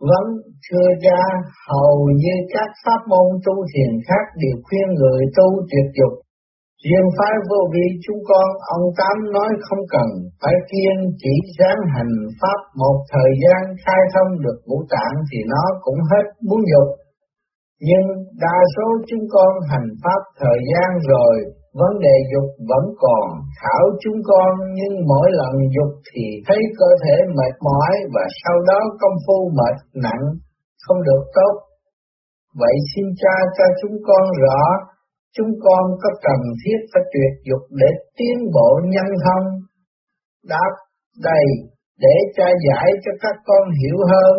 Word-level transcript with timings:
vẫn 0.00 0.26
thưa 0.66 0.88
cha, 1.04 1.20
hầu 1.70 1.96
như 2.22 2.34
các 2.54 2.70
pháp 2.84 3.00
môn 3.10 3.28
tu 3.44 3.54
thiền 3.72 3.92
khác 4.08 4.24
đều 4.42 4.56
khuyên 4.66 4.86
người 4.98 5.20
tu 5.36 5.46
tuyệt 5.70 5.88
dục. 5.98 6.14
Riêng 6.84 7.08
phái 7.18 7.34
vô 7.50 7.60
vi 7.72 7.86
chúng 8.04 8.20
con, 8.30 8.48
ông 8.76 8.86
Tám 8.98 9.16
nói 9.36 9.50
không 9.66 9.84
cần, 9.94 10.08
phải 10.42 10.56
kiên 10.70 10.96
chỉ 11.22 11.34
giáng 11.58 11.80
hành 11.94 12.14
pháp 12.40 12.60
một 12.80 12.96
thời 13.12 13.30
gian 13.42 13.62
khai 13.84 14.02
thông 14.14 14.30
được 14.44 14.58
ngũ 14.66 14.78
tạng 14.94 15.16
thì 15.28 15.38
nó 15.52 15.64
cũng 15.84 16.00
hết 16.10 16.26
muốn 16.48 16.60
dục. 16.72 16.88
Nhưng 17.80 18.06
đa 18.44 18.58
số 18.76 18.86
chúng 19.08 19.24
con 19.34 19.52
hành 19.70 19.88
pháp 20.02 20.20
thời 20.40 20.58
gian 20.70 20.88
rồi, 21.12 21.34
vấn 21.80 21.92
đề 22.06 22.16
dục 22.32 22.48
vẫn 22.70 22.84
còn 23.04 23.26
khảo 23.60 23.84
chúng 24.02 24.18
con 24.30 24.50
nhưng 24.78 24.94
mỗi 25.10 25.28
lần 25.40 25.52
dục 25.76 25.92
thì 26.08 26.24
thấy 26.46 26.60
cơ 26.78 26.90
thể 27.04 27.16
mệt 27.36 27.54
mỏi 27.68 27.92
và 28.14 28.24
sau 28.42 28.56
đó 28.68 28.80
công 29.00 29.16
phu 29.26 29.50
mệt 29.58 29.76
nặng, 29.94 30.24
không 30.84 31.02
được 31.02 31.24
tốt. 31.34 31.54
Vậy 32.60 32.74
xin 32.94 33.06
cha 33.20 33.36
cho 33.56 33.64
chúng 33.82 33.96
con 34.06 34.24
rõ, 34.42 34.60
chúng 35.36 35.52
con 35.64 35.82
có 36.02 36.10
cần 36.22 36.40
thiết 36.62 36.78
phải 36.94 37.02
tuyệt 37.12 37.32
dục 37.48 37.62
để 37.70 37.90
tiến 38.18 38.36
bộ 38.54 38.70
nhân 38.84 39.08
không? 39.24 39.46
Đáp 40.48 40.72
đầy 41.24 41.46
để 42.00 42.14
cha 42.36 42.48
giải 42.66 42.88
cho 43.04 43.12
các 43.20 43.36
con 43.46 43.64
hiểu 43.80 43.98
hơn 44.12 44.36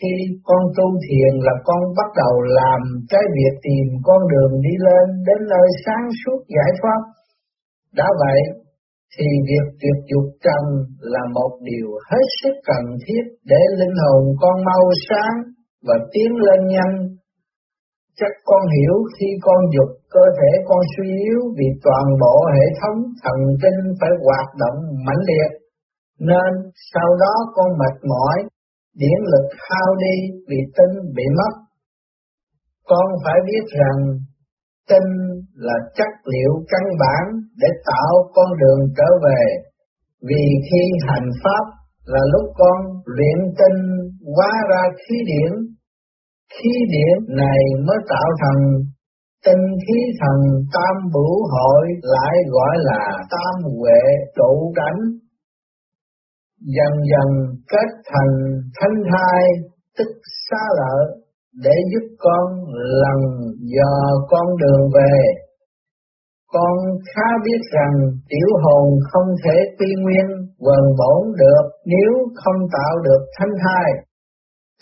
khi 0.00 0.14
con 0.48 0.62
tu 0.76 0.86
thiền 1.04 1.32
là 1.46 1.54
con 1.68 1.82
bắt 1.98 2.10
đầu 2.22 2.34
làm 2.60 2.80
cái 3.12 3.24
việc 3.36 3.54
tìm 3.66 3.86
con 4.06 4.20
đường 4.32 4.52
đi 4.66 4.74
lên 4.86 5.06
đến 5.26 5.40
nơi 5.52 5.68
sáng 5.84 6.06
suốt 6.20 6.40
giải 6.56 6.70
thoát. 6.78 7.00
Đã 7.98 8.08
vậy, 8.22 8.40
thì 9.14 9.26
việc 9.50 9.66
tuyệt 9.80 9.98
dục 10.10 10.26
trần 10.44 10.64
là 11.12 11.22
một 11.36 11.52
điều 11.70 11.88
hết 12.10 12.26
sức 12.40 12.54
cần 12.68 12.84
thiết 13.04 13.24
để 13.50 13.62
linh 13.78 13.96
hồn 14.02 14.22
con 14.42 14.56
mau 14.68 14.84
sáng 15.08 15.36
và 15.86 15.96
tiến 16.12 16.30
lên 16.46 16.60
nhanh. 16.74 16.96
Chắc 18.20 18.32
con 18.44 18.62
hiểu 18.74 18.96
khi 19.14 19.26
con 19.46 19.60
dục 19.74 19.90
cơ 20.14 20.24
thể 20.38 20.50
con 20.68 20.80
suy 20.96 21.08
yếu 21.26 21.40
vì 21.58 21.68
toàn 21.84 22.04
bộ 22.22 22.36
hệ 22.54 22.66
thống 22.80 22.98
thần 23.22 23.38
kinh 23.62 23.80
phải 24.00 24.10
hoạt 24.24 24.48
động 24.62 24.78
mãnh 25.06 25.22
liệt, 25.28 25.50
nên 26.30 26.50
sau 26.92 27.08
đó 27.22 27.34
con 27.54 27.68
mệt 27.80 27.96
mỏi 28.10 28.36
điển 29.00 29.20
lực 29.32 29.46
hao 29.68 29.90
đi 30.04 30.16
vì 30.48 30.60
tinh 30.76 30.94
bị 31.16 31.24
mất. 31.38 31.52
Con 32.90 33.06
phải 33.24 33.38
biết 33.46 33.64
rằng 33.80 33.98
tinh 34.90 35.08
là 35.54 35.76
chất 35.96 36.12
liệu 36.32 36.52
căn 36.68 36.84
bản 37.00 37.24
để 37.60 37.68
tạo 37.86 38.12
con 38.34 38.48
đường 38.60 38.80
trở 38.96 39.10
về, 39.24 39.42
vì 40.28 40.44
khi 40.70 40.82
hành 41.08 41.30
pháp 41.44 41.64
là 42.04 42.20
lúc 42.32 42.52
con 42.58 42.78
luyện 43.16 43.38
tinh 43.58 43.78
hóa 44.36 44.50
ra 44.70 44.82
khí 44.98 45.14
điển, 45.26 45.52
khí 46.54 46.70
điển 46.92 47.36
này 47.36 47.60
mới 47.86 47.98
tạo 48.08 48.28
thành 48.42 48.62
tinh 49.46 49.64
khí 49.84 49.98
thần 50.20 50.38
tam 50.74 50.94
bửu 51.14 51.36
hội 51.54 51.86
lại 52.02 52.36
gọi 52.50 52.76
là 52.78 53.02
tam 53.30 53.54
huệ 53.78 54.02
trụ 54.36 54.72
cảnh 54.76 54.98
dần 56.74 56.92
dần 57.12 57.28
kết 57.72 57.90
thành 58.10 58.34
thanh 58.80 58.96
thai 59.10 59.42
tức 59.98 60.10
xa 60.48 60.62
lỡ 60.78 60.98
để 61.64 61.74
giúp 61.92 62.06
con 62.18 62.44
lần 63.02 63.20
dò 63.74 63.94
con 64.28 64.46
đường 64.56 64.90
về. 64.94 65.16
Con 66.52 66.76
khá 67.14 67.28
biết 67.44 67.60
rằng 67.72 67.94
tiểu 68.28 68.48
hồn 68.62 68.84
không 69.12 69.28
thể 69.44 69.56
quy 69.78 69.86
nguyên, 70.02 70.26
quần 70.58 70.84
bổn 70.98 71.36
được 71.36 71.64
nếu 71.84 72.12
không 72.34 72.60
tạo 72.72 72.94
được 73.04 73.22
thanh 73.38 73.54
thai. 73.64 73.90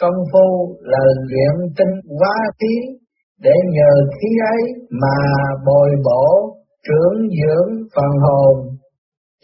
Công 0.01 0.19
phu 0.33 0.77
là 0.81 1.05
luyện 1.29 1.71
tinh 1.77 1.95
hóa 2.21 2.37
khí 2.61 2.75
để 3.41 3.55
nhờ 3.71 3.93
khí 4.15 4.29
ấy 4.53 4.63
mà 4.91 5.19
bồi 5.67 5.91
bổ, 6.05 6.27
trưởng 6.89 7.19
dưỡng 7.39 7.73
phần 7.97 8.11
hồn 8.23 8.64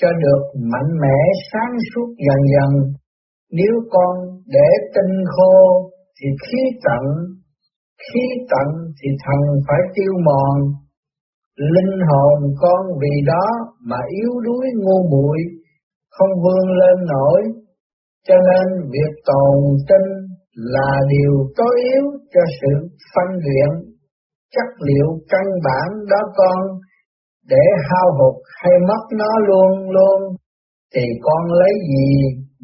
cho 0.01 0.09
được 0.25 0.43
mạnh 0.73 0.91
mẽ 1.03 1.19
sáng 1.53 1.75
suốt 1.91 2.09
dần 2.27 2.41
dần. 2.55 2.71
Nếu 3.53 3.75
con 3.91 4.15
để 4.47 4.69
tinh 4.95 5.15
khô 5.27 5.57
thì 6.17 6.29
khí 6.43 6.63
tận, 6.85 7.05
khí 8.05 8.25
tận 8.51 8.69
thì 8.99 9.09
thần 9.25 9.41
phải 9.69 9.81
tiêu 9.95 10.13
mòn. 10.27 10.57
Linh 11.75 11.95
hồn 12.09 12.39
con 12.61 12.83
vì 13.01 13.15
đó 13.27 13.47
mà 13.89 13.97
yếu 14.21 14.33
đuối 14.41 14.67
ngu 14.83 14.99
muội, 15.11 15.39
không 16.11 16.31
vươn 16.43 16.67
lên 16.81 17.07
nổi, 17.07 17.43
cho 18.29 18.35
nên 18.49 18.91
việc 18.93 19.13
tồn 19.27 19.59
tinh 19.89 20.09
là 20.55 21.01
điều 21.09 21.33
tối 21.57 21.75
yếu 21.93 22.05
cho 22.35 22.41
sự 22.61 22.89
phân 23.15 23.29
luyện 23.45 23.91
chất 24.55 24.69
liệu 24.87 25.09
căn 25.29 25.47
bản 25.65 25.89
đó 26.11 26.21
con 26.37 26.61
để 27.51 27.65
hao 27.89 28.09
hụt 28.19 28.37
hay 28.63 28.73
mất 28.89 29.05
nó 29.21 29.33
luôn 29.49 29.91
luôn 29.91 30.21
thì 30.95 31.05
con 31.23 31.43
lấy 31.61 31.73
gì 31.91 32.09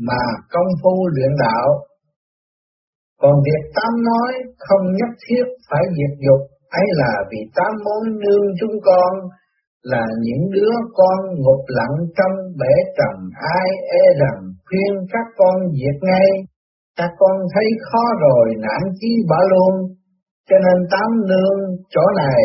mà 0.08 0.22
công 0.52 0.70
phu 0.82 1.08
luyện 1.14 1.32
đạo. 1.44 1.68
Còn 3.22 3.34
việc 3.46 3.62
tám 3.74 3.92
nói 4.08 4.32
không 4.58 4.84
nhất 4.98 5.12
thiết 5.22 5.44
phải 5.70 5.84
diệt 5.96 6.14
dục, 6.26 6.42
ấy 6.70 6.86
là 7.00 7.14
vì 7.30 7.38
tám 7.56 7.72
muốn 7.84 8.02
nương 8.22 8.46
chúng 8.60 8.76
con 8.84 9.12
là 9.82 10.04
những 10.20 10.50
đứa 10.54 10.74
con 10.94 11.18
ngục 11.42 11.62
lặng 11.68 11.96
trong 12.16 12.34
bể 12.60 12.74
trầm 12.98 13.16
ai 13.56 13.68
e 14.00 14.02
rằng 14.20 14.40
khuyên 14.66 14.92
các 15.12 15.26
con 15.36 15.54
diệt 15.78 15.98
ngay, 16.02 16.28
các 16.98 17.10
con 17.18 17.36
thấy 17.54 17.66
khó 17.86 18.04
rồi 18.20 18.46
nản 18.58 18.82
chí 19.00 19.08
bỏ 19.28 19.40
luôn, 19.50 19.74
cho 20.48 20.56
nên 20.64 20.88
tám 20.90 21.10
nương 21.28 21.58
chỗ 21.90 22.02
này 22.16 22.42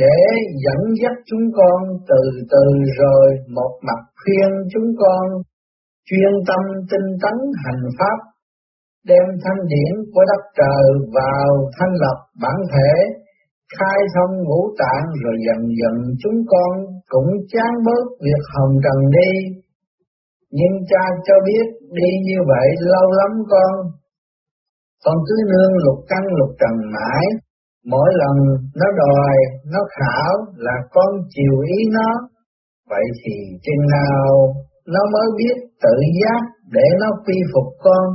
để 0.00 0.18
dẫn 0.64 0.80
dắt 1.02 1.16
chúng 1.26 1.46
con 1.58 1.80
từ 2.08 2.22
từ 2.52 2.64
rồi 3.00 3.26
một 3.56 3.72
mặt 3.86 4.00
khuyên 4.20 4.50
chúng 4.72 4.90
con 4.98 5.42
chuyên 6.08 6.34
tâm 6.48 6.62
tinh 6.90 7.08
tấn 7.22 7.36
hành 7.64 7.82
pháp, 7.98 8.18
đem 9.08 9.26
thanh 9.42 9.62
điển 9.72 9.92
của 10.12 10.24
đất 10.30 10.42
trời 10.58 10.84
vào 11.16 11.48
thanh 11.76 11.94
lập 12.02 12.18
bản 12.42 12.58
thể, 12.72 12.92
khai 13.78 13.98
thông 14.14 14.34
ngũ 14.44 14.60
tạng 14.80 15.06
rồi 15.22 15.36
dần 15.46 15.60
dần 15.80 15.96
chúng 16.22 16.38
con 16.52 16.72
cũng 17.12 17.30
chán 17.52 17.72
bớt 17.86 18.04
việc 18.24 18.42
hồng 18.54 18.74
trần 18.84 18.98
đi. 19.16 19.30
Nhưng 20.58 20.74
cha 20.90 21.04
cho 21.26 21.34
biết 21.46 21.66
đi 21.98 22.10
như 22.28 22.38
vậy 22.48 22.68
lâu 22.92 23.06
lắm 23.20 23.32
con, 23.52 23.74
con 25.04 25.16
cứ 25.28 25.36
nương 25.50 25.74
lục 25.84 25.98
căn 26.08 26.22
lục 26.38 26.50
trần 26.60 26.74
mãi, 26.94 27.24
Mỗi 27.90 28.08
lần 28.20 28.36
nó 28.80 28.86
đòi, 29.02 29.36
nó 29.72 29.80
khảo 29.96 30.32
là 30.56 30.76
con 30.90 31.10
chiều 31.28 31.54
ý 31.76 31.78
nó, 31.92 32.10
vậy 32.90 33.04
thì 33.20 33.34
chừng 33.62 33.84
nào 33.90 34.28
nó 34.86 35.00
mới 35.12 35.28
biết 35.38 35.56
tự 35.82 35.96
giác 36.20 36.40
để 36.72 36.86
nó 37.00 37.06
quy 37.26 37.34
phục 37.54 37.68
con. 37.84 38.06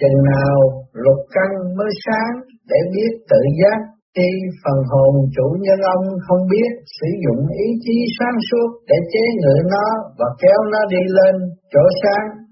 Chừng 0.00 0.18
nào 0.32 0.56
lục 0.92 1.20
căn 1.34 1.50
mới 1.78 1.90
sáng 2.06 2.34
để 2.70 2.76
biết 2.94 3.12
tự 3.30 3.40
giác? 3.60 3.78
Khi 4.16 4.28
phần 4.64 4.78
hồn 4.90 5.14
chủ 5.36 5.46
nhân 5.60 5.80
ông 5.96 6.04
không 6.28 6.42
biết 6.50 6.70
sử 7.00 7.08
dụng 7.24 7.42
ý 7.64 7.66
chí 7.84 7.96
sáng 8.18 8.38
suốt 8.50 8.68
để 8.88 8.96
chế 9.12 9.24
ngự 9.40 9.56
nó 9.70 9.86
và 10.18 10.26
kéo 10.42 10.60
nó 10.72 10.78
đi 10.90 11.02
lên 11.18 11.34
chỗ 11.72 11.80
sáng 12.02 12.45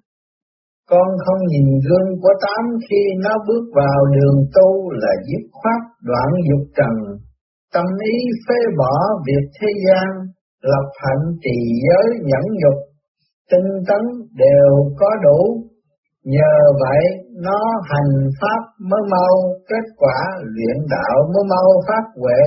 con 0.91 1.09
không 1.25 1.41
nhìn 1.51 1.69
gương 1.87 2.11
của 2.23 2.35
tám 2.45 2.65
khi 2.89 3.03
nó 3.25 3.31
bước 3.47 3.65
vào 3.75 3.99
đường 4.15 4.39
tu 4.55 4.91
là 4.91 5.13
dứt 5.29 5.45
khoát 5.53 5.81
đoạn 6.03 6.29
dục 6.49 6.67
trần, 6.77 6.95
tâm 7.75 7.85
ý 8.05 8.17
phê 8.49 8.59
bỏ 8.79 8.95
việc 9.27 9.45
thế 9.61 9.69
gian, 9.87 10.09
lập 10.63 10.89
hạnh 11.03 11.27
trì 11.43 11.57
giới 11.85 12.07
nhẫn 12.29 12.45
dục, 12.63 12.79
tinh 13.51 13.71
tấn 13.89 14.03
đều 14.37 14.71
có 15.01 15.11
đủ. 15.25 15.41
Nhờ 16.25 16.55
vậy 16.83 17.03
nó 17.43 17.61
hành 17.91 18.13
pháp 18.41 18.63
mới 18.91 19.01
mau 19.11 19.35
kết 19.69 19.87
quả 19.97 20.17
luyện 20.55 20.77
đạo 20.91 21.17
mới 21.35 21.45
mau 21.51 21.69
phát 21.89 22.05
huệ 22.21 22.41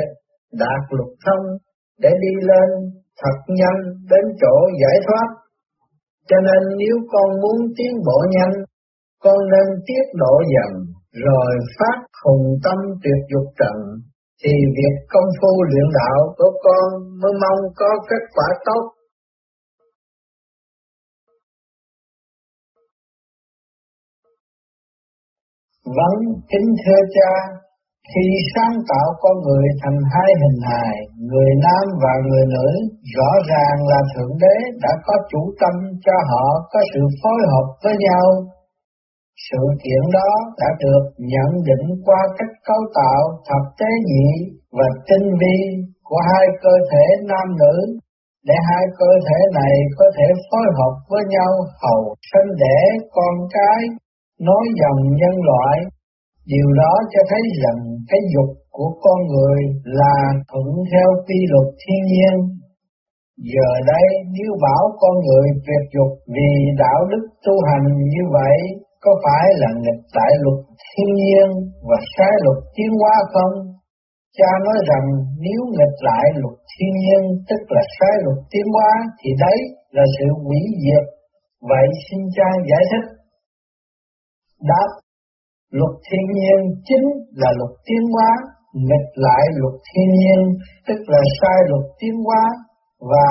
đạt 0.53 0.81
lục 0.89 1.11
thông 1.25 1.45
để 2.01 2.09
đi 2.21 2.33
lên 2.47 2.69
thật 3.21 3.37
nhanh 3.47 3.81
đến 4.09 4.25
chỗ 4.41 4.55
giải 4.81 4.97
thoát 5.07 5.27
cho 6.29 6.37
nên 6.47 6.61
nếu 6.81 6.95
con 7.11 7.27
muốn 7.41 7.57
tiến 7.77 7.93
bộ 8.07 8.17
nhanh, 8.35 8.55
con 9.23 9.37
nên 9.51 9.67
tiết 9.87 10.05
độ 10.21 10.33
dần, 10.53 10.71
rồi 11.25 11.51
phát 11.77 11.97
hùng 12.23 12.45
tâm 12.63 12.77
tuyệt 13.03 13.21
dục 13.31 13.47
trần, 13.59 13.77
thì 14.43 14.51
việc 14.77 14.95
công 15.09 15.29
phu 15.41 15.63
luyện 15.69 15.87
đạo 15.99 16.19
của 16.37 16.51
con 16.65 16.87
mới 17.21 17.33
mong 17.41 17.61
có 17.75 17.89
kết 18.09 18.23
quả 18.35 18.47
tốt. 18.65 18.83
Vâng, 25.97 26.19
kính 26.51 26.67
thưa 26.85 27.01
cha, 27.15 27.31
khi 28.11 28.25
sáng 28.53 28.75
tạo 28.89 29.07
con 29.21 29.35
người 29.45 29.65
thành 29.81 29.99
hai 30.13 30.31
hình 30.41 30.59
hài, 30.69 30.95
người 31.29 31.51
nam 31.65 31.85
và 32.03 32.13
người 32.27 32.45
nữ, 32.55 32.69
rõ 33.15 33.31
ràng 33.51 33.77
là 33.91 33.99
Thượng 34.13 34.33
Đế 34.43 34.55
đã 34.83 34.91
có 35.05 35.13
chủ 35.31 35.41
tâm 35.61 35.73
cho 36.05 36.15
họ 36.29 36.45
có 36.71 36.79
sự 36.93 37.01
phối 37.21 37.39
hợp 37.51 37.67
với 37.83 37.95
nhau. 38.07 38.27
Sự 39.49 39.63
kiện 39.83 40.03
đó 40.13 40.31
đã 40.57 40.69
được 40.83 41.03
nhận 41.17 41.49
định 41.69 41.85
qua 42.05 42.21
cách 42.37 42.53
cấu 42.67 42.81
tạo 42.95 43.21
thập 43.47 43.63
tế 43.79 43.91
nhị 44.09 44.29
và 44.77 44.87
tinh 45.07 45.27
vi 45.41 45.57
của 46.03 46.21
hai 46.29 46.45
cơ 46.63 46.73
thể 46.91 47.05
nam 47.29 47.47
nữ 47.61 47.75
để 48.47 48.55
hai 48.69 48.83
cơ 48.99 49.11
thể 49.27 49.39
này 49.59 49.75
có 49.97 50.05
thể 50.17 50.27
phối 50.49 50.67
hợp 50.77 50.93
với 51.09 51.23
nhau 51.35 51.51
hầu 51.83 52.01
sinh 52.31 52.49
đẻ 52.63 52.79
con 53.15 53.33
cái 53.57 53.79
nối 54.47 54.63
dòng 54.81 55.01
nhân 55.19 55.35
loại. 55.49 55.77
Điều 56.53 56.67
đó 56.81 56.93
cho 57.13 57.21
thấy 57.29 57.41
rằng 57.63 57.79
cái 58.09 58.21
dục 58.33 58.49
của 58.75 58.89
con 59.03 59.19
người 59.31 59.59
là 59.99 60.15
thuận 60.49 60.69
theo 60.91 61.09
quy 61.25 61.39
luật 61.51 61.67
thiên 61.81 62.01
nhiên. 62.11 62.35
Giờ 63.51 63.69
đây 63.91 64.07
nếu 64.35 64.51
bảo 64.65 64.83
con 65.01 65.15
người 65.25 65.47
tuyệt 65.65 65.83
dục 65.95 66.11
vì 66.35 66.51
đạo 66.83 66.99
đức 67.11 67.23
tu 67.45 67.53
hành 67.69 67.85
như 68.13 68.23
vậy 68.37 68.57
có 69.03 69.11
phải 69.23 69.45
là 69.61 69.69
nghịch 69.81 70.01
tại 70.15 70.31
luật 70.43 70.59
thiên 70.85 71.09
nhiên 71.21 71.49
và 71.89 71.97
sai 72.13 72.33
luật 72.43 72.59
tiến 72.75 72.91
hóa 73.01 73.15
không? 73.33 73.55
Cha 74.37 74.51
nói 74.65 74.77
rằng 74.89 75.05
nếu 75.45 75.61
nghịch 75.75 75.97
lại 76.09 76.25
luật 76.41 76.57
thiên 76.71 76.93
nhiên 77.01 77.23
tức 77.49 77.61
là 77.75 77.83
sai 77.97 78.15
luật 78.23 78.37
tiến 78.51 78.67
hóa 78.75 78.91
thì 79.19 79.29
đấy 79.43 79.59
là 79.95 80.03
sự 80.15 80.25
hủy 80.45 80.61
diệt. 80.83 81.05
Vậy 81.69 81.87
xin 82.05 82.21
cha 82.35 82.49
giải 82.69 82.83
thích. 82.91 83.07
Đáp, 84.69 84.89
luật 85.71 85.93
thiên 86.05 86.25
nhiên 86.35 86.59
chính 86.87 87.05
là 87.41 87.49
luật 87.59 87.73
tiến 87.87 88.03
hóa, 88.13 88.31
nghịch 88.73 89.09
lại 89.25 89.43
luật 89.59 89.75
thiên 89.87 90.09
nhiên 90.19 90.39
tức 90.87 90.99
là 91.07 91.21
sai 91.41 91.57
luật 91.69 91.85
tiến 91.99 92.15
hóa 92.25 92.43
và 93.11 93.29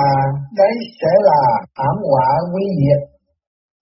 đấy 0.59 0.73
sẽ 1.01 1.13
là 1.29 1.41
thảm 1.77 1.95
họa 2.09 2.29
nguy 2.51 2.67
diệt. 2.81 3.01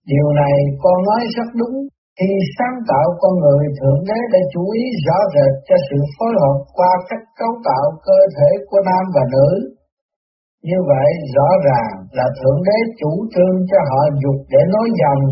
Điều 0.06 0.28
này 0.42 0.56
con 0.82 0.96
nói 1.08 1.20
rất 1.36 1.48
đúng 1.60 1.76
khi 2.20 2.30
sáng 2.56 2.76
tạo 2.88 3.06
con 3.20 3.32
người 3.42 3.64
Thượng 3.78 4.00
Đế 4.08 4.18
đã 4.32 4.40
chú 4.52 4.62
ý 4.82 4.84
rõ 5.06 5.18
rệt 5.34 5.52
cho 5.68 5.76
sự 5.88 5.98
phối 6.14 6.32
hợp 6.40 6.58
qua 6.76 6.92
cách 7.08 7.24
cấu 7.38 7.52
tạo 7.66 7.86
cơ 8.06 8.18
thể 8.36 8.50
của 8.68 8.80
nam 8.88 9.04
và 9.14 9.22
nữ. 9.34 9.50
Như 10.68 10.78
vậy 10.92 11.08
rõ 11.36 11.48
ràng 11.68 11.92
là 12.18 12.26
Thượng 12.38 12.60
Đế 12.66 12.78
chủ 13.00 13.12
trương 13.32 13.56
cho 13.70 13.78
họ 13.90 14.00
dục 14.22 14.38
để 14.52 14.62
nói 14.74 14.88
dòng. 15.00 15.22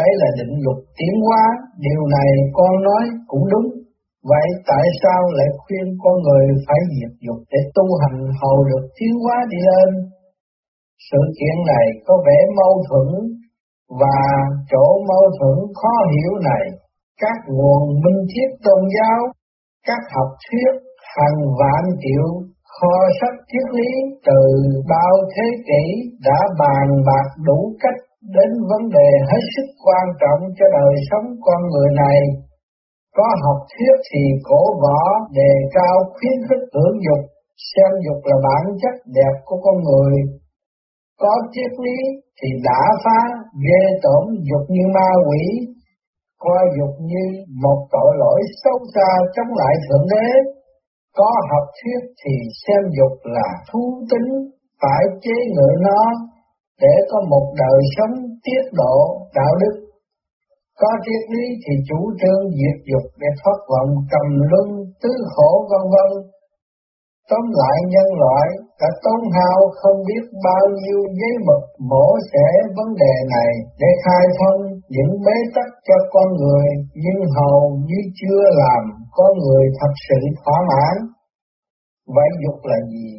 Đây 0.00 0.10
là 0.20 0.28
định 0.38 0.54
luật 0.64 0.80
tiến 0.98 1.14
hóa, 1.26 1.44
điều 1.86 2.02
này 2.16 2.30
con 2.56 2.72
nói 2.88 3.04
cũng 3.30 3.44
đúng. 3.52 3.68
Vậy 4.30 4.46
tại 4.70 4.86
sao 5.02 5.22
lại 5.38 5.48
khuyên 5.62 5.86
con 6.02 6.14
người 6.24 6.46
phải 6.66 6.80
diệt 6.94 7.12
dục 7.24 7.40
để 7.52 7.60
tu 7.74 7.84
hành 8.00 8.18
hầu 8.40 8.58
được 8.70 8.84
tiến 8.96 9.14
hóa 9.24 9.36
đi 9.50 9.58
lên? 9.68 9.90
Sự 11.08 11.20
kiện 11.38 11.56
này 11.72 11.86
có 12.06 12.14
vẻ 12.26 12.38
mâu 12.58 12.74
thuẫn 12.88 13.08
và 14.00 14.20
chỗ 14.70 14.86
mâu 15.08 15.24
thuẫn 15.36 15.58
khó 15.78 15.94
hiểu 16.12 16.32
này, 16.50 16.64
các 17.22 17.36
nguồn 17.54 17.82
minh 18.02 18.20
thiết 18.32 18.48
tôn 18.64 18.82
giáo, 18.96 19.20
các 19.86 20.02
học 20.14 20.30
thuyết 20.44 20.72
hàng 21.14 21.38
vạn 21.60 21.82
triệu 22.02 22.26
kho 22.74 22.96
sách 23.20 23.36
triết 23.50 23.66
lý 23.78 23.90
từ 24.26 24.40
bao 24.88 25.14
thế 25.32 25.46
kỷ 25.68 25.84
đã 26.26 26.38
bàn 26.60 26.86
bạc 27.06 27.26
đủ 27.46 27.76
cách 27.82 28.00
đến 28.36 28.50
vấn 28.70 28.82
đề 28.96 29.08
hết 29.30 29.42
sức 29.54 29.68
quan 29.84 30.06
trọng 30.20 30.40
cho 30.56 30.66
đời 30.78 30.94
sống 31.10 31.26
con 31.46 31.60
người 31.70 31.90
này. 32.02 32.18
Có 33.16 33.26
học 33.44 33.58
thuyết 33.70 33.94
thì 34.08 34.22
cổ 34.48 34.62
võ 34.82 35.00
đề 35.38 35.52
cao 35.76 35.96
khuyến 36.14 36.36
khích 36.48 36.64
hưởng 36.74 36.96
dục, 37.06 37.22
xem 37.70 37.90
dục 38.04 38.20
là 38.24 38.36
bản 38.46 38.62
chất 38.82 38.94
đẹp 39.06 39.34
của 39.44 39.58
con 39.64 39.76
người. 39.86 40.14
Có 41.20 41.34
triết 41.52 41.72
lý 41.84 41.98
thì 42.38 42.48
đã 42.64 42.82
phá 43.04 43.20
ghê 43.66 43.82
tổn 44.02 44.22
dục 44.48 44.64
như 44.68 44.84
ma 44.94 45.10
quỷ, 45.28 45.42
coi 46.38 46.64
dục 46.78 46.94
như 47.00 47.24
một 47.62 47.78
tội 47.92 48.10
lỗi 48.18 48.40
xấu 48.64 48.78
xa 48.94 49.10
chống 49.34 49.50
lại 49.60 49.74
Thượng 49.84 50.06
Đế. 50.12 50.28
Có 51.16 51.30
học 51.50 51.66
thuyết 51.78 52.00
thì 52.24 52.34
xem 52.66 52.82
dục 52.98 53.18
là 53.24 53.48
thú 53.72 54.04
tính, 54.10 54.28
phải 54.82 55.04
chế 55.22 55.36
ngự 55.54 55.70
nó 55.80 56.02
để 56.82 56.94
có 57.10 57.18
một 57.32 57.46
đời 57.62 57.80
sống 57.96 58.14
tiết 58.44 58.64
độ 58.80 58.96
đạo 59.34 59.52
đức. 59.62 59.74
Có 60.80 60.90
triết 61.04 61.22
lý 61.34 61.44
thì 61.64 61.74
chủ 61.88 62.00
trương 62.20 62.42
diệt 62.58 62.78
dục 62.90 63.06
để 63.20 63.28
thoát 63.40 63.58
vọng 63.70 63.90
trầm 64.10 64.26
luân 64.50 64.68
tứ 65.02 65.12
khổ 65.34 65.50
vân 65.70 65.84
vân 65.94 66.10
Tóm 67.30 67.44
lại 67.60 67.78
nhân 67.92 68.08
loại 68.22 68.46
đã 68.80 68.88
tốn 69.04 69.20
hao 69.36 69.58
không 69.80 69.98
biết 70.08 70.24
bao 70.46 70.64
nhiêu 70.80 71.00
giấy 71.18 71.34
mực 71.48 71.62
mổ 71.90 72.06
xẻ 72.32 72.48
vấn 72.76 72.88
đề 73.02 73.14
này 73.34 73.52
để 73.80 73.90
khai 74.04 74.24
thông 74.38 74.60
những 74.94 75.12
bế 75.24 75.36
tắc 75.54 75.70
cho 75.88 75.96
con 76.14 76.28
người 76.40 76.66
nhưng 77.04 77.20
hầu 77.36 77.60
như 77.88 77.98
chưa 78.20 78.42
làm 78.62 78.82
con 79.12 79.32
người 79.38 79.64
thật 79.80 79.92
sự 80.08 80.20
thỏa 80.44 80.58
mãn. 80.70 80.94
Vậy 82.16 82.30
dục 82.42 82.60
là 82.70 82.78
gì? 82.92 83.10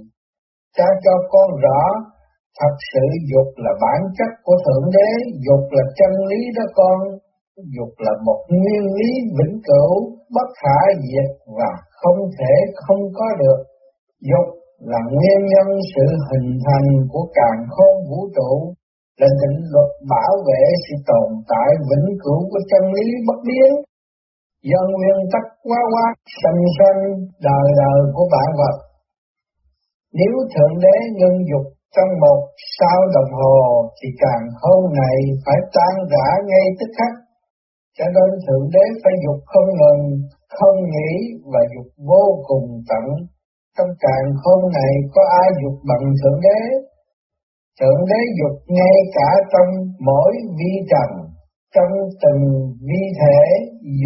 Cha 0.78 0.88
cho 1.04 1.16
con 1.34 1.50
rõ, 1.64 1.82
thật 2.60 2.74
sự 2.92 3.06
dục 3.32 3.50
là 3.64 3.72
bản 3.84 4.00
chất 4.18 4.32
của 4.46 4.58
Thượng 4.66 4.86
Đế, 4.96 5.10
dục 5.46 5.64
là 5.76 5.84
chân 5.98 6.12
lý 6.30 6.42
đó 6.58 6.66
con, 6.80 7.00
dục 7.76 7.94
là 8.06 8.14
một 8.28 8.40
nguyên 8.60 8.84
lý 8.98 9.10
vĩnh 9.38 9.58
cửu, 9.68 9.92
bất 10.36 10.50
khả 10.62 10.80
diệt 11.04 11.30
và 11.58 11.72
không 12.02 12.20
thể 12.38 12.54
không 12.84 13.02
có 13.18 13.28
được 13.42 13.60
Dục 14.30 14.48
là 14.92 15.00
nguyên 15.16 15.40
nhân 15.54 15.68
sự 15.94 16.06
hình 16.30 16.50
thành 16.66 16.88
của 17.12 17.26
càng 17.38 17.60
khôn 17.74 17.94
vũ 18.10 18.20
trụ, 18.36 18.52
là 19.20 19.28
định 19.42 19.60
luật 19.74 19.92
bảo 20.14 20.34
vệ 20.48 20.64
sự 20.84 20.96
tồn 21.10 21.28
tại 21.52 21.70
vĩnh 21.90 22.10
cửu 22.24 22.40
của 22.52 22.62
chân 22.72 22.84
lý 22.96 23.08
bất 23.28 23.40
biến. 23.48 23.72
Do 24.70 24.82
nguyên 24.94 25.18
tắc 25.34 25.46
quá 25.64 25.80
quá 25.94 26.06
sanh 26.42 26.62
sanh 26.78 27.02
đời 27.48 27.68
đời 27.82 28.00
của 28.16 28.26
bản 28.34 28.50
vật. 28.60 28.76
Nếu 30.14 30.34
Thượng 30.54 30.76
Đế 30.84 30.96
ngưng 31.18 31.40
dục 31.50 31.66
trong 31.96 32.12
một 32.24 32.42
sao 32.80 33.00
đồng 33.16 33.32
hồ 33.40 33.58
thì 33.98 34.08
càng 34.24 34.44
hôm 34.62 34.82
này 35.02 35.18
phải 35.46 35.60
tan 35.76 35.96
rã 36.12 36.28
ngay 36.50 36.66
tức 36.80 36.90
khắc. 36.98 37.14
Cho 37.98 38.06
nên 38.16 38.30
Thượng 38.46 38.66
Đế 38.74 38.86
phải 39.04 39.14
dục 39.24 39.40
không 39.52 39.70
ngừng, 39.80 40.04
không 40.58 40.78
nghĩ 40.94 41.12
và 41.52 41.62
dục 41.74 41.90
vô 42.10 42.24
cùng 42.48 42.68
tận 42.90 43.06
trong 43.78 43.92
càng 44.06 44.26
hôm 44.44 44.62
này 44.80 44.94
có 45.14 45.22
ai 45.42 45.48
dục 45.62 45.78
bằng 45.90 46.06
Thượng 46.20 46.40
Đế? 46.46 46.60
Thượng 47.80 48.02
Đế 48.10 48.22
dục 48.40 48.56
ngay 48.78 48.98
cả 49.16 49.30
trong 49.52 49.70
mỗi 50.08 50.32
vi 50.58 50.74
trần, 50.92 51.10
trong 51.76 51.92
từng 52.24 52.42
vi 52.88 53.02
thể, 53.20 53.42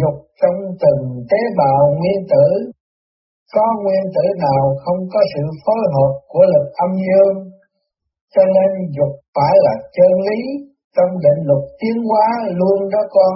dục 0.00 0.16
trong 0.40 0.58
từng 0.82 1.02
tế 1.30 1.40
bào 1.58 1.80
nguyên 1.98 2.20
tử. 2.32 2.46
Có 3.54 3.66
nguyên 3.82 4.04
tử 4.14 4.24
nào 4.46 4.62
không 4.84 5.00
có 5.12 5.20
sự 5.34 5.42
phối 5.64 5.82
hợp 5.94 6.12
của 6.28 6.44
lực 6.52 6.66
âm 6.84 6.90
dương, 7.06 7.36
cho 8.34 8.42
nên 8.56 8.70
dục 8.96 9.12
phải 9.34 9.54
là 9.66 9.74
chân 9.96 10.12
lý 10.26 10.40
trong 10.96 11.12
định 11.24 11.40
luật 11.48 11.64
tiến 11.80 11.96
hóa 12.08 12.26
luôn 12.58 12.78
đó 12.92 13.02
con. 13.16 13.34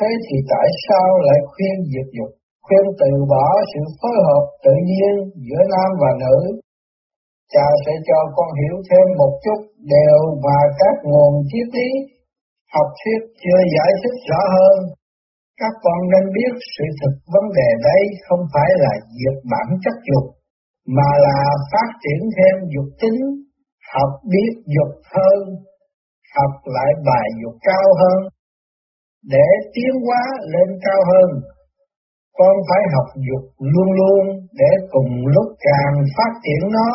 Thế 0.00 0.10
thì 0.24 0.36
tại 0.52 0.68
sao 0.88 1.08
lại 1.26 1.38
khuyên 1.52 1.76
diệt 1.92 2.08
dục? 2.18 2.32
khuyên 2.66 2.84
từ 3.00 3.10
bỏ 3.32 3.46
sự 3.70 3.80
phối 4.00 4.16
hợp 4.26 4.44
tự 4.64 4.74
nhiên 4.88 5.14
giữa 5.46 5.62
nam 5.72 5.90
và 6.02 6.10
nữ. 6.22 6.36
Cha 7.52 7.66
sẽ 7.84 7.92
cho 8.08 8.18
con 8.36 8.48
hiểu 8.60 8.76
thêm 8.88 9.06
một 9.20 9.32
chút 9.44 9.60
đều 9.94 10.18
và 10.44 10.58
các 10.80 10.94
nguồn 11.10 11.32
triết 11.50 11.68
lý, 11.76 11.90
học 12.74 12.88
thuyết 12.98 13.20
chưa 13.42 13.60
giải 13.74 13.90
thích 14.00 14.18
rõ 14.28 14.42
hơn. 14.56 14.76
Các 15.60 15.74
con 15.84 15.98
nên 16.12 16.24
biết 16.36 16.52
sự 16.74 16.86
thực 17.00 17.14
vấn 17.34 17.46
đề 17.58 17.68
đây 17.88 18.02
không 18.26 18.42
phải 18.54 18.70
là 18.82 18.92
diệt 19.16 19.36
bản 19.52 19.68
chất 19.82 19.96
dục, 20.08 20.26
mà 20.96 21.10
là 21.26 21.38
phát 21.72 21.90
triển 22.02 22.20
thêm 22.36 22.54
dục 22.74 22.88
tính, 23.00 23.18
học 23.94 24.10
biết 24.32 24.52
dục 24.74 24.92
hơn, 25.14 25.38
học 26.36 26.54
lại 26.76 26.92
bài 27.06 27.26
dục 27.42 27.54
cao 27.68 27.88
hơn, 28.00 28.20
để 29.32 29.46
tiến 29.74 29.92
hóa 30.06 30.22
lên 30.52 30.68
cao 30.84 31.00
hơn 31.12 31.28
con 32.38 32.54
phải 32.68 32.82
học 32.94 33.08
dục 33.28 33.44
luôn 33.72 33.88
luôn 33.98 34.24
để 34.60 34.70
cùng 34.92 35.10
lúc 35.34 35.48
càng 35.68 35.94
phát 36.16 36.32
triển 36.44 36.62
nó 36.76 36.90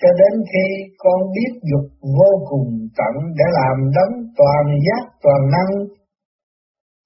cho 0.00 0.08
đến 0.20 0.34
khi 0.50 0.66
con 1.02 1.18
biết 1.34 1.52
dục 1.70 1.86
vô 2.18 2.30
cùng 2.50 2.68
tận 2.98 3.14
để 3.38 3.46
làm 3.60 3.76
đấng 3.96 4.14
toàn 4.38 4.64
giác 4.86 5.02
toàn 5.24 5.42
năng. 5.54 5.72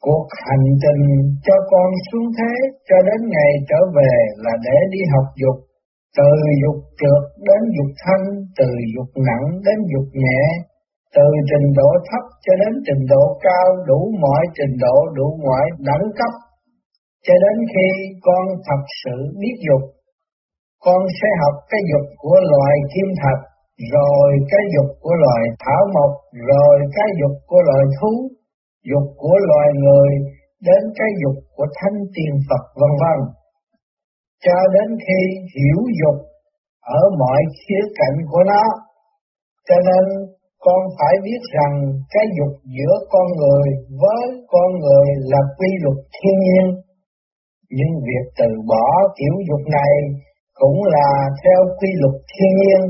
Cuộc 0.07 0.27
hành 0.47 0.67
trình 0.83 1.05
cho 1.47 1.57
con 1.71 1.89
xuống 2.07 2.29
thế 2.39 2.53
cho 2.89 2.97
đến 3.09 3.21
ngày 3.33 3.53
trở 3.69 3.81
về 3.97 4.13
là 4.45 4.53
để 4.67 4.77
đi 4.93 5.01
học 5.13 5.27
dục, 5.43 5.59
từ 6.19 6.31
dục 6.63 6.79
trượt 7.01 7.23
đến 7.49 7.61
dục 7.77 7.91
thanh, 8.03 8.27
từ 8.59 8.69
dục 8.95 9.11
nặng 9.29 9.47
đến 9.67 9.79
dục 9.93 10.09
nhẹ, 10.25 10.43
từ 11.17 11.27
trình 11.51 11.69
độ 11.79 11.91
thấp 12.09 12.25
cho 12.45 12.53
đến 12.63 12.73
trình 12.87 13.03
độ 13.13 13.25
cao 13.47 13.67
đủ 13.89 14.01
mọi 14.23 14.43
trình 14.57 14.75
độ 14.85 14.97
đủ 15.17 15.27
mọi 15.47 15.65
đẳng 15.89 16.07
cấp. 16.19 16.33
Cho 17.27 17.35
đến 17.45 17.57
khi 17.73 17.89
con 18.27 18.45
thật 18.67 18.83
sự 19.03 19.17
biết 19.41 19.57
dục, 19.69 19.85
con 20.85 21.01
sẽ 21.19 21.29
học 21.43 21.55
cái 21.71 21.81
dục 21.91 22.07
của 22.23 22.37
loài 22.53 22.75
kim 22.93 23.09
thạch, 23.21 23.43
rồi 23.95 24.29
cái 24.51 24.63
dục 24.75 24.91
của 25.03 25.15
loài 25.25 25.43
thảo 25.65 25.83
mộc, 25.95 26.13
rồi 26.51 26.77
cái 26.97 27.09
dục 27.21 27.35
của 27.49 27.61
loài 27.69 27.85
thú, 27.97 28.13
dục 28.91 29.07
của 29.23 29.37
loài 29.49 29.69
người 29.83 30.11
đến 30.69 30.83
cái 30.99 31.11
dục 31.23 31.37
của 31.57 31.67
thánh 31.79 31.99
tiên 32.15 32.33
Phật 32.49 32.65
vân 32.81 32.93
vân 33.03 33.19
cho 34.45 34.59
đến 34.75 34.89
khi 35.05 35.21
hiểu 35.55 35.81
dục 36.01 36.19
ở 36.99 37.01
mọi 37.19 37.41
khía 37.59 37.83
cạnh 37.99 38.17
của 38.31 38.43
nó 38.53 38.63
cho 39.69 39.77
nên 39.89 40.05
con 40.65 40.81
phải 40.99 41.15
biết 41.25 41.43
rằng 41.57 41.75
cái 42.13 42.27
dục 42.39 42.53
giữa 42.77 42.95
con 43.13 43.27
người 43.41 43.67
với 44.03 44.25
con 44.53 44.69
người 44.83 45.07
là 45.31 45.41
quy 45.59 45.71
luật 45.83 45.99
thiên 46.17 46.37
nhiên 46.47 46.67
nhưng 47.77 47.93
việc 48.09 48.25
từ 48.39 48.49
bỏ 48.71 48.87
kiểu 49.19 49.35
dục 49.49 49.65
này 49.79 49.93
cũng 50.61 50.79
là 50.95 51.11
theo 51.43 51.61
quy 51.79 51.91
luật 52.01 52.17
thiên 52.33 52.53
nhiên, 52.61 52.83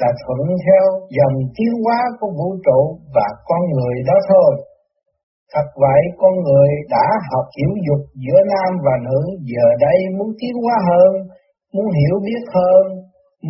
là 0.00 0.10
thuận 0.22 0.42
theo 0.64 0.84
dòng 1.16 1.36
tiến 1.56 1.72
hóa 1.84 2.00
của 2.20 2.30
vũ 2.38 2.48
trụ 2.66 2.80
và 3.14 3.26
con 3.48 3.62
người 3.74 3.96
đó 4.08 4.16
thôi. 4.28 4.50
Thật 5.54 5.68
vậy 5.82 6.02
con 6.20 6.34
người 6.46 6.70
đã 6.94 7.06
học 7.30 7.46
hiểu 7.56 7.72
dục 7.86 8.02
giữa 8.24 8.40
nam 8.52 8.70
và 8.84 8.94
nữ 9.08 9.20
giờ 9.52 9.66
đây 9.86 9.98
muốn 10.16 10.30
tiến 10.40 10.54
hóa 10.64 10.76
hơn, 10.90 11.12
muốn 11.74 11.86
hiểu 11.98 12.16
biết 12.26 12.42
hơn, 12.56 12.84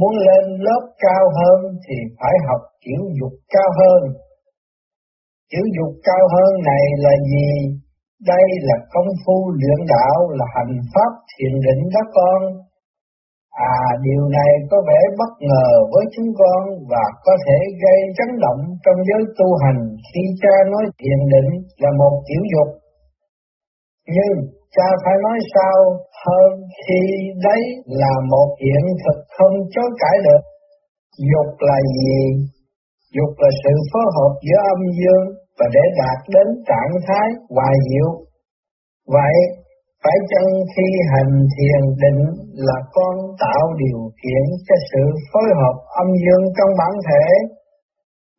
muốn 0.00 0.12
lên 0.26 0.44
lớp 0.66 0.82
cao 1.04 1.24
hơn 1.38 1.58
thì 1.84 1.96
phải 2.18 2.34
học 2.48 2.62
kiểu 2.84 3.02
dục 3.20 3.34
cao 3.54 3.70
hơn. 3.80 4.00
Kiểu 5.50 5.64
dục 5.76 5.92
cao 6.08 6.24
hơn 6.34 6.50
này 6.70 6.84
là 7.04 7.14
gì? 7.32 7.50
Đây 8.32 8.46
là 8.68 8.76
công 8.92 9.10
phu 9.26 9.50
luyện 9.60 9.80
đạo 9.94 10.18
là 10.38 10.46
hành 10.54 10.74
pháp 10.94 11.12
thiền 11.30 11.52
định 11.66 11.82
đó 11.94 12.02
con 12.16 12.40
À 13.50 13.78
điều 14.02 14.22
này 14.36 14.50
có 14.70 14.76
vẻ 14.88 15.00
bất 15.18 15.32
ngờ 15.48 15.68
với 15.92 16.04
chúng 16.14 16.30
con 16.40 16.62
và 16.90 17.04
có 17.24 17.32
thể 17.44 17.58
gây 17.84 18.00
chấn 18.16 18.30
động 18.44 18.60
trong 18.84 18.98
giới 19.08 19.22
tu 19.38 19.48
hành 19.62 19.80
khi 20.08 20.22
cha 20.42 20.54
nói 20.72 20.84
thiền 20.98 21.20
định 21.32 21.50
là 21.82 21.90
một 22.00 22.14
kiểu 22.28 22.42
dục. 22.52 22.68
Nhưng 24.14 24.34
cha 24.76 24.88
phải 25.04 25.16
nói 25.22 25.38
sao 25.54 25.78
hơn 26.24 26.50
khi 26.82 27.00
đấy 27.46 27.62
là 27.86 28.14
một 28.32 28.48
hiện 28.64 28.84
thực 29.02 29.18
không 29.36 29.54
chối 29.74 29.88
cãi 30.00 30.16
được. 30.26 30.42
Dục 31.30 31.50
là 31.68 31.78
gì? 31.96 32.18
Dục 33.16 33.32
là 33.42 33.50
sự 33.62 33.74
phối 33.90 34.06
hợp 34.16 34.32
giữa 34.46 34.60
âm 34.74 34.80
dương 34.98 35.24
và 35.58 35.66
để 35.74 35.84
đạt 36.00 36.18
đến 36.34 36.48
trạng 36.68 36.94
thái 37.06 37.28
hòa 37.54 37.70
diệu. 37.88 38.10
Vậy, 39.16 39.36
phải 40.04 40.18
chăng 40.30 40.50
khi 40.72 40.88
hành 41.12 41.32
thiền 41.54 41.82
định 42.02 42.22
là 42.66 42.78
con 42.96 43.14
tạo 43.44 43.64
điều 43.82 44.00
kiện 44.22 44.44
cho 44.66 44.76
sự 44.90 45.04
phối 45.30 45.48
hợp 45.60 45.76
âm 46.02 46.08
dương 46.22 46.44
trong 46.56 46.70
bản 46.80 46.92
thể? 47.08 47.24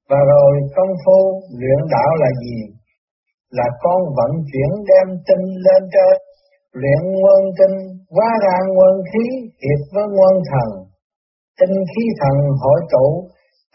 Và 0.09 0.19
rồi 0.31 0.51
công 0.75 0.93
phu 1.03 1.19
luyện 1.59 1.81
đạo 1.95 2.11
là 2.21 2.29
gì? 2.43 2.59
Là 3.57 3.67
con 3.83 3.99
vận 4.17 4.31
chuyển 4.49 4.71
đem 4.89 5.07
tinh 5.27 5.45
lên 5.65 5.81
trên, 5.93 6.15
luyện 6.81 7.01
nguyên 7.19 7.43
tinh, 7.57 7.75
hóa 8.15 8.29
ra 8.45 8.55
nguyên 8.73 8.95
khí 9.09 9.25
hiệp 9.63 9.81
với 9.93 10.05
nguyên 10.15 10.35
thần. 10.49 10.69
Tinh 11.59 11.75
khí 11.91 12.03
thần 12.21 12.37
hội 12.61 12.79
tụ, 12.93 13.07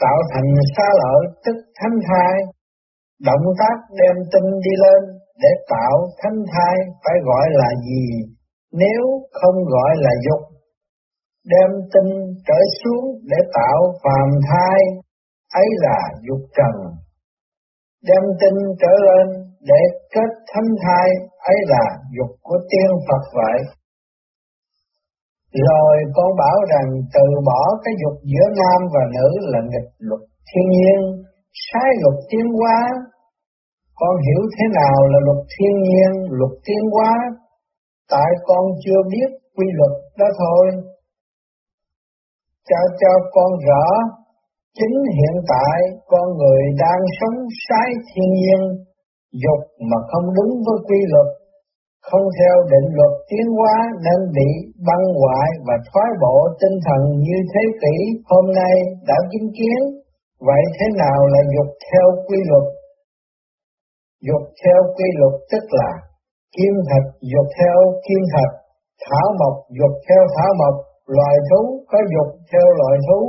tạo 0.03 0.19
thành 0.33 0.51
xa 0.77 0.89
lợi 1.03 1.23
tức 1.45 1.57
thánh 1.79 1.97
thai. 2.09 2.35
Động 3.29 3.47
tác 3.61 3.77
đem 4.01 4.17
tinh 4.33 4.49
đi 4.65 4.75
lên, 4.85 5.03
để 5.43 5.53
tạo 5.71 5.97
thánh 6.21 6.39
thai 6.53 6.75
phải 7.03 7.17
gọi 7.29 7.47
là 7.61 7.71
gì 7.87 8.05
nếu 8.83 9.02
không 9.38 9.59
gọi 9.75 9.93
là 10.04 10.12
dục 10.26 10.43
đem 11.52 11.71
tinh 11.93 12.11
trở 12.47 12.61
xuống 12.78 13.07
để 13.31 13.37
tạo 13.57 13.78
phàm 14.02 14.28
thai 14.49 14.78
ấy 15.62 15.69
là 15.85 15.99
dục 16.26 16.43
trần. 16.57 16.75
Đem 18.09 18.23
tinh 18.40 18.59
trở 18.81 18.93
lên 19.09 19.26
để 19.71 19.81
kết 20.14 20.31
thánh 20.50 20.71
thai 20.83 21.09
ấy 21.52 21.59
là 21.73 21.85
dục 22.16 22.31
của 22.43 22.59
tiên 22.71 22.90
Phật 23.07 23.23
vậy. 23.40 23.59
Rồi 25.69 25.97
con 26.14 26.31
bảo 26.38 26.59
rằng 26.73 26.88
từ 27.14 27.26
bỏ 27.47 27.62
cái 27.85 27.95
dục 28.02 28.16
giữa 28.31 28.49
nam 28.61 28.81
và 28.95 29.02
nữ 29.16 29.28
là 29.52 29.61
nghịch 29.71 29.90
luật 29.99 30.23
thiên 30.49 30.66
nhiên 30.76 31.00
sai 31.66 31.90
luật 32.02 32.16
tiến 32.31 32.47
hóa. 32.59 32.78
Con 34.00 34.14
hiểu 34.26 34.43
thế 34.54 34.64
nào 34.81 34.99
là 35.12 35.19
luật 35.26 35.40
thiên 35.52 35.75
nhiên, 35.87 36.12
luật 36.38 36.52
tiến 36.66 36.83
hóa, 36.95 37.12
tại 38.13 38.31
con 38.49 38.65
chưa 38.85 39.01
biết 39.13 39.29
quy 39.57 39.67
luật 39.79 39.95
đó 40.19 40.27
thôi. 40.43 40.65
Cho 42.69 42.81
cho 43.01 43.13
con 43.35 43.51
rõ, 43.69 43.85
chính 44.79 44.97
hiện 45.19 45.37
tại 45.53 45.79
con 46.07 46.27
người 46.39 46.63
đang 46.83 47.01
sống 47.19 47.39
sai 47.69 47.89
thiên 48.09 48.29
nhiên, 48.41 48.61
dục 49.45 49.63
mà 49.91 49.99
không 50.11 50.27
đúng 50.37 50.53
với 50.67 50.79
quy 50.89 51.01
luật, 51.13 51.29
không 52.09 52.27
theo 52.39 52.57
định 52.73 52.89
luật 52.97 53.13
tiến 53.29 53.47
hóa 53.57 53.77
nên 54.05 54.21
bị 54.37 54.51
băng 54.87 55.05
hoại 55.21 55.49
và 55.67 55.77
thoái 55.89 56.11
bộ 56.23 56.37
tinh 56.61 56.77
thần 56.87 57.01
như 57.27 57.39
thế 57.51 57.63
kỷ 57.83 57.97
hôm 58.31 58.45
nay 58.61 58.75
đã 59.09 59.17
chứng 59.31 59.49
kiến. 59.59 59.81
Vậy 60.49 60.63
thế 60.77 60.87
nào 61.03 61.19
là 61.33 61.41
dục 61.55 61.69
theo 61.87 62.07
quy 62.27 62.39
luật 62.51 62.75
dục 64.29 64.43
theo 64.63 64.81
quy 64.97 65.09
luật 65.19 65.35
tức 65.51 65.65
là 65.81 65.91
kim 66.57 66.75
thạch 66.89 67.09
dục 67.33 67.49
theo 67.59 67.79
kim 68.07 68.23
thạch, 68.33 68.53
thảo 69.05 69.29
mộc 69.41 69.55
dục 69.79 69.95
theo 70.07 70.23
thảo 70.35 70.51
mộc, 70.61 70.75
loài 71.17 71.37
thú 71.49 71.61
có 71.91 71.99
dục 72.15 72.31
theo 72.51 72.67
loài 72.81 72.97
thú, 73.07 73.21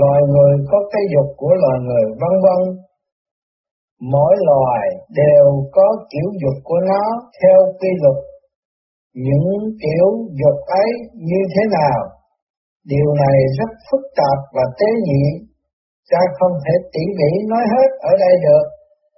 loài 0.00 0.20
người 0.32 0.54
có 0.70 0.78
cái 0.92 1.02
dục 1.12 1.28
của 1.40 1.54
loài 1.62 1.78
người, 1.86 2.04
vân 2.20 2.34
vân. 2.44 2.60
Mỗi 4.12 4.34
loài 4.48 4.84
đều 5.22 5.46
có 5.76 5.86
kiểu 6.10 6.28
dục 6.42 6.56
của 6.64 6.80
nó 6.90 7.02
theo 7.38 7.58
quy 7.78 7.90
luật. 8.02 8.18
Những 9.26 9.50
kiểu 9.82 10.08
dục 10.40 10.58
ấy 10.82 10.90
như 11.28 11.40
thế 11.52 11.62
nào? 11.78 12.00
Điều 12.92 13.08
này 13.22 13.38
rất 13.58 13.70
phức 13.86 14.02
tạp 14.16 14.38
và 14.56 14.64
tế 14.78 14.88
nhị, 15.06 15.24
cha 16.10 16.20
không 16.38 16.54
thể 16.64 16.74
tỉ 16.92 17.04
mỉ 17.18 17.30
nói 17.50 17.64
hết 17.72 17.88
ở 18.10 18.12
đây 18.24 18.34
được 18.46 18.64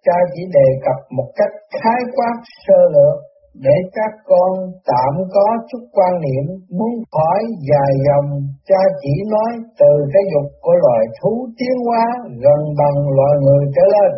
cha 0.06 0.16
chỉ 0.32 0.42
đề 0.56 0.68
cập 0.84 0.98
một 1.16 1.28
cách 1.38 1.54
khái 1.80 2.00
quát 2.16 2.34
sơ 2.64 2.78
lược 2.94 3.16
để 3.54 3.76
các 3.96 4.12
con 4.24 4.52
tạm 4.90 5.12
có 5.34 5.46
chút 5.68 5.82
quan 5.92 6.12
niệm 6.24 6.46
muốn 6.78 6.92
hỏi 7.14 7.40
dài 7.70 7.92
dòng 8.06 8.28
cha 8.68 8.82
chỉ 9.02 9.14
nói 9.34 9.52
từ 9.80 9.92
cái 10.12 10.22
dục 10.32 10.48
của 10.60 10.76
loài 10.84 11.04
thú 11.18 11.32
tiến 11.58 11.76
hóa 11.86 12.04
gần 12.44 12.60
bằng 12.78 12.98
loài 13.16 13.34
người 13.44 13.64
trở 13.76 13.84
lên. 13.94 14.12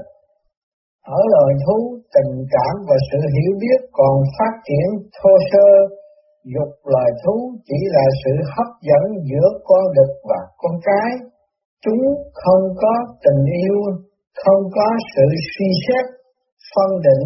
Ở 1.18 1.20
loài 1.32 1.52
thú, 1.64 1.78
tình 2.14 2.32
cảm 2.54 2.74
và 2.88 2.96
sự 3.08 3.18
hiểu 3.34 3.52
biết 3.62 3.80
còn 3.92 4.14
phát 4.36 4.54
triển 4.66 4.88
thô 5.16 5.32
sơ, 5.50 5.68
dục 6.54 6.72
loài 6.92 7.10
thú 7.22 7.34
chỉ 7.66 7.78
là 7.96 8.06
sự 8.24 8.32
hấp 8.54 8.70
dẫn 8.88 9.04
giữa 9.28 9.48
con 9.64 9.84
đực 9.96 10.12
và 10.30 10.40
con 10.58 10.74
cái. 10.84 11.10
Chúng 11.84 12.02
không 12.34 12.64
có 12.82 12.94
tình 13.24 13.44
yêu 13.62 13.76
không 14.44 14.62
có 14.76 14.88
sự 15.14 15.26
suy 15.52 15.68
xét, 15.84 16.04
phân 16.72 16.90
định, 17.06 17.24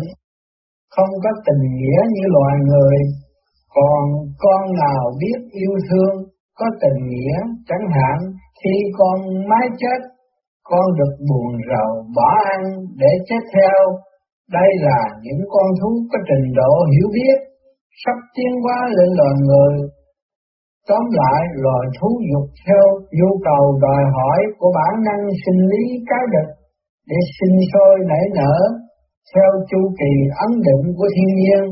không 0.96 1.12
có 1.24 1.30
tình 1.46 1.64
nghĩa 1.78 2.00
như 2.14 2.24
loài 2.36 2.54
người, 2.68 2.96
còn 3.76 4.04
con 4.38 4.62
nào 4.82 5.02
biết 5.20 5.38
yêu 5.62 5.74
thương, 5.88 6.14
có 6.58 6.66
tình 6.82 6.98
nghĩa, 7.10 7.36
chẳng 7.68 7.86
hạn 7.96 8.18
khi 8.60 8.74
con 8.98 9.16
mái 9.50 9.66
chết, 9.80 10.00
con 10.70 10.84
được 10.98 11.14
buồn 11.28 11.52
rầu 11.70 11.90
bỏ 12.16 12.30
ăn 12.54 12.60
để 13.02 13.12
chết 13.28 13.42
theo. 13.54 13.80
Đây 14.52 14.70
là 14.86 15.00
những 15.22 15.42
con 15.52 15.66
thú 15.80 15.90
có 16.12 16.18
trình 16.28 16.46
độ 16.56 16.72
hiểu 16.92 17.08
biết, 17.14 17.38
sắp 18.04 18.18
tiến 18.34 18.52
hóa 18.62 18.78
lên 18.96 19.10
loài 19.18 19.34
người. 19.46 19.74
Tóm 20.88 21.04
lại, 21.20 21.40
loài 21.64 21.84
thú 21.96 22.08
dục 22.30 22.46
theo 22.66 22.84
nhu 23.18 23.30
cầu 23.44 23.64
đòi 23.82 24.02
hỏi 24.16 24.40
của 24.58 24.70
bản 24.78 24.94
năng 25.06 25.24
sinh 25.44 25.60
lý 25.70 25.84
cá 26.08 26.16
đực 26.34 26.48
để 27.08 27.16
sinh 27.36 27.56
sôi 27.72 27.94
nảy 28.08 28.24
nở 28.34 28.56
theo 29.32 29.50
chu 29.70 29.80
kỳ 30.00 30.12
ấn 30.44 30.52
định 30.66 30.84
của 30.96 31.08
thiên 31.14 31.30
nhiên. 31.40 31.64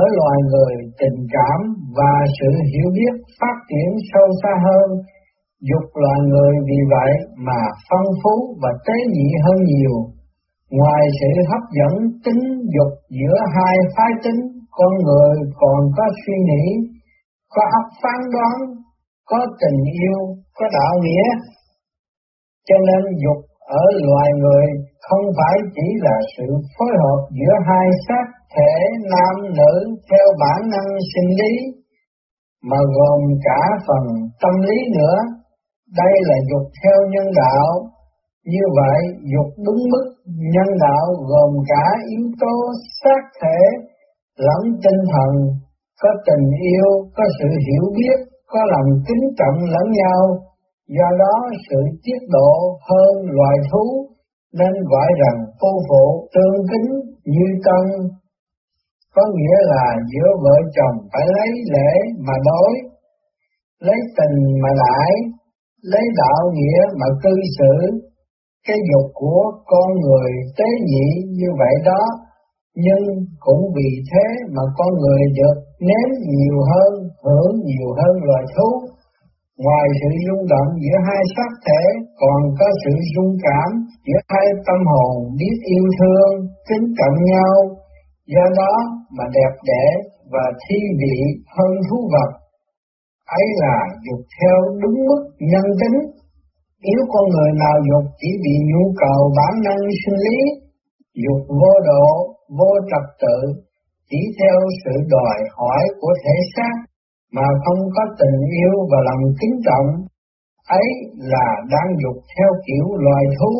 loài 0.18 0.38
người 0.50 0.74
tình 1.00 1.18
cảm 1.34 1.58
và 1.98 2.14
sự 2.38 2.50
hiểu 2.70 2.88
biết 2.98 3.14
phát 3.40 3.56
triển 3.68 3.88
sâu 4.10 4.26
xa 4.42 4.52
hơn, 4.66 4.88
dục 5.70 5.86
loài 6.02 6.20
người 6.30 6.52
vì 6.68 6.80
vậy 6.94 7.12
mà 7.46 7.60
phong 7.88 8.08
phú 8.20 8.34
và 8.62 8.70
tế 8.86 8.96
nhị 9.14 9.28
hơn 9.44 9.58
nhiều. 9.72 9.94
Ngoài 10.78 11.02
sự 11.18 11.30
hấp 11.50 11.64
dẫn 11.78 11.94
tính 12.24 12.42
dục 12.74 12.92
giữa 13.18 13.36
hai 13.54 13.74
phái 13.96 14.12
tính, 14.24 14.40
con 14.78 14.92
người 15.06 15.34
còn 15.60 15.80
có 15.96 16.04
suy 16.22 16.36
nghĩ, 16.48 16.64
có 17.54 17.62
óc 17.80 17.86
phán 18.02 18.20
đoán, 18.34 18.56
có 19.30 19.38
tình 19.60 19.80
yêu, 20.02 20.18
có 20.56 20.66
đạo 20.78 20.94
nghĩa. 21.02 21.26
Cho 22.68 22.76
nên 22.88 23.02
dục 23.24 23.40
ở 23.82 23.84
loài 24.06 24.28
người 24.42 24.66
không 25.06 25.26
phải 25.38 25.56
chỉ 25.74 25.86
là 26.06 26.16
sự 26.36 26.48
phối 26.74 26.92
hợp 27.02 27.20
giữa 27.38 27.54
hai 27.68 27.86
xác 28.08 28.26
thể 28.54 28.72
nam 29.12 29.34
nữ 29.58 29.74
theo 30.10 30.26
bản 30.40 30.60
năng 30.74 30.90
sinh 31.14 31.30
lý, 31.40 31.54
mà 32.70 32.76
gồm 32.96 33.20
cả 33.44 33.60
phần 33.86 34.04
tâm 34.42 34.54
lý 34.68 34.78
nữa. 34.98 35.16
Đây 36.00 36.14
là 36.28 36.36
dục 36.50 36.66
theo 36.82 36.98
nhân 37.12 37.26
đạo, 37.36 37.70
Như 38.52 38.64
vậy, 38.78 39.00
dục 39.32 39.50
đúng 39.66 39.82
mức 39.92 40.06
nhân 40.26 40.70
đạo 40.80 41.06
gồm 41.30 41.52
cả 41.68 41.84
yếu 42.10 42.26
tố 42.40 42.56
xác 43.02 43.22
thể 43.42 43.58
lẫn 44.38 44.62
tinh 44.84 45.00
thần, 45.12 45.32
có 46.02 46.10
tình 46.26 46.46
yêu, 46.72 46.88
có 47.16 47.24
sự 47.38 47.48
hiểu 47.66 47.84
biết, 47.96 48.18
có 48.52 48.60
lòng 48.72 48.88
kính 49.08 49.24
trọng 49.38 49.58
lẫn 49.74 49.86
nhau, 50.02 50.22
do 50.88 51.08
đó 51.18 51.34
sự 51.70 51.80
tiết 52.04 52.20
độ 52.28 52.78
hơn 52.90 53.12
loài 53.36 53.56
thú 53.72 54.13
nên 54.58 54.74
gọi 54.92 55.08
rằng 55.22 55.38
phu 55.60 55.72
phụ 55.88 56.28
tương 56.34 56.58
kính 56.70 56.90
như 57.24 57.46
tân 57.64 57.84
có 59.16 59.22
nghĩa 59.34 59.56
là 59.72 59.84
giữa 60.12 60.28
vợ 60.44 60.56
chồng 60.76 60.96
phải 61.12 61.26
lấy 61.36 61.50
lễ 61.74 61.92
mà 62.26 62.34
đối, 62.48 62.72
lấy 63.80 63.98
tình 64.16 64.36
mà 64.62 64.70
đãi, 64.82 65.12
lấy 65.82 66.04
đạo 66.16 66.40
nghĩa 66.56 66.80
mà 67.00 67.06
cư 67.22 67.34
xử. 67.58 67.74
Cái 68.66 68.76
dục 68.90 69.10
của 69.14 69.42
con 69.66 69.88
người 70.00 70.30
tế 70.56 70.64
nhị 70.90 71.08
như 71.38 71.48
vậy 71.58 71.74
đó, 71.84 72.02
nhưng 72.74 73.02
cũng 73.40 73.62
vì 73.76 73.90
thế 74.10 74.26
mà 74.54 74.62
con 74.76 74.92
người 75.02 75.22
được 75.38 75.56
nếm 75.80 76.08
nhiều 76.32 76.58
hơn, 76.70 76.92
hưởng 77.24 77.54
nhiều 77.64 77.88
hơn 77.98 78.14
loài 78.28 78.44
thú. 78.56 78.68
Ngoài 79.62 79.86
sự 79.98 80.08
rung 80.26 80.44
động 80.52 80.70
giữa 80.82 80.98
hai 81.06 81.22
xác 81.36 81.50
thể, 81.66 81.82
còn 82.20 82.38
có 82.58 82.66
sự 82.82 82.92
rung 83.14 83.32
cảm 83.46 83.68
giữa 84.06 84.20
hai 84.28 84.46
tâm 84.66 84.80
hồn 84.90 85.12
biết 85.38 85.56
yêu 85.74 85.84
thương, 85.98 86.32
kính 86.68 86.86
trọng 86.98 87.18
nhau, 87.32 87.54
do 88.26 88.44
đó 88.58 88.74
mà 89.16 89.24
đẹp 89.36 89.54
đẽ 89.68 89.84
và 90.32 90.44
thi 90.62 90.78
vị 91.00 91.16
hơn 91.56 91.72
thú 91.86 91.98
vật. 92.12 92.30
Ấy 93.40 93.46
là 93.62 93.76
dục 94.04 94.20
theo 94.36 94.56
đúng 94.82 94.98
mức 95.08 95.22
nhân 95.38 95.66
tính. 95.80 95.98
Nếu 96.84 97.00
con 97.12 97.24
người 97.32 97.50
nào 97.62 97.76
dục 97.88 98.04
chỉ 98.20 98.28
vì 98.44 98.56
nhu 98.70 98.84
cầu 99.02 99.32
bản 99.36 99.52
năng 99.66 99.82
sinh 100.00 100.18
lý, 100.26 100.38
dục 101.24 101.40
vô 101.60 101.72
độ, 101.90 102.06
vô 102.58 102.70
trật 102.90 103.06
tự, 103.22 103.38
chỉ 104.10 104.20
theo 104.38 104.58
sự 104.84 104.94
đòi 105.08 105.36
hỏi 105.58 105.82
của 106.00 106.12
thể 106.24 106.36
xác 106.56 106.74
mà 107.34 107.46
không 107.64 107.80
có 107.94 108.02
tình 108.18 108.38
yêu 108.60 108.74
và 108.90 108.98
lòng 109.08 109.24
kính 109.40 109.56
trọng, 109.66 109.88
ấy 110.68 110.86
là 111.32 111.46
đang 111.72 111.88
dục 112.02 112.16
theo 112.32 112.50
kiểu 112.66 112.86
loài 113.04 113.24
thú. 113.38 113.52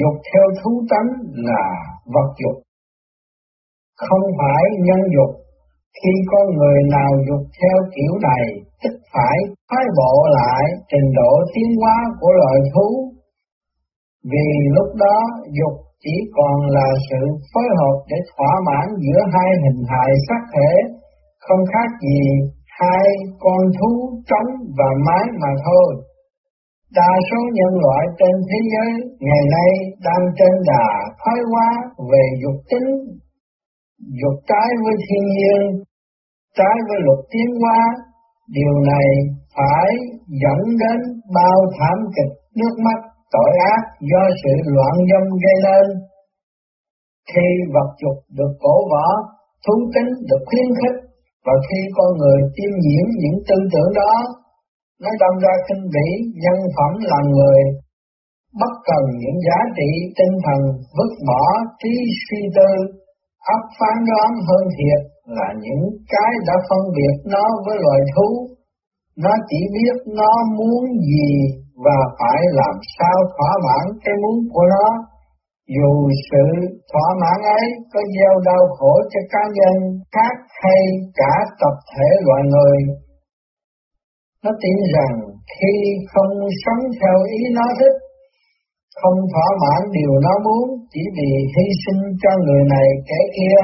Dục 0.00 0.16
theo 0.32 0.44
thú 0.58 0.72
tánh 0.90 1.10
là 1.48 1.64
vật 2.14 2.28
dục 2.42 2.66
không 4.04 4.24
phải 4.38 4.62
nhân 4.86 5.00
dục. 5.14 5.32
Khi 5.98 6.12
con 6.30 6.46
người 6.56 6.78
nào 6.96 7.10
dục 7.28 7.42
theo 7.58 7.78
kiểu 7.94 8.12
này, 8.28 8.44
tức 8.82 8.94
phải 9.14 9.38
thay 9.70 9.84
bộ 9.98 10.14
lại 10.38 10.64
trình 10.90 11.08
độ 11.16 11.32
tiến 11.54 11.70
hóa 11.80 11.96
của 12.20 12.32
loài 12.40 12.58
thú. 12.72 12.88
Vì 14.30 14.48
lúc 14.76 14.88
đó 15.04 15.16
dục 15.58 15.74
chỉ 16.04 16.16
còn 16.36 16.56
là 16.76 16.88
sự 17.10 17.22
phối 17.54 17.68
hợp 17.78 17.96
để 18.10 18.16
thỏa 18.30 18.52
mãn 18.66 18.86
giữa 19.04 19.20
hai 19.34 19.50
hình 19.62 19.82
hài 19.92 20.10
sắc 20.28 20.42
thể, 20.54 20.72
không 21.46 21.64
khác 21.72 21.88
gì 22.06 22.20
hai 22.80 23.06
con 23.38 23.60
thú 23.76 23.90
trống 24.28 24.50
và 24.78 24.88
mái 25.06 25.24
mà 25.40 25.52
thôi. 25.64 25.88
Đa 26.98 27.12
số 27.30 27.40
nhân 27.58 27.72
loại 27.84 28.04
trên 28.18 28.34
thế 28.48 28.58
giới 28.72 28.90
ngày 29.20 29.42
nay 29.56 29.70
đang 30.04 30.24
trên 30.38 30.52
đà 30.66 30.88
thoái 31.20 31.38
hóa 31.50 31.68
về 32.10 32.24
dục 32.42 32.58
tính 32.70 32.88
dục 34.20 34.36
trái 34.50 34.68
với 34.84 34.94
thiên 35.04 35.24
nhiên, 35.36 35.62
trái 36.58 36.76
với 36.88 36.98
luật 37.06 37.20
tiến 37.30 37.48
hóa, 37.60 37.80
điều 38.56 38.74
này 38.92 39.08
phải 39.56 39.88
dẫn 40.42 40.60
đến 40.82 40.98
bao 41.34 41.58
thảm 41.78 41.98
kịch 42.16 42.34
nước 42.58 42.74
mắt 42.84 42.98
tội 43.30 43.52
ác 43.74 43.82
do 44.10 44.22
sự 44.42 44.52
loạn 44.74 44.94
dâm 45.10 45.24
gây 45.44 45.56
nên. 45.66 45.86
Khi 47.32 47.46
vật 47.74 47.90
dục 48.02 48.18
được 48.38 48.52
cổ 48.60 48.74
võ, 48.92 49.06
thú 49.66 49.74
tính 49.94 50.10
được 50.28 50.42
khuyến 50.46 50.68
khích, 50.78 50.98
và 51.46 51.54
khi 51.66 51.80
con 51.96 52.10
người 52.20 52.38
tiêm 52.56 52.72
nhiễm 52.84 53.06
những 53.22 53.38
tư 53.48 53.56
tưởng 53.72 53.90
đó, 54.00 54.14
nó 55.02 55.10
đâm 55.22 55.34
ra 55.44 55.54
kinh 55.68 55.84
vĩ 55.94 56.08
nhân 56.42 56.58
phẩm 56.76 56.92
là 57.10 57.18
người, 57.34 57.60
bất 58.60 58.74
cần 58.88 59.02
những 59.22 59.38
giá 59.46 59.58
trị 59.76 59.90
tinh 60.18 60.34
thần 60.46 60.60
vứt 60.96 61.12
bỏ 61.28 61.44
trí 61.80 61.94
suy 62.26 62.40
tư 62.56 62.70
ấp 63.56 63.62
phán 63.78 63.96
đoán 64.08 64.30
hơn 64.48 64.64
thiệt 64.76 65.00
là 65.36 65.48
những 65.64 65.84
cái 66.12 66.30
đã 66.46 66.56
phân 66.68 66.82
biệt 66.96 67.14
nó 67.34 67.44
với 67.64 67.76
loài 67.84 68.00
thú. 68.12 68.28
Nó 69.24 69.32
chỉ 69.48 69.60
biết 69.74 69.96
nó 70.20 70.32
muốn 70.58 70.82
gì 71.10 71.30
và 71.84 71.98
phải 72.18 72.40
làm 72.60 72.74
sao 72.98 73.16
thỏa 73.34 73.52
mãn 73.66 73.84
cái 74.04 74.14
muốn 74.22 74.36
của 74.52 74.64
nó. 74.74 74.86
Dù 75.74 75.90
sự 76.30 76.44
thỏa 76.92 77.08
mãn 77.20 77.38
ấy 77.58 77.66
có 77.92 78.00
gieo 78.14 78.34
đau 78.44 78.62
khổ 78.78 78.92
cho 79.12 79.20
cá 79.32 79.42
nhân 79.56 79.76
khác 80.14 80.34
hay 80.62 80.82
cả 81.14 81.34
tập 81.60 81.76
thể 81.92 82.08
loài 82.26 82.42
người. 82.52 82.78
Nó 84.44 84.50
tin 84.62 84.76
rằng 84.94 85.14
khi 85.54 85.74
không 86.12 86.34
sống 86.64 86.82
theo 87.00 87.16
ý 87.36 87.38
nó 87.54 87.66
thích 87.78 87.96
không 89.02 89.18
thỏa 89.32 89.48
mãn 89.62 89.80
điều 89.96 90.12
nó 90.26 90.34
muốn 90.46 90.64
chỉ 90.92 91.02
vì 91.16 91.30
hy 91.54 91.66
sinh 91.82 92.02
cho 92.22 92.30
người 92.44 92.62
này 92.74 92.88
kẻ 93.08 93.20
kia, 93.36 93.58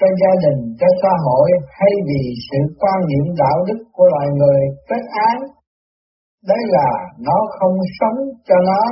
cho 0.00 0.06
gia 0.20 0.32
đình, 0.44 0.60
cho 0.80 0.88
xã 1.02 1.12
hội 1.26 1.48
hay 1.78 1.92
vì 2.08 2.22
sự 2.48 2.60
quan 2.80 2.98
niệm 3.08 3.26
đạo 3.42 3.58
đức 3.68 3.80
của 3.92 4.06
loài 4.12 4.28
người 4.38 4.60
kết 4.88 5.04
án. 5.30 5.36
Đấy 6.48 6.62
là 6.76 6.90
nó 7.26 7.38
không 7.58 7.76
sống 7.98 8.18
cho 8.48 8.56
nó, 8.68 8.82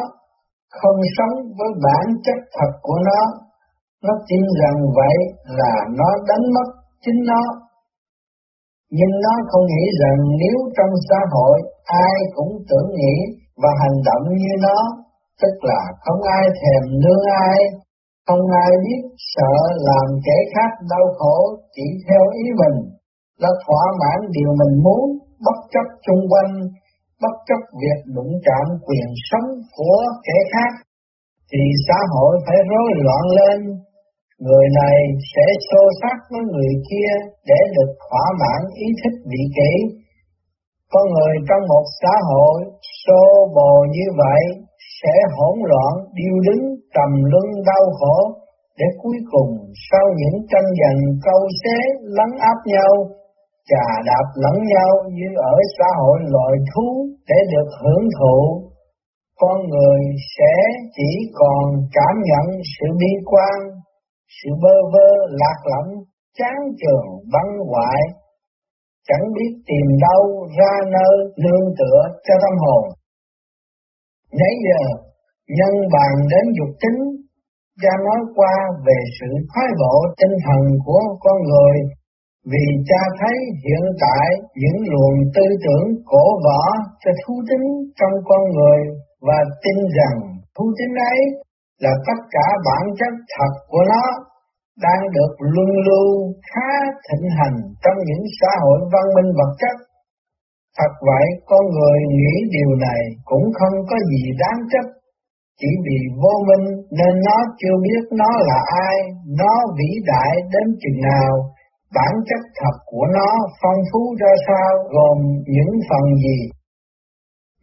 không 0.78 0.98
sống 1.16 1.34
với 1.58 1.70
bản 1.84 2.06
chất 2.24 2.38
thật 2.56 2.72
của 2.82 2.98
nó. 3.08 3.22
Nó 4.04 4.12
tin 4.28 4.42
rằng 4.60 4.78
vậy 4.98 5.16
là 5.44 5.74
nó 5.98 6.08
đánh 6.28 6.44
mất 6.54 6.68
chính 7.04 7.20
nó. 7.30 7.42
Nhưng 8.90 9.12
nó 9.24 9.34
không 9.50 9.64
nghĩ 9.66 9.84
rằng 10.00 10.18
nếu 10.40 10.56
trong 10.76 10.92
xã 11.08 11.18
hội 11.34 11.56
ai 11.84 12.16
cũng 12.34 12.52
tưởng 12.68 12.90
nghĩ 12.98 13.16
và 13.62 13.70
hành 13.80 13.96
động 14.04 14.24
như 14.36 14.54
nó 14.62 14.78
tức 15.42 15.54
là 15.70 15.80
không 16.04 16.20
ai 16.38 16.44
thèm 16.60 16.82
nương 17.02 17.24
ai, 17.48 17.58
không 18.26 18.44
ai 18.64 18.70
biết 18.84 19.00
sợ 19.34 19.54
làm 19.88 20.06
kẻ 20.26 20.36
khác 20.54 20.70
đau 20.90 21.06
khổ 21.18 21.38
chỉ 21.74 21.86
theo 22.06 22.22
ý 22.42 22.44
mình, 22.60 22.78
là 23.42 23.50
thỏa 23.64 23.84
mãn 24.00 24.18
điều 24.36 24.50
mình 24.60 24.74
muốn, 24.84 25.04
bất 25.46 25.58
chấp 25.72 25.86
chung 26.06 26.22
quanh, 26.30 26.52
bất 27.22 27.34
chấp 27.48 27.60
việc 27.80 28.00
đụng 28.16 28.32
chạm 28.46 28.66
quyền 28.86 29.08
sống 29.28 29.48
của 29.76 30.00
kẻ 30.26 30.38
khác, 30.52 30.72
thì 31.52 31.62
xã 31.86 31.98
hội 32.14 32.32
phải 32.46 32.58
rối 32.70 32.88
loạn 33.04 33.24
lên, 33.38 33.58
người 34.46 34.66
này 34.82 34.98
sẽ 35.32 35.46
xô 35.68 35.82
sát 36.00 36.16
với 36.30 36.42
người 36.52 36.74
kia 36.88 37.12
để 37.48 37.60
được 37.76 37.90
thỏa 38.04 38.26
mãn 38.40 38.60
ý 38.84 38.86
thích 39.00 39.18
vị 39.30 39.42
kỷ. 39.56 39.72
Con 40.92 41.04
người 41.14 41.34
trong 41.48 41.62
một 41.72 41.84
xã 42.00 42.14
hội 42.30 42.56
xô 43.04 43.22
bồ 43.56 43.74
như 43.96 44.06
vậy 44.22 44.42
sẽ 45.02 45.14
hỗn 45.36 45.56
loạn, 45.70 45.92
điêu 46.18 46.36
đứng, 46.46 46.64
trầm 46.94 47.10
luân 47.30 47.48
đau 47.66 47.84
khổ, 47.98 48.18
để 48.78 48.86
cuối 49.02 49.18
cùng 49.32 49.50
sau 49.90 50.06
những 50.20 50.36
tranh 50.50 50.70
giành 50.80 51.00
câu 51.26 51.40
xé 51.60 51.76
lắng 52.02 52.34
áp 52.50 52.58
nhau, 52.66 52.92
chà 53.70 53.86
đạp 54.08 54.26
lẫn 54.42 54.56
nhau 54.72 54.92
như 55.16 55.28
ở 55.52 55.56
xã 55.78 55.88
hội 56.00 56.18
loài 56.34 56.54
thú 56.70 56.86
để 57.28 57.38
được 57.52 57.68
hưởng 57.80 58.06
thụ, 58.18 58.38
con 59.40 59.56
người 59.70 60.00
sẽ 60.36 60.54
chỉ 60.96 61.10
còn 61.40 61.64
cảm 61.96 62.14
nhận 62.28 62.46
sự 62.72 62.86
bi 63.00 63.12
quan, 63.24 63.58
sự 64.36 64.50
bơ 64.62 64.76
vơ 64.92 65.10
lạc 65.40 65.58
lõng, 65.70 65.90
chán 66.38 66.56
trường 66.80 67.06
băng 67.32 67.52
hoại, 67.70 68.00
chẳng 69.08 69.24
biết 69.34 69.52
tìm 69.68 69.86
đâu 70.06 70.48
ra 70.58 70.72
nơi 70.96 71.16
nương 71.44 71.66
tựa 71.78 72.00
cho 72.26 72.34
tâm 72.42 72.54
hồn. 72.64 72.84
Nãy 74.38 74.54
giờ, 74.66 74.82
nhân 75.58 75.74
bàn 75.94 76.12
đến 76.30 76.44
dục 76.58 76.72
tính, 76.82 77.00
cha 77.82 77.92
nói 78.06 78.20
qua 78.34 78.54
về 78.86 78.98
sự 79.20 79.30
thoái 79.48 79.68
bộ 79.80 79.94
tinh 80.20 80.34
thần 80.44 80.62
của 80.84 81.00
con 81.20 81.36
người, 81.48 81.76
vì 82.52 82.64
cha 82.88 83.02
thấy 83.20 83.36
hiện 83.66 83.84
tại 84.00 84.26
những 84.60 84.78
luồng 84.92 85.18
tư 85.34 85.42
tưởng 85.64 85.86
cổ 86.04 86.24
võ 86.44 86.62
cho 87.04 87.10
thú 87.20 87.34
tính 87.48 87.66
trong 87.98 88.14
con 88.28 88.42
người 88.54 88.80
và 89.20 89.38
tin 89.62 89.76
rằng 89.98 90.18
thú 90.54 90.64
tính 90.78 90.94
ấy 91.12 91.20
là 91.80 91.92
tất 92.06 92.18
cả 92.30 92.46
bản 92.66 92.84
chất 92.98 93.12
thật 93.34 93.52
của 93.68 93.84
nó 93.88 94.04
đang 94.84 95.02
được 95.16 95.32
luân 95.38 95.70
lưu 95.86 96.08
khá 96.50 96.70
thịnh 97.06 97.26
hành 97.38 97.56
trong 97.82 97.98
những 98.08 98.24
xã 98.40 98.50
hội 98.62 98.78
văn 98.92 99.04
minh 99.16 99.30
vật 99.38 99.52
chất. 99.62 99.76
Thật 100.78 100.92
vậy, 101.08 101.26
con 101.46 101.64
người 101.74 101.98
nghĩ 102.18 102.34
điều 102.56 102.70
này 102.86 103.02
cũng 103.24 103.46
không 103.58 103.76
có 103.90 103.96
gì 104.10 104.22
đáng 104.42 104.60
chấp, 104.72 104.86
chỉ 105.60 105.70
vì 105.86 105.98
vô 106.22 106.34
minh 106.48 106.66
nên 106.98 107.12
nó 107.26 107.36
chưa 107.60 107.76
biết 107.82 108.02
nó 108.20 108.30
là 108.48 108.58
ai, 108.88 108.96
nó 109.40 109.54
vĩ 109.76 109.90
đại 110.06 110.32
đến 110.52 110.66
chừng 110.82 111.00
nào, 111.10 111.32
bản 111.96 112.12
chất 112.28 112.42
thật 112.60 112.76
của 112.90 113.06
nó 113.16 113.30
phong 113.60 113.80
phú 113.90 114.02
ra 114.20 114.32
sao, 114.46 114.70
gồm 114.94 115.18
những 115.54 115.72
phần 115.88 116.04
gì. 116.24 116.38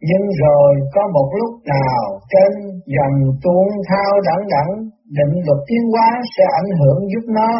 Nhưng 0.08 0.24
rồi 0.42 0.70
có 0.94 1.02
một 1.14 1.28
lúc 1.40 1.52
nào 1.76 2.02
trên 2.32 2.52
dòng 2.96 3.16
tuôn 3.42 3.66
thao 3.88 4.12
đẳng 4.28 4.44
đẳng, 4.54 4.72
định 5.18 5.34
luật 5.46 5.60
tiến 5.68 5.82
hóa 5.92 6.08
sẽ 6.34 6.44
ảnh 6.60 6.70
hưởng 6.78 7.00
giúp 7.12 7.24
nó 7.38 7.50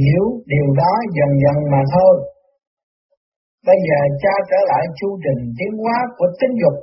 hiểu 0.00 0.24
điều 0.52 0.68
đó 0.80 0.92
dần 1.16 1.30
dần 1.42 1.56
mà 1.72 1.80
thôi. 1.94 2.14
Bây 3.66 3.78
giờ 3.86 4.00
cha 4.22 4.34
trở 4.50 4.60
lại 4.70 4.84
chu 4.98 5.08
trình 5.24 5.42
tiến 5.58 5.72
hóa 5.82 5.96
của 6.16 6.28
tính 6.40 6.54
dục. 6.62 6.76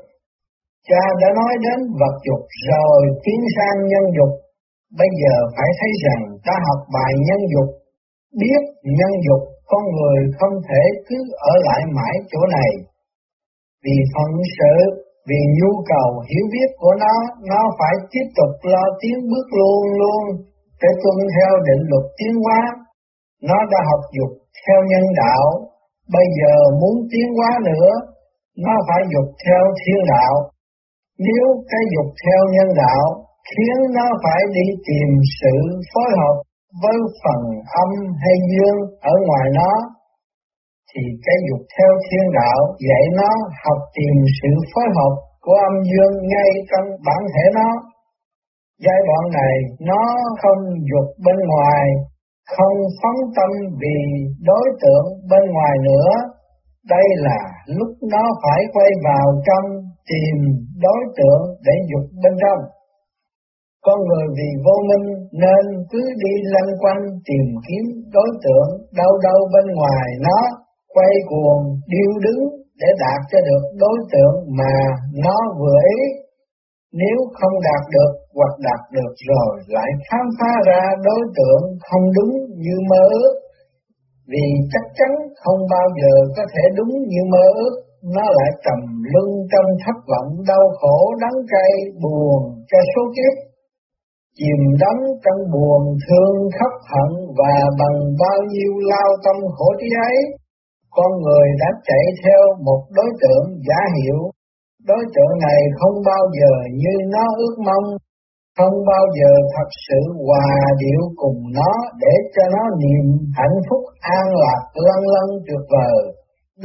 Cha 0.90 1.04
đã 1.22 1.28
nói 1.40 1.54
đến 1.66 1.80
vật 2.00 2.16
dục 2.28 2.44
rồi 2.70 3.00
tiến 3.24 3.40
sang 3.56 3.78
nhân 3.92 4.06
dục. 4.18 4.32
Bây 5.00 5.10
giờ 5.22 5.36
phải 5.56 5.70
thấy 5.80 5.92
rằng 6.06 6.22
ta 6.46 6.56
học 6.68 6.80
bài 6.96 7.12
nhân 7.28 7.42
dục, 7.54 7.70
biết 8.42 8.62
nhân 8.98 9.14
dục 9.26 9.42
con 9.72 9.84
người 9.96 10.20
không 10.40 10.56
thể 10.68 10.84
cứ 11.08 11.18
ở 11.52 11.54
lại 11.68 11.82
mãi 11.98 12.16
chỗ 12.32 12.42
này. 12.58 12.72
Vì 13.84 13.98
phận 14.14 14.32
sự, 14.58 14.76
vì 15.30 15.40
nhu 15.58 15.72
cầu 15.94 16.10
hiểu 16.30 16.46
biết 16.54 16.70
của 16.82 16.94
nó, 17.04 17.16
nó 17.52 17.62
phải 17.80 17.94
tiếp 18.12 18.28
tục 18.38 18.52
lo 18.74 18.84
tiến 19.02 19.18
bước 19.30 19.48
luôn 19.60 19.82
luôn 20.02 20.24
để 20.82 20.90
tuân 21.02 21.18
theo 21.36 21.52
định 21.68 21.84
luật 21.92 22.06
tiến 22.18 22.34
hóa. 22.44 22.62
Nó 23.50 23.58
đã 23.72 23.80
học 23.90 24.02
dục 24.18 24.32
theo 24.64 24.80
nhân 24.92 25.06
đạo, 25.24 25.46
bây 26.16 26.26
giờ 26.40 26.56
muốn 26.82 26.96
tiến 27.12 27.28
hóa 27.38 27.52
nữa, 27.70 27.90
nó 28.66 28.74
phải 28.88 29.02
dục 29.14 29.28
theo 29.44 29.64
thiên 29.80 30.02
đạo. 30.14 30.34
Nếu 31.28 31.46
cái 31.72 31.84
dục 31.94 32.10
theo 32.24 32.42
nhân 32.56 32.70
đạo 32.84 33.06
khiến 33.50 33.78
nó 33.98 34.08
phải 34.24 34.42
đi 34.56 34.68
tìm 34.88 35.10
sự 35.42 35.56
phối 35.94 36.10
hợp 36.20 36.36
với 36.82 36.98
phần 37.22 37.42
âm 37.84 37.90
hay 38.24 38.36
dương 38.52 38.80
ở 39.12 39.14
ngoài 39.28 39.48
nó, 39.60 39.72
thì 40.90 41.04
cái 41.26 41.38
dục 41.48 41.62
theo 41.76 41.92
thiên 42.06 42.26
đạo 42.40 42.60
dạy 42.90 43.04
nó 43.20 43.32
học 43.64 43.80
tìm 43.96 44.16
sự 44.40 44.52
phối 44.72 44.88
hợp 44.98 45.14
của 45.46 45.58
âm 45.70 45.76
dương 45.90 46.16
ngay 46.32 46.50
trong 46.70 46.88
bản 47.06 47.22
thể 47.34 47.46
nó. 47.60 47.70
Giai 48.86 49.00
đoạn 49.08 49.24
này 49.40 49.56
nó 49.90 50.04
không 50.42 50.62
dục 50.90 51.08
bên 51.26 51.38
ngoài, 51.50 51.84
không 52.56 52.78
phóng 53.02 53.20
tâm 53.36 53.50
vì 53.82 53.98
đối 54.50 54.66
tượng 54.82 55.06
bên 55.30 55.44
ngoài 55.54 55.76
nữa. 55.90 56.10
Đây 56.90 57.06
là 57.16 57.40
lúc 57.78 57.92
nó 58.12 58.24
phải 58.44 58.62
quay 58.74 58.90
vào 59.04 59.26
trong 59.48 59.66
tìm 60.10 60.38
đối 60.82 61.02
tượng 61.18 61.44
để 61.66 61.76
dục 61.92 62.06
bên 62.24 62.34
trong. 62.42 62.60
Con 63.86 63.98
người 64.08 64.26
vì 64.38 64.50
vô 64.66 64.76
minh 64.90 65.08
nên 65.44 65.64
cứ 65.92 66.02
đi 66.24 66.34
lăn 66.54 66.68
quanh 66.82 67.02
tìm 67.28 67.46
kiếm 67.66 67.84
đối 68.16 68.30
tượng 68.44 68.70
đâu 69.00 69.12
đâu 69.28 69.40
bên 69.54 69.66
ngoài 69.78 70.06
nó, 70.28 70.40
quay 70.94 71.14
cuồng, 71.30 71.64
điêu 71.92 72.12
đứng 72.26 72.42
để 72.82 72.88
đạt 73.04 73.20
cho 73.32 73.40
được 73.50 73.64
đối 73.84 73.98
tượng 74.12 74.36
mà 74.60 74.76
nó 75.26 75.38
vừa 75.60 75.80
ý. 75.98 76.02
Nếu 77.02 77.18
không 77.38 77.56
đạt 77.70 77.84
được 77.96 78.12
hoặc 78.38 78.54
đạt 78.68 78.82
được 78.96 79.14
rồi 79.30 79.52
lại 79.68 79.90
khám 80.08 80.26
phá 80.40 80.52
ra 80.68 80.82
đối 81.08 81.22
tượng 81.38 81.64
không 81.88 82.06
đúng 82.18 82.34
như 82.64 82.76
mơ 82.90 83.04
ước. 83.22 83.34
Vì 84.32 84.46
chắc 84.74 84.86
chắn 84.98 85.12
không 85.44 85.62
bao 85.72 85.88
giờ 86.02 86.14
có 86.38 86.44
thể 86.54 86.64
đúng 86.78 86.94
như 87.12 87.22
mơ 87.34 87.46
ước, 87.64 87.76
nó 88.16 88.26
lại 88.38 88.52
trầm 88.66 88.80
lưng 89.14 89.34
trong 89.52 89.70
thất 89.84 89.98
vọng 90.12 90.30
đau 90.48 90.66
khổ 90.80 90.98
đắng 91.22 91.38
cay 91.52 91.72
buồn 92.02 92.40
cho 92.70 92.80
số 92.96 93.02
kiếp 93.16 93.53
chìm 94.40 94.60
đắm 94.82 94.98
trong 95.24 95.42
buồn 95.54 95.82
thương 96.06 96.36
khóc 96.58 96.74
hận 96.92 97.12
và 97.40 97.56
bằng 97.80 97.98
bao 98.22 98.40
nhiêu 98.54 98.74
lao 98.92 99.10
tâm 99.26 99.38
khổ 99.56 99.68
trí 99.80 99.88
ấy, 100.10 100.18
con 100.96 101.12
người 101.24 101.48
đã 101.62 101.70
chạy 101.88 102.06
theo 102.24 102.42
một 102.68 102.82
đối 102.98 103.10
tượng 103.22 103.46
giả 103.68 103.82
hiệu. 103.96 104.20
Đối 104.90 105.04
tượng 105.16 105.34
này 105.46 105.60
không 105.80 105.96
bao 106.06 106.24
giờ 106.40 106.54
như 106.82 106.94
nó 107.14 107.26
ước 107.38 107.56
mong, 107.68 107.88
không 108.58 108.76
bao 108.92 109.06
giờ 109.18 109.32
thật 109.54 109.70
sự 109.88 110.00
hòa 110.28 110.52
điệu 110.82 111.02
cùng 111.16 111.40
nó 111.58 111.72
để 112.02 112.16
cho 112.36 112.44
nó 112.56 112.64
niềm 112.82 113.06
hạnh 113.38 113.58
phúc 113.70 113.84
an 114.02 114.26
lạc 114.42 114.62
lân 114.86 115.02
lân 115.14 115.28
tuyệt 115.46 115.64
vời. 115.74 116.00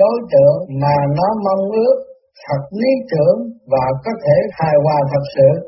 Đối 0.00 0.16
tượng 0.33 0.59
mà 0.83 0.96
nó 1.16 1.28
mong 1.44 1.64
ước 1.72 1.96
thật 2.46 2.62
lý 2.81 2.92
tưởng 3.11 3.38
và 3.72 3.85
có 4.04 4.12
thể 4.24 4.37
hài 4.59 4.74
hòa 4.85 4.98
thật 5.12 5.24
sự 5.37 5.67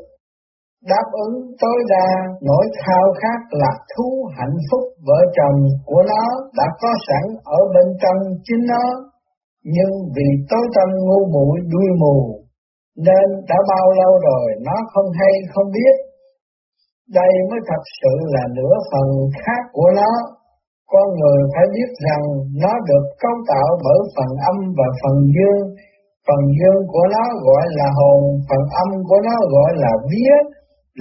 đáp 0.89 1.07
ứng 1.25 1.35
tối 1.61 1.79
đa 1.89 2.07
nỗi 2.41 2.65
khao 2.81 3.05
khát 3.21 3.39
lạc 3.61 3.77
thú 3.91 4.09
hạnh 4.37 4.57
phúc 4.67 4.83
vợ 5.07 5.19
chồng 5.37 5.57
của 5.85 6.03
nó 6.11 6.23
đã 6.57 6.67
có 6.81 6.91
sẵn 7.07 7.23
ở 7.43 7.59
bên 7.73 7.87
trong 8.01 8.19
chính 8.43 8.63
nó, 8.67 8.85
nhưng 9.63 9.93
vì 10.15 10.27
tối 10.49 10.65
tâm 10.75 10.89
ngu 11.05 11.21
muội 11.33 11.59
đuôi 11.71 11.89
mù, 12.01 12.17
nên 13.07 13.27
đã 13.49 13.57
bao 13.69 13.87
lâu 13.99 14.13
rồi 14.29 14.45
nó 14.67 14.75
không 14.93 15.09
hay 15.19 15.33
không 15.53 15.67
biết. 15.77 15.95
Đây 17.17 17.31
mới 17.49 17.59
thật 17.69 17.83
sự 18.01 18.13
là 18.33 18.43
nửa 18.57 18.75
phần 18.91 19.07
khác 19.43 19.61
của 19.73 19.89
nó. 19.95 20.11
Con 20.91 21.07
người 21.19 21.39
phải 21.53 21.65
biết 21.75 21.89
rằng 22.07 22.23
nó 22.63 22.73
được 22.89 23.05
cấu 23.21 23.35
tạo 23.49 23.69
bởi 23.85 23.99
phần 24.15 24.31
âm 24.51 24.57
và 24.77 24.87
phần 25.01 25.15
dương. 25.35 25.61
Phần 26.27 26.41
dương 26.57 26.81
của 26.93 27.05
nó 27.15 27.23
gọi 27.47 27.65
là 27.79 27.87
hồn, 27.99 28.21
phần 28.49 28.63
âm 28.83 28.89
của 29.07 29.19
nó 29.27 29.35
gọi 29.55 29.71
là 29.83 29.91
vía, 30.09 30.35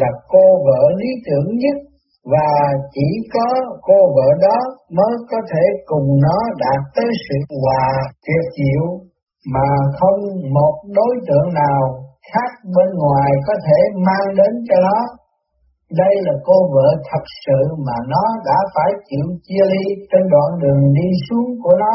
là 0.01 0.11
cô 0.33 0.45
vợ 0.67 0.83
lý 1.01 1.11
tưởng 1.27 1.49
nhất 1.63 1.79
và 2.33 2.49
chỉ 2.95 3.09
có 3.35 3.49
cô 3.83 3.99
vợ 4.17 4.29
đó 4.47 4.59
mới 4.97 5.15
có 5.31 5.39
thể 5.51 5.65
cùng 5.87 6.09
nó 6.25 6.39
đạt 6.63 6.81
tới 6.97 7.09
sự 7.25 7.37
hòa 7.63 7.87
tuyệt 8.25 8.45
diệu 8.57 8.85
mà 9.55 9.69
không 9.99 10.21
một 10.57 10.75
đối 10.99 11.15
tượng 11.29 11.49
nào 11.55 11.83
khác 12.33 12.51
bên 12.77 12.91
ngoài 13.03 13.31
có 13.47 13.55
thể 13.67 13.79
mang 14.07 14.27
đến 14.39 14.53
cho 14.69 14.77
nó. 14.87 14.99
Đây 16.03 16.15
là 16.27 16.35
cô 16.45 16.57
vợ 16.75 16.89
thật 17.09 17.25
sự 17.47 17.61
mà 17.87 17.97
nó 18.13 18.25
đã 18.47 18.59
phải 18.75 18.91
chịu 19.09 19.27
chia 19.47 19.65
ly 19.73 19.85
trên 20.11 20.23
đoạn 20.33 20.51
đường 20.63 20.83
đi 20.99 21.09
xuống 21.27 21.49
của 21.63 21.75
nó. 21.83 21.95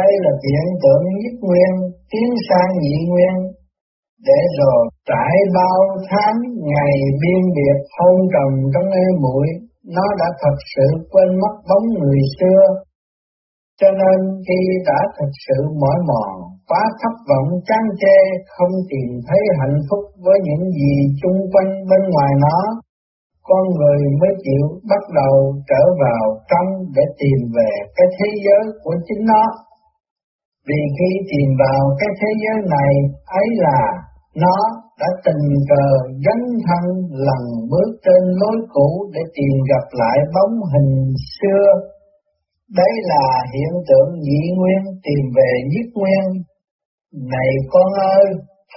Đây 0.00 0.12
là 0.24 0.32
hiện 0.44 0.68
tượng 0.82 1.02
nhất 1.20 1.36
nguyên, 1.46 1.72
tiến 2.10 2.28
sang 2.48 2.70
nhị 2.82 2.96
nguyên 3.08 3.34
để 4.26 4.40
rồi 4.58 4.82
trải 5.08 5.34
bao 5.56 5.80
tháng 6.10 6.36
ngày 6.72 6.96
biên 7.20 7.42
biệt 7.56 7.78
hôn 7.96 8.16
trầm 8.32 8.50
trong 8.72 8.88
ê 9.04 9.06
mũi, 9.22 9.46
nó 9.96 10.06
đã 10.20 10.28
thật 10.42 10.56
sự 10.74 10.86
quên 11.10 11.28
mất 11.42 11.54
bóng 11.68 11.86
người 11.98 12.20
xưa. 12.38 12.62
Cho 13.80 13.90
nên 14.00 14.18
khi 14.46 14.60
đã 14.86 15.00
thật 15.16 15.32
sự 15.46 15.58
mỏi 15.80 15.98
mòn, 16.10 16.32
quá 16.68 16.82
thất 17.00 17.14
vọng 17.28 17.48
chán 17.68 17.84
chê, 18.00 18.18
không 18.54 18.74
tìm 18.90 19.08
thấy 19.26 19.40
hạnh 19.60 19.78
phúc 19.90 20.04
với 20.24 20.38
những 20.46 20.64
gì 20.78 20.94
chung 21.22 21.38
quanh 21.52 21.70
bên 21.90 22.02
ngoài 22.12 22.32
nó, 22.44 22.58
con 23.48 23.64
người 23.76 24.00
mới 24.20 24.32
chịu 24.44 24.66
bắt 24.90 25.02
đầu 25.20 25.34
trở 25.68 25.82
vào 26.02 26.24
trong 26.50 26.68
để 26.96 27.04
tìm 27.20 27.38
về 27.56 27.70
cái 27.96 28.06
thế 28.16 28.28
giới 28.44 28.64
của 28.82 28.94
chính 29.06 29.22
nó. 29.32 29.44
Vì 30.68 30.80
khi 30.96 31.10
tìm 31.30 31.48
vào 31.64 31.82
cái 32.00 32.10
thế 32.20 32.30
giới 32.42 32.56
này 32.76 32.92
ấy 33.40 33.46
là 33.64 33.80
nó 34.42 34.56
đã 35.00 35.08
tình 35.24 35.44
cờ 35.70 35.86
dấn 36.24 36.40
thân 36.66 36.84
lần 37.26 37.42
bước 37.70 37.90
trên 38.04 38.22
lối 38.40 38.56
cũ 38.74 39.10
để 39.14 39.20
tìm 39.34 39.54
gặp 39.70 39.86
lại 40.00 40.18
bóng 40.34 40.54
hình 40.72 40.92
xưa. 41.34 41.66
Đấy 42.78 42.92
là 43.02 43.26
hiện 43.54 43.72
tượng 43.88 44.10
nhị 44.20 44.42
nguyên 44.56 44.82
tìm 45.04 45.22
về 45.36 45.52
nhất 45.72 45.86
nguyên. 45.94 46.24
Này 47.32 47.50
con 47.72 47.92
ơi, 48.16 48.24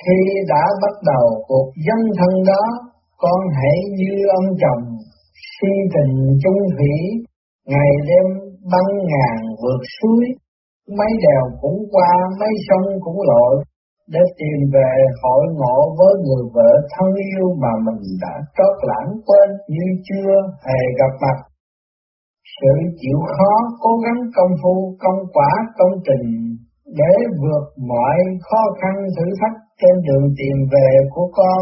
khi 0.01 0.19
đã 0.47 0.63
bắt 0.81 0.95
đầu 1.11 1.25
cuộc 1.47 1.71
dấn 1.87 2.01
thân 2.17 2.43
đó, 2.47 2.63
con 3.17 3.39
hãy 3.55 3.77
như 3.97 4.13
ông 4.39 4.49
chồng, 4.61 4.83
si 5.53 5.71
tình 5.93 6.15
chung 6.43 6.61
thủy, 6.77 6.95
ngày 7.67 7.91
đêm 8.07 8.25
băng 8.71 8.91
ngàn 9.11 9.37
vượt 9.61 9.81
suối, 9.95 10.25
mấy 10.97 11.11
đèo 11.25 11.43
cũng 11.61 11.79
qua, 11.91 12.11
mấy 12.39 12.49
sông 12.69 12.99
cũng 13.03 13.19
lội, 13.29 13.63
để 14.13 14.19
tìm 14.37 14.59
về 14.73 14.91
hội 15.21 15.45
ngộ 15.57 15.95
với 15.97 16.13
người 16.25 16.45
vợ 16.55 16.71
thân 16.93 17.09
yêu 17.29 17.45
mà 17.61 17.71
mình 17.85 18.03
đã 18.21 18.35
trót 18.57 18.75
lãng 18.89 19.11
quên 19.25 19.49
như 19.67 19.85
chưa 20.07 20.33
hề 20.67 20.81
gặp 20.99 21.13
mặt. 21.21 21.37
Sự 22.61 22.73
chịu 23.01 23.19
khó, 23.33 23.53
cố 23.79 23.91
gắng 24.05 24.21
công 24.35 24.53
phu, 24.63 24.95
công 24.99 25.19
quả, 25.33 25.51
công 25.77 25.95
trình 26.07 26.27
để 26.85 27.13
vượt 27.41 27.65
mọi 27.89 28.17
khó 28.49 28.61
khăn 28.81 28.95
thử 29.17 29.25
thách 29.41 29.57
trên 29.81 29.95
đường 30.07 30.33
tìm 30.37 30.57
về 30.71 30.89
của 31.13 31.27
con 31.33 31.61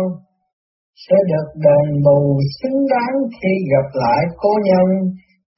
sẽ 1.07 1.15
được 1.31 1.47
đền 1.65 1.87
bù 2.05 2.39
xứng 2.57 2.79
đáng 2.93 3.15
khi 3.41 3.53
gặp 3.73 3.87
lại 3.93 4.21
cô 4.37 4.49
nhân, 4.63 4.87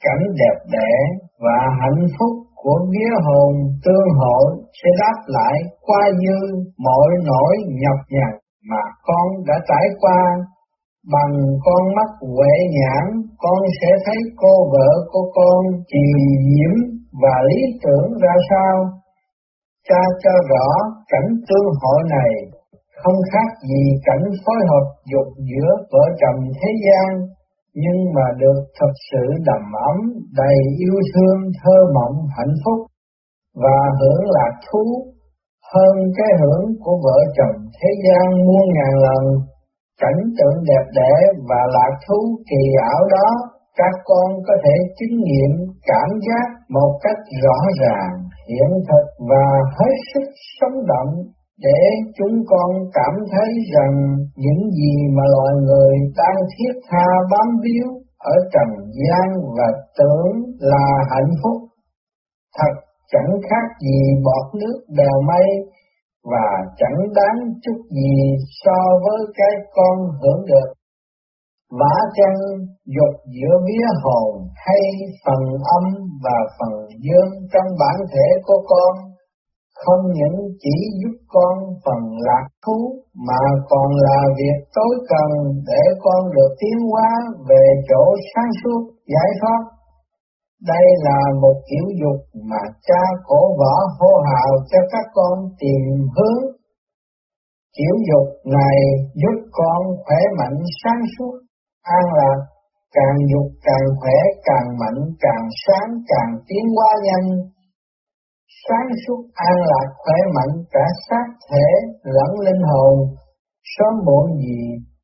cảnh 0.04 0.24
đẹp 0.40 0.58
đẽ 0.72 0.94
và 1.40 1.60
hạnh 1.82 2.08
phúc 2.20 2.34
của 2.56 2.80
nghĩa 2.90 3.14
hồn 3.26 3.54
tương 3.86 4.10
hội 4.20 4.61
sẽ 4.80 4.90
đáp 5.02 5.18
lại 5.26 5.56
qua 5.88 6.02
như 6.20 6.38
mọi 6.78 7.10
nỗi 7.30 7.54
nhọc 7.82 8.00
nhằn 8.10 8.34
mà 8.70 8.84
con 9.08 9.28
đã 9.48 9.56
trải 9.70 9.86
qua. 10.00 10.22
Bằng 11.14 11.34
con 11.66 11.82
mắt 11.96 12.10
huệ 12.36 12.56
nhãn, 12.78 13.06
con 13.38 13.60
sẽ 13.82 13.88
thấy 14.06 14.18
cô 14.36 14.54
vợ 14.74 14.90
của 15.12 15.32
con 15.36 15.62
trì 15.88 16.06
nhiễm 16.48 16.74
và 17.22 17.36
lý 17.50 17.62
tưởng 17.84 18.08
ra 18.22 18.34
sao. 18.50 18.76
Cha 19.90 20.02
cho 20.24 20.32
rõ 20.50 20.68
cảnh 21.08 21.30
tương 21.48 21.70
hội 21.82 22.02
này 22.10 22.34
không 23.04 23.20
khác 23.32 23.50
gì 23.70 23.84
cảnh 24.06 24.26
phối 24.46 24.62
hợp 24.70 24.86
dục 25.12 25.28
giữa 25.50 25.72
vợ 25.92 26.04
chồng 26.22 26.40
thế 26.60 26.70
gian, 26.86 27.10
nhưng 27.74 28.00
mà 28.16 28.26
được 28.38 28.60
thật 28.80 28.94
sự 29.12 29.24
đầm 29.46 29.64
ấm, 29.90 29.98
đầy 30.36 30.58
yêu 30.78 30.98
thương, 31.14 31.40
thơ 31.64 31.78
mộng, 31.96 32.16
hạnh 32.38 32.56
phúc 32.66 32.91
và 33.56 33.78
hưởng 34.00 34.24
lạc 34.36 34.54
thú 34.68 34.84
hơn 35.74 35.96
cái 36.18 36.32
hưởng 36.42 36.66
của 36.84 36.96
vợ 37.04 37.20
chồng 37.38 37.58
thế 37.78 37.90
gian 38.06 38.26
muôn 38.46 38.66
ngàn 38.76 38.94
lần. 39.06 39.24
Cảnh 40.02 40.22
tượng 40.38 40.58
đẹp 40.70 40.86
đẽ 40.96 41.14
và 41.50 41.62
lạc 41.76 41.94
thú 42.08 42.20
kỳ 42.50 42.64
ảo 42.92 43.02
đó, 43.12 43.30
các 43.78 43.94
con 44.06 44.30
có 44.48 44.54
thể 44.64 44.76
chứng 45.00 45.18
nghiệm 45.24 45.52
cảm 45.86 46.10
giác 46.28 46.48
một 46.70 47.00
cách 47.04 47.20
rõ 47.44 47.58
ràng, 47.82 48.14
hiện 48.50 48.72
thực 48.88 49.06
và 49.30 49.46
hết 49.78 49.96
sức 50.14 50.28
sống 50.60 50.78
động 50.88 51.14
để 51.60 51.82
chúng 52.18 52.36
con 52.48 52.70
cảm 52.94 53.14
thấy 53.32 53.50
rằng 53.74 53.96
những 54.36 54.72
gì 54.72 54.96
mà 55.18 55.24
loài 55.36 55.54
người 55.66 55.96
đang 56.18 56.38
thiết 56.54 56.74
tha 56.90 57.08
bám 57.32 57.48
víu 57.64 57.88
ở 58.18 58.36
trần 58.54 58.70
gian 59.00 59.28
và 59.58 59.68
tưởng 59.98 60.32
là 60.60 60.86
hạnh 61.10 61.32
phúc 61.44 61.58
thật 62.58 62.74
chẳng 63.12 63.32
khác 63.50 63.66
gì 63.82 64.00
bọt 64.26 64.46
nước 64.60 64.78
bèo 64.98 65.18
mây, 65.30 65.48
và 66.32 66.48
chẳng 66.80 67.00
đáng 67.16 67.38
chút 67.64 67.80
gì 67.90 68.14
so 68.64 68.80
với 69.04 69.20
cái 69.38 69.54
con 69.76 69.98
hưởng 70.22 70.46
được. 70.46 70.70
Vả 71.80 71.96
chân 72.18 72.34
dục 72.96 73.16
giữa 73.36 73.56
vía 73.68 73.88
hồn 74.04 74.48
hay 74.66 74.84
phần 75.26 75.44
âm 75.78 75.86
và 76.24 76.38
phần 76.58 76.74
dương 77.04 77.32
trong 77.54 77.70
bản 77.80 77.98
thể 78.14 78.28
của 78.46 78.62
con, 78.68 78.94
không 79.86 80.04
những 80.14 80.38
chỉ 80.60 80.76
giúp 81.00 81.16
con 81.28 81.56
phần 81.86 82.02
lạc 82.28 82.48
thú 82.66 82.80
mà 83.28 83.44
còn 83.70 83.90
là 84.06 84.20
việc 84.38 84.58
tối 84.76 84.96
cần 85.10 85.30
để 85.68 85.84
con 86.04 86.32
được 86.36 86.52
tiến 86.60 86.78
hóa 86.92 87.10
về 87.50 87.64
chỗ 87.90 88.04
sáng 88.36 88.52
suốt, 88.64 88.82
giải 89.14 89.30
thoát. 89.42 89.62
Đây 90.68 90.86
là 91.06 91.20
một 91.42 91.58
kiểu 91.70 91.86
dục 92.02 92.22
mà 92.50 92.62
cha 92.88 93.02
cổ 93.26 93.42
võ 93.60 93.74
hô 94.00 94.12
hào 94.30 94.52
cho 94.72 94.80
các 94.92 95.06
con 95.14 95.40
tìm 95.60 95.84
hướng. 96.16 96.42
Kiểu 97.78 97.96
dục 98.10 98.28
này 98.46 98.78
giúp 99.14 99.38
con 99.52 99.82
khỏe 100.06 100.18
mạnh 100.38 100.60
sáng 100.84 101.02
suốt, 101.18 101.36
an 101.84 102.06
lạc, 102.18 102.40
càng 102.94 103.18
dục 103.32 103.52
càng 103.64 103.88
khỏe, 104.00 104.18
càng 104.44 104.68
mạnh, 104.80 105.02
càng 105.20 105.46
sáng, 105.66 105.90
càng 106.08 106.32
tiến 106.48 106.66
hóa 106.76 106.90
nhanh, 107.04 107.30
sáng 108.68 108.90
suốt 109.08 109.22
an 109.34 109.58
lạc 109.72 109.88
khỏe 109.98 110.18
mạnh 110.36 110.64
cả 110.72 110.86
xác 111.10 111.26
thể 111.50 111.68
lẫn 112.04 112.40
linh 112.46 112.62
hồn, 112.72 112.96
sớm 113.64 113.94
muộn 114.06 114.38
gì 114.38 114.62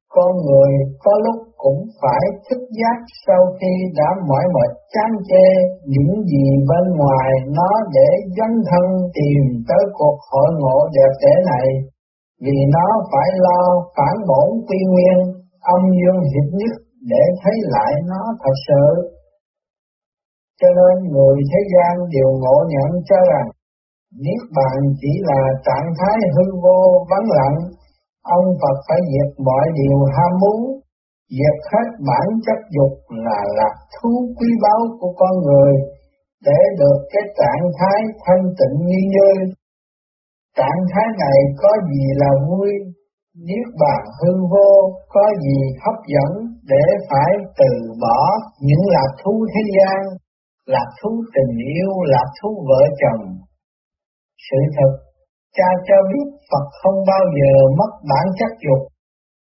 con 0.09 0.31
người 0.45 0.71
có 0.99 1.11
lúc 1.25 1.46
cũng 1.63 1.79
phải 2.01 2.23
thức 2.45 2.61
giác 2.79 2.97
sau 3.25 3.41
khi 3.59 3.73
đã 3.99 4.09
mỏi 4.27 4.45
mệt 4.55 4.71
chán 4.93 5.11
chê 5.29 5.47
những 5.93 6.11
gì 6.31 6.45
bên 6.69 6.85
ngoài 6.99 7.29
nó 7.57 7.71
để 7.95 8.09
dấn 8.37 8.51
thân 8.69 8.85
tìm 9.17 9.41
tới 9.67 9.83
cuộc 9.97 10.17
hội 10.31 10.49
ngộ 10.59 10.77
đẹp 10.95 11.13
đẽ 11.23 11.33
này, 11.51 11.67
vì 12.43 12.57
nó 12.75 12.87
phải 13.11 13.29
lo 13.45 13.61
phản 13.95 14.15
bổn 14.29 14.47
quy 14.67 14.79
nguyên, 14.91 15.17
âm 15.75 15.81
dương 15.97 16.19
hiệp 16.31 16.47
nhất 16.59 16.75
để 17.11 17.23
thấy 17.41 17.55
lại 17.73 17.91
nó 18.11 18.21
thật 18.41 18.55
sự. 18.67 18.85
Cho 20.61 20.67
nên 20.77 21.11
người 21.11 21.37
thế 21.49 21.59
gian 21.73 21.93
đều 22.15 22.29
ngộ 22.41 22.57
nhận 22.73 22.91
cho 23.09 23.17
rằng 23.31 23.47
Niết 24.23 24.41
bàn 24.57 24.77
chỉ 25.01 25.11
là 25.29 25.41
trạng 25.65 25.89
thái 25.97 26.17
hư 26.35 26.45
vô 26.63 26.79
vắng 27.09 27.27
lặng, 27.37 27.57
ông 28.37 28.45
Phật 28.61 28.77
phải 28.87 28.99
diệt 29.11 29.29
mọi 29.47 29.65
điều 29.79 29.97
ham 30.15 30.31
muốn, 30.41 30.61
diệt 31.35 31.57
hết 31.71 31.87
bản 32.09 32.27
chất 32.45 32.59
dục 32.75 32.93
là 33.09 33.39
lạc 33.57 33.75
thú 33.95 34.11
quý 34.37 34.49
báu 34.63 34.81
của 34.99 35.13
con 35.17 35.33
người, 35.45 35.73
để 36.47 36.59
được 36.79 36.99
cái 37.13 37.23
trạng 37.39 37.65
thái 37.77 37.99
thanh 38.25 38.45
tịnh 38.59 38.77
như 38.89 39.01
như. 39.13 39.31
Trạng 40.57 40.81
thái 40.91 41.07
này 41.23 41.39
có 41.61 41.69
gì 41.91 42.05
là 42.21 42.31
vui, 42.47 42.69
Niết 43.47 43.67
bàn 43.81 44.01
hư 44.19 44.31
vô 44.51 44.71
có 45.13 45.23
gì 45.43 45.59
hấp 45.83 45.97
dẫn 46.13 46.31
để 46.71 46.85
phải 47.09 47.31
từ 47.59 47.71
bỏ 48.01 48.21
những 48.59 48.83
lạc 48.93 49.11
thú 49.23 49.45
thế 49.53 49.61
gian, 49.77 50.01
lạc 50.65 50.89
thú 51.01 51.09
tình 51.35 51.57
yêu, 51.75 51.91
lạc 52.13 52.29
thú 52.41 52.49
vợ 52.69 52.81
chồng, 53.01 53.23
sự 54.47 54.59
thật, 54.75 54.91
cha 55.57 55.69
cho 55.87 55.97
biết 56.11 56.27
Phật 56.49 56.65
không 56.81 56.99
bao 57.07 57.23
giờ 57.37 57.53
mất 57.79 57.91
bản 58.09 58.25
chất 58.39 58.51
dục, 58.65 58.81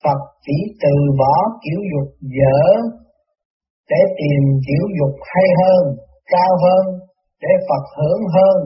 Phật 0.03 0.21
chỉ 0.45 0.57
từ 0.83 0.93
bỏ 1.19 1.35
kiểu 1.63 1.79
dục 1.91 2.09
dở 2.39 2.61
để 3.89 4.01
tìm 4.19 4.43
kiểu 4.67 4.85
dục 4.99 5.15
hay 5.31 5.47
hơn, 5.61 5.83
cao 6.33 6.51
hơn, 6.63 6.85
để 7.41 7.51
Phật 7.67 7.83
hưởng 7.97 8.23
hơn. 8.35 8.57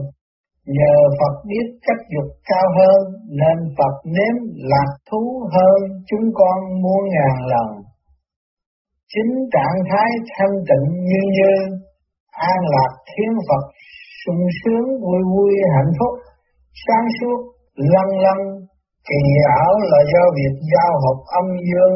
Nhờ 0.78 0.96
Phật 1.20 1.36
biết 1.50 1.68
cách 1.86 2.02
dục 2.14 2.30
cao 2.50 2.68
hơn 2.78 3.00
nên 3.42 3.58
Phật 3.78 3.96
nếm 4.16 4.36
lạc 4.72 4.92
thú 5.12 5.24
hơn 5.56 5.80
chúng 6.10 6.28
con 6.34 6.58
muôn 6.82 7.02
ngàn 7.14 7.36
lần. 7.52 7.68
Chính 9.14 9.34
trạng 9.54 9.78
thái 9.90 10.10
thanh 10.38 10.56
tịnh 10.70 10.88
như 11.10 11.22
như, 11.38 11.54
an 12.32 12.60
lạc 12.76 12.92
thiên 13.10 13.32
Phật 13.48 13.64
sung 14.26 14.46
sướng 14.60 14.88
vui 15.04 15.22
vui 15.32 15.54
hạnh 15.76 15.92
phúc 16.00 16.14
sáng 16.88 17.08
suốt 17.20 17.40
lăng 17.76 18.20
lăng 18.26 18.44
kỳ 19.10 19.22
ảo 19.60 19.74
là 19.92 20.00
do 20.14 20.24
việc 20.38 20.56
giao 20.74 20.94
hợp 21.04 21.20
âm 21.40 21.46
dương 21.68 21.96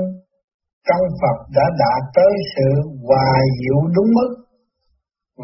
trong 0.87 1.05
Phật 1.21 1.37
đã 1.55 1.65
đạt 1.81 2.01
tới 2.15 2.33
sự 2.55 2.69
hòa 3.07 3.31
diệu 3.59 3.79
đúng 3.95 4.09
mức, 4.17 4.31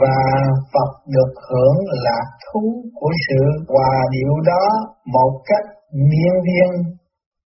và 0.01 0.17
Phật 0.73 0.91
được 1.13 1.31
hưởng 1.49 1.77
lạc 2.05 2.27
thú 2.45 2.61
của 2.93 3.11
sự 3.27 3.41
hòa 3.67 3.95
điệu 4.11 4.33
đó 4.45 4.65
một 5.05 5.31
cách 5.45 5.65
miên 6.09 6.33
viên 6.45 6.69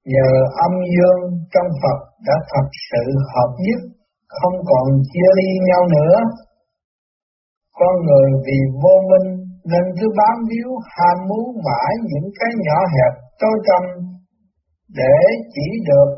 nhờ 0.05 0.31
âm 0.65 0.71
dương 0.93 1.21
trong 1.53 1.69
Phật 1.81 1.99
đã 2.27 2.33
thật 2.51 2.67
sự 2.89 3.03
hợp 3.33 3.51
nhất, 3.65 3.81
không 4.27 4.57
còn 4.65 4.85
chia 5.13 5.29
ly 5.39 5.49
nhau 5.69 5.83
nữa. 5.95 6.15
Con 7.79 7.95
người 8.05 8.29
vì 8.45 8.59
vô 8.83 8.95
minh 9.09 9.38
nên 9.71 9.85
cứ 9.97 10.07
bám 10.17 10.37
víu 10.49 10.69
ham 10.95 11.17
muốn 11.29 11.47
mãi 11.65 11.93
những 12.11 12.29
cái 12.39 12.51
nhỏ 12.65 12.79
hẹp 12.95 13.13
tối 13.41 13.57
tâm 13.67 13.83
để 14.95 15.17
chỉ 15.53 15.67
được 15.89 16.09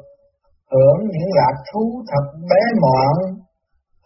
hưởng 0.72 1.00
những 1.14 1.30
lạc 1.40 1.56
thú 1.70 1.84
thật 2.12 2.26
bé 2.50 2.62
mọn, 2.82 3.16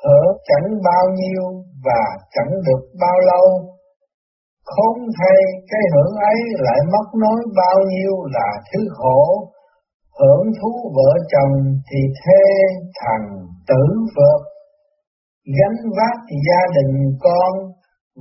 hưởng 0.03 0.31
chẳng 0.47 0.69
bao 0.83 1.05
nhiêu 1.19 1.43
và 1.85 2.03
chẳng 2.33 2.51
được 2.65 2.83
bao 3.01 3.19
lâu. 3.19 3.45
không 4.75 4.99
thay 5.17 5.37
cái 5.69 5.81
hưởng 5.93 6.13
ấy 6.31 6.39
lại 6.65 6.79
mất 6.93 7.07
nói 7.23 7.39
bao 7.55 7.77
nhiêu 7.91 8.13
là 8.35 8.49
thứ 8.69 8.79
khổ, 8.97 9.21
hưởng 10.19 10.45
thú 10.61 10.71
vợ 10.95 11.11
chồng 11.31 11.53
thì 11.91 11.99
thê 12.19 12.43
thằng 13.01 13.27
tử 13.67 13.83
vợ, 14.15 14.33
gánh 15.57 15.79
vác 15.97 16.17
gia 16.47 16.61
đình 16.75 17.17
con, 17.19 17.53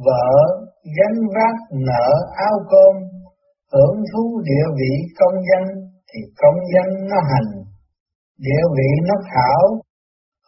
vợ 0.06 0.63
gánh 0.96 1.18
vác 1.34 1.56
nợ 1.88 2.08
áo 2.48 2.56
cơm, 2.70 2.94
hưởng 3.72 3.96
thú 4.10 4.40
địa 4.44 4.66
vị 4.78 4.92
công 5.18 5.36
dân 5.48 5.64
thì 6.10 6.20
công 6.42 6.58
dân 6.74 7.06
nó 7.10 7.16
hành, 7.30 7.50
địa 8.38 8.64
vị 8.76 8.90
nó 9.08 9.14
thảo, 9.32 9.62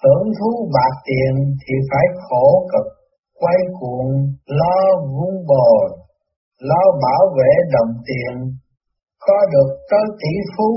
hưởng 0.02 0.26
thú 0.38 0.70
bạc 0.74 0.94
tiền 1.04 1.34
thì 1.62 1.74
phải 1.90 2.06
khổ 2.28 2.68
cực, 2.72 2.86
quay 3.40 3.56
cuồng, 3.80 4.10
lo 4.46 4.78
vun 5.12 5.34
bồi, 5.48 5.98
lo 6.60 6.82
bảo 7.02 7.22
vệ 7.38 7.52
đồng 7.72 7.92
tiền, 8.06 8.34
có 9.26 9.38
được 9.52 9.70
tới 9.90 10.04
tỷ 10.20 10.34
phú, 10.56 10.70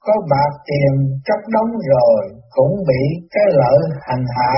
có 0.00 0.12
bạc 0.30 0.52
tiền 0.66 0.92
chắc 1.24 1.40
đóng 1.54 1.72
rồi 1.90 2.22
cũng 2.50 2.74
bị 2.88 3.02
cái 3.30 3.44
lợi 3.50 3.80
hành 4.00 4.24
hạ, 4.36 4.54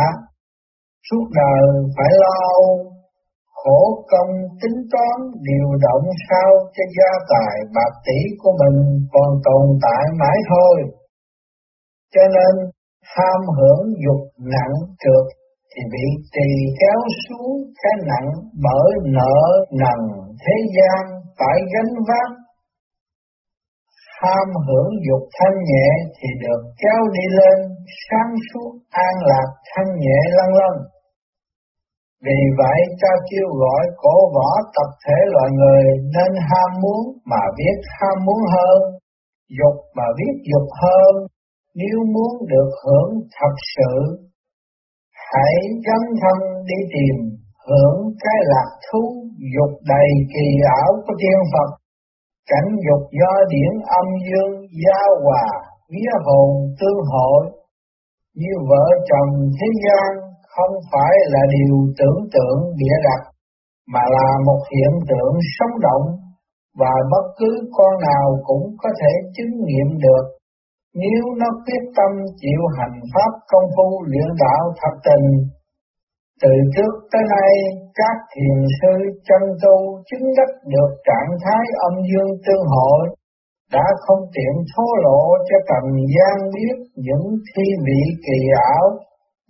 suốt 1.11 1.25
đời 1.35 1.66
phải 1.96 2.11
lo 2.20 2.35
âu 2.55 2.95
khổ 3.66 4.05
công 4.12 4.33
tính 4.62 4.79
toán 4.92 5.18
điều 5.48 5.68
động 5.87 6.05
sao 6.29 6.50
cho 6.74 6.85
gia 6.96 7.11
tài 7.33 7.55
bạc 7.74 7.92
tỷ 8.07 8.18
của 8.38 8.52
mình 8.61 8.79
còn 9.12 9.31
tồn 9.44 9.64
tại 9.83 10.05
mãi 10.20 10.38
thôi. 10.50 10.76
Cho 12.14 12.24
nên, 12.37 12.55
ham 13.16 13.40
hưởng 13.57 13.83
dục 14.05 14.22
nặng 14.55 14.76
trượt 15.02 15.26
thì 15.70 15.83
bị 15.92 16.07
trì 16.35 16.50
kéo 16.81 17.00
xuống 17.22 17.57
cái 17.83 17.92
nặng 18.11 18.31
bởi 18.64 18.90
nợ 19.16 19.38
nần 19.81 20.00
thế 20.42 20.57
gian 20.76 21.02
phải 21.38 21.57
gánh 21.72 21.94
vác. 22.09 22.31
Ham 24.22 24.48
hưởng 24.66 24.90
dục 25.07 25.29
thanh 25.38 25.59
nhẹ 25.70 25.88
thì 26.16 26.29
được 26.42 26.62
kéo 26.83 27.00
đi 27.14 27.24
lên, 27.38 27.59
sáng 28.05 28.33
suốt 28.48 28.70
an 28.90 29.14
lạc 29.29 29.48
thanh 29.70 29.90
nhẹ 30.00 30.18
lăng 30.37 30.55
lăng 30.55 30.79
vì 32.24 32.40
vậy 32.59 32.79
ta 33.02 33.12
kêu 33.31 33.48
gọi 33.62 33.83
cổ 33.96 34.16
võ 34.35 34.50
tập 34.74 34.90
thể 35.05 35.18
loài 35.33 35.50
người 35.59 35.85
nên 36.14 36.33
ham 36.48 36.70
muốn 36.83 37.02
mà 37.31 37.42
biết 37.57 37.79
ham 37.96 38.24
muốn 38.26 38.40
hơn, 38.55 38.79
dục 39.59 39.76
mà 39.96 40.05
biết 40.18 40.35
dục 40.50 40.68
hơn, 40.83 41.14
nếu 41.74 41.98
muốn 42.14 42.33
được 42.48 42.70
hưởng 42.85 43.11
thật 43.37 43.55
sự, 43.76 43.92
hãy 45.33 45.55
dấn 45.87 46.02
thân 46.20 46.38
đi 46.68 46.79
tìm 46.94 47.16
hưởng 47.66 47.98
cái 48.22 48.38
lạc 48.52 48.70
thú 48.87 49.02
dục 49.55 49.72
đầy 49.88 50.09
kỳ 50.35 50.46
ảo 50.81 50.90
của 51.07 51.14
thiên 51.20 51.40
Phật, 51.52 51.70
cảnh 52.50 52.70
dục 52.87 53.02
do 53.20 53.33
điển 53.50 53.72
âm 54.00 54.07
dương 54.26 54.55
giao 54.85 55.11
hòa, 55.24 55.46
vía 55.90 56.12
hồn 56.24 56.50
tương 56.81 57.02
hội, 57.12 57.44
như 58.35 58.52
vợ 58.68 58.87
chồng 59.09 59.50
thế 59.59 59.68
gian 59.85 60.26
không 60.57 60.75
phải 60.92 61.14
là 61.33 61.42
điều 61.55 61.77
tưởng 61.99 62.21
tượng 62.35 62.59
bịa 62.79 62.97
đặt, 63.07 63.23
mà 63.92 64.03
là 64.16 64.29
một 64.47 64.61
hiện 64.73 64.92
tượng 65.09 65.35
sống 65.57 65.75
động 65.87 66.07
và 66.81 66.95
bất 67.12 67.27
cứ 67.38 67.51
con 67.77 67.92
nào 68.09 68.27
cũng 68.45 68.64
có 68.83 68.88
thể 69.01 69.12
chứng 69.37 69.53
nghiệm 69.66 69.88
được 69.99 70.25
nếu 71.03 71.23
nó 71.40 71.49
quyết 71.64 71.85
tâm 71.97 72.12
chịu 72.40 72.61
hành 72.77 72.97
pháp 73.12 73.33
công 73.51 73.66
phu 73.77 73.88
luyện 74.11 74.29
đạo 74.45 74.62
thật 74.81 74.95
tình. 75.07 75.27
Từ 76.42 76.53
trước 76.75 76.92
tới 77.12 77.23
nay, 77.35 77.53
các 77.99 78.16
thiền 78.33 78.59
sư 78.79 78.95
chân 79.29 79.42
tu 79.62 79.77
chứng 80.09 80.27
đắc 80.37 80.51
được 80.73 80.90
trạng 81.09 81.33
thái 81.45 81.64
âm 81.88 81.95
dương 82.09 82.33
tương 82.45 82.66
hội, 82.75 83.03
đã 83.73 83.87
không 84.05 84.23
tiện 84.35 84.55
thô 84.71 84.87
lộ 85.05 85.23
cho 85.49 85.57
trần 85.69 85.85
gian 86.14 86.37
biết 86.55 86.77
những 87.07 87.27
thi 87.49 87.64
vị 87.87 88.01
kỳ 88.27 88.38
ảo, 88.75 88.85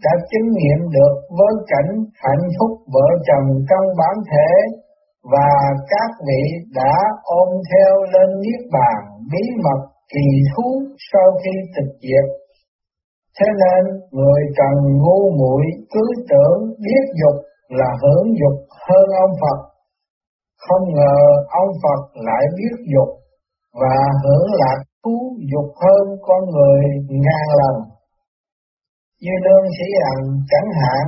đã 0.05 0.13
chứng 0.31 0.49
nghiệm 0.57 0.81
được 0.97 1.15
với 1.39 1.55
cảnh 1.67 1.91
hạnh 2.25 2.47
phúc 2.57 2.71
vợ 2.95 3.09
chồng 3.29 3.49
trong 3.71 3.87
bản 4.01 4.17
thể, 4.31 4.51
và 5.33 5.51
các 5.93 6.11
vị 6.27 6.43
đã 6.75 6.95
ôm 7.23 7.49
theo 7.71 7.93
lên 8.13 8.41
niết 8.43 8.61
bàn 8.73 9.01
bí 9.33 9.43
mật 9.65 9.81
kỳ 10.13 10.27
thú 10.51 10.69
sau 11.13 11.29
khi 11.45 11.51
tịch 11.77 11.93
diệt. 12.03 12.27
Thế 13.41 13.47
nên 13.63 13.83
người 14.11 14.43
cần 14.57 14.75
ngu 15.03 15.21
muội 15.39 15.65
cứ 15.93 16.05
tưởng 16.31 16.61
biết 16.85 17.05
dục 17.21 17.37
là 17.69 17.91
hưởng 18.03 18.27
dục 18.41 18.57
hơn 18.89 19.07
ông 19.25 19.35
Phật. 19.41 19.59
Không 20.69 20.95
ngờ 20.95 21.17
ông 21.49 21.73
Phật 21.83 22.01
lại 22.15 22.45
biết 22.57 22.77
dục 22.95 23.11
và 23.81 23.97
hưởng 24.25 24.47
lạc 24.61 24.79
thú 25.05 25.37
dục 25.53 25.71
hơn 25.83 26.19
con 26.23 26.51
người 26.51 26.81
ngàn 27.09 27.47
lần. 27.59 27.96
Như 29.25 29.35
lương 29.45 29.67
sĩ 29.77 29.89
hằng 30.03 30.25
chẳng 30.51 30.71
hạn, 30.81 31.05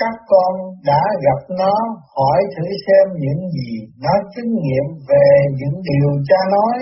các 0.00 0.14
con 0.30 0.52
đã 0.90 1.02
gặp 1.24 1.40
nó 1.60 1.74
hỏi 2.16 2.40
thử 2.54 2.66
xem 2.84 3.04
những 3.24 3.42
gì 3.56 3.72
nó 4.04 4.14
chứng 4.32 4.50
nghiệm 4.62 4.86
về 5.10 5.28
những 5.58 5.76
điều 5.88 6.10
cha 6.28 6.40
nói 6.56 6.76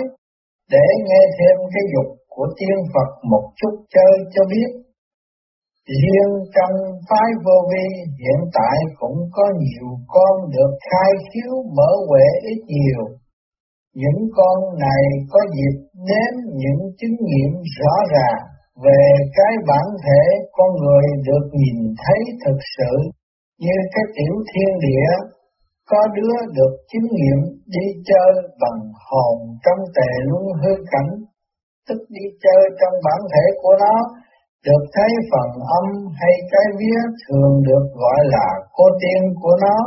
để 0.71 0.85
nghe 1.05 1.21
thêm 1.37 1.55
cái 1.73 1.83
dục 1.93 2.09
của 2.29 2.47
tiên 2.57 2.77
Phật 2.93 3.09
một 3.31 3.43
chút 3.59 3.73
chơi 3.95 4.15
cho 4.33 4.41
biết. 4.51 4.69
Riêng 6.01 6.33
trong 6.55 6.75
phái 7.09 7.29
vô 7.45 7.57
vi 7.71 7.87
hiện 8.21 8.41
tại 8.57 8.77
cũng 8.99 9.17
có 9.31 9.45
nhiều 9.61 9.87
con 10.07 10.33
được 10.55 10.71
khai 10.89 11.11
khiếu 11.27 11.53
mở 11.77 11.91
huệ 12.07 12.27
ít 12.51 12.59
nhiều. 12.75 13.03
Những 13.95 14.21
con 14.37 14.57
này 14.79 15.03
có 15.31 15.39
dịp 15.55 15.75
nếm 16.07 16.33
những 16.61 16.81
chứng 16.99 17.17
nghiệm 17.27 17.51
rõ 17.77 17.93
ràng 18.13 18.48
về 18.85 19.03
cái 19.37 19.53
bản 19.67 19.87
thể 20.05 20.21
con 20.57 20.69
người 20.81 21.05
được 21.27 21.45
nhìn 21.59 21.77
thấy 22.03 22.19
thực 22.43 22.59
sự 22.77 22.93
như 23.59 23.75
cái 23.93 24.05
tiểu 24.15 24.35
thiên 24.49 24.71
địa 24.87 25.11
có 25.91 26.01
đứa 26.15 26.35
được 26.57 26.73
chứng 26.91 27.07
nghiệm 27.15 27.39
đi 27.75 27.85
chơi 28.09 28.31
bằng 28.61 28.79
hồn 29.07 29.35
trong 29.65 29.81
tề 29.95 30.11
luân 30.29 30.45
hư 30.61 30.73
cảnh, 30.91 31.11
tức 31.87 31.99
đi 32.15 32.25
chơi 32.43 32.63
trong 32.79 32.95
bản 33.05 33.19
thể 33.31 33.45
của 33.61 33.75
nó, 33.83 33.95
được 34.65 34.83
thấy 34.95 35.11
phần 35.31 35.49
âm 35.79 35.85
hay 36.19 36.35
cái 36.51 36.65
vía 36.79 37.01
thường 37.21 37.53
được 37.67 37.85
gọi 38.03 38.19
là 38.35 38.47
cô 38.77 38.85
tiên 39.01 39.21
của 39.41 39.55
nó, 39.65 39.77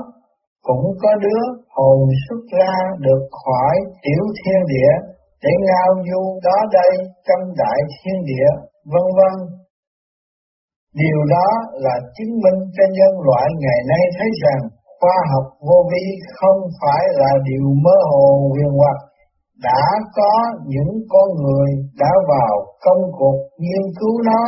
cũng 0.62 0.84
có 1.02 1.10
đứa 1.24 1.44
hồn 1.76 1.98
xuất 2.24 2.42
ra 2.58 2.74
được 2.98 3.22
khỏi 3.44 3.74
tiểu 4.02 4.22
thiên 4.38 4.60
địa 4.72 4.94
để 5.42 5.52
ngao 5.66 5.90
du 6.08 6.22
đó 6.44 6.56
đây 6.72 6.92
trong 7.26 7.42
đại 7.56 7.80
thiên 7.92 8.18
địa, 8.30 8.50
vân 8.92 9.06
vân. 9.18 9.34
Điều 11.02 11.20
đó 11.34 11.48
là 11.84 11.94
chứng 12.16 12.32
minh 12.42 12.60
cho 12.76 12.84
nhân 12.98 13.12
loại 13.26 13.46
ngày 13.62 13.80
nay 13.90 14.04
thấy 14.16 14.30
rằng 14.44 14.60
khoa 15.00 15.16
học 15.32 15.46
vô 15.68 15.78
vi 15.90 16.04
không 16.38 16.60
phải 16.80 17.02
là 17.20 17.32
điều 17.48 17.66
mơ 17.84 17.96
hồ 18.10 18.26
huyền 18.52 18.72
hoặc, 18.78 18.98
đã 19.68 19.84
có 20.18 20.34
những 20.66 20.92
con 21.12 21.28
người 21.42 21.68
đã 21.98 22.12
vào 22.28 22.54
công 22.84 23.02
cuộc 23.18 23.38
nghiên 23.58 23.84
cứu 24.00 24.14
nó 24.28 24.42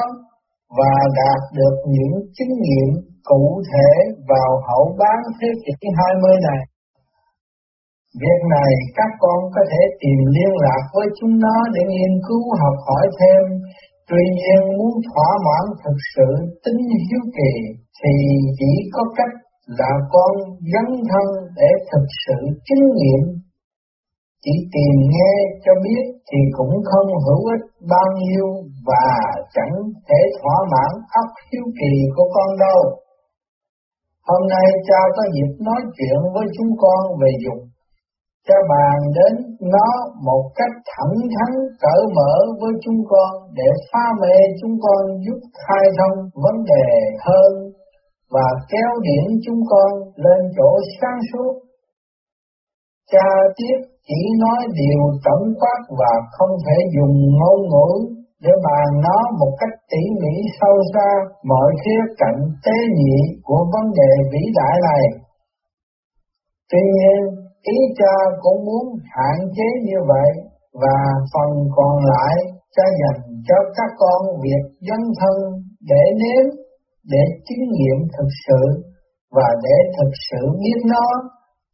và 0.78 0.94
đạt 1.20 1.40
được 1.58 1.76
những 1.94 2.14
chứng 2.36 2.54
nghiệm 2.62 2.90
cụ 3.24 3.62
thể 3.72 3.90
vào 4.28 4.50
hậu 4.68 4.96
bán 4.98 5.18
thế 5.40 5.48
kỷ 5.64 5.88
20 5.98 6.36
này. 6.48 6.60
Việc 8.22 8.40
này 8.56 8.72
các 8.96 9.10
con 9.18 9.38
có 9.54 9.62
thể 9.70 9.82
tìm 10.00 10.18
liên 10.36 10.52
lạc 10.64 10.82
với 10.94 11.06
chúng 11.20 11.34
nó 11.44 11.56
để 11.74 11.82
nghiên 11.92 12.14
cứu 12.28 12.44
học 12.60 12.76
hỏi 12.86 13.06
thêm, 13.18 13.42
tuy 14.08 14.24
nhiên 14.38 14.60
muốn 14.78 14.94
thỏa 15.08 15.30
mãn 15.46 15.64
thực 15.82 15.98
sự 16.14 16.28
tính 16.64 16.80
hiếu 17.06 17.24
kỳ 17.38 17.52
thì 18.00 18.14
chỉ 18.58 18.72
có 18.94 19.02
cách 19.16 19.34
là 19.66 19.92
con 20.12 20.32
dấn 20.72 20.88
thân 21.10 21.26
để 21.58 21.70
thực 21.90 22.06
sự 22.24 22.38
chứng 22.66 22.86
nghiệm. 22.96 23.22
Chỉ 24.44 24.54
tìm 24.74 24.94
nghe 25.12 25.32
cho 25.64 25.72
biết 25.84 26.04
thì 26.28 26.38
cũng 26.56 26.74
không 26.90 27.08
hữu 27.24 27.42
ích 27.54 27.64
bao 27.92 28.08
nhiêu 28.20 28.46
và 28.88 29.08
chẳng 29.54 29.76
thể 30.08 30.20
thỏa 30.38 30.56
mãn 30.72 30.92
ấp 31.22 31.28
hiếu 31.48 31.66
kỳ 31.80 31.92
của 32.16 32.26
con 32.34 32.48
đâu. 32.66 32.80
Hôm 34.28 34.42
nay 34.48 34.66
cha 34.88 35.00
có 35.16 35.22
dịp 35.34 35.50
nói 35.66 35.80
chuyện 35.96 36.18
với 36.34 36.46
chúng 36.56 36.72
con 36.82 37.00
về 37.20 37.30
dục, 37.44 37.60
cho 38.48 38.54
bàn 38.70 38.98
đến 39.16 39.34
nó 39.74 39.88
một 40.26 40.44
cách 40.58 40.74
thẳng 40.92 41.16
thắn 41.34 41.50
cởi 41.82 42.00
mở 42.16 42.34
với 42.60 42.72
chúng 42.84 43.00
con 43.08 43.32
để 43.58 43.68
pha 43.92 44.06
mê 44.22 44.36
chúng 44.60 44.76
con 44.84 45.00
giúp 45.24 45.40
khai 45.62 45.84
thông 45.98 46.18
vấn 46.34 46.56
đề 46.72 46.86
hơn 47.26 47.52
và 48.34 48.48
kéo 48.70 48.90
điểm 49.02 49.24
chúng 49.46 49.60
con 49.70 49.90
lên 50.16 50.40
chỗ 50.56 50.70
sáng 51.00 51.20
suốt. 51.32 51.52
Cha 53.12 53.28
tiếp 53.56 53.78
chỉ 54.08 54.20
nói 54.38 54.60
điều 54.80 55.00
tổng 55.24 55.46
quát 55.60 55.80
và 55.98 56.12
không 56.32 56.52
thể 56.66 56.76
dùng 56.94 57.16
ngôn 57.38 57.60
ngữ 57.70 57.90
để 58.42 58.52
bàn 58.64 58.86
nó 59.04 59.18
một 59.40 59.52
cách 59.60 59.74
tỉ 59.90 60.02
mỉ 60.22 60.34
sâu 60.60 60.76
xa 60.94 61.10
mọi 61.44 61.70
khía 61.84 62.02
cạnh 62.18 62.40
tế 62.64 62.76
nhị 62.96 63.16
của 63.42 63.66
vấn 63.72 63.86
đề 63.98 64.10
vĩ 64.32 64.42
đại 64.54 64.76
này. 64.88 65.04
Tuy 66.72 66.82
nhiên, 66.96 67.20
ý 67.72 67.76
cha 67.98 68.16
cũng 68.42 68.64
muốn 68.68 68.86
hạn 69.14 69.38
chế 69.56 69.68
như 69.88 69.98
vậy 70.12 70.30
và 70.82 70.98
phần 71.32 71.50
còn 71.76 71.94
lại 72.12 72.36
cha 72.76 72.86
dành 73.00 73.22
cho 73.48 73.58
các 73.76 73.90
con 73.98 74.20
việc 74.42 74.62
dân 74.88 75.00
thân 75.20 75.36
để 75.90 76.02
nếm 76.22 76.44
để 77.12 77.24
kinh 77.46 77.64
nghiệm 77.76 77.98
thực 78.14 78.30
sự 78.46 78.62
và 79.36 79.48
để 79.64 79.76
thực 79.96 80.12
sự 80.28 80.42
biết 80.60 80.80
nó, 80.92 81.06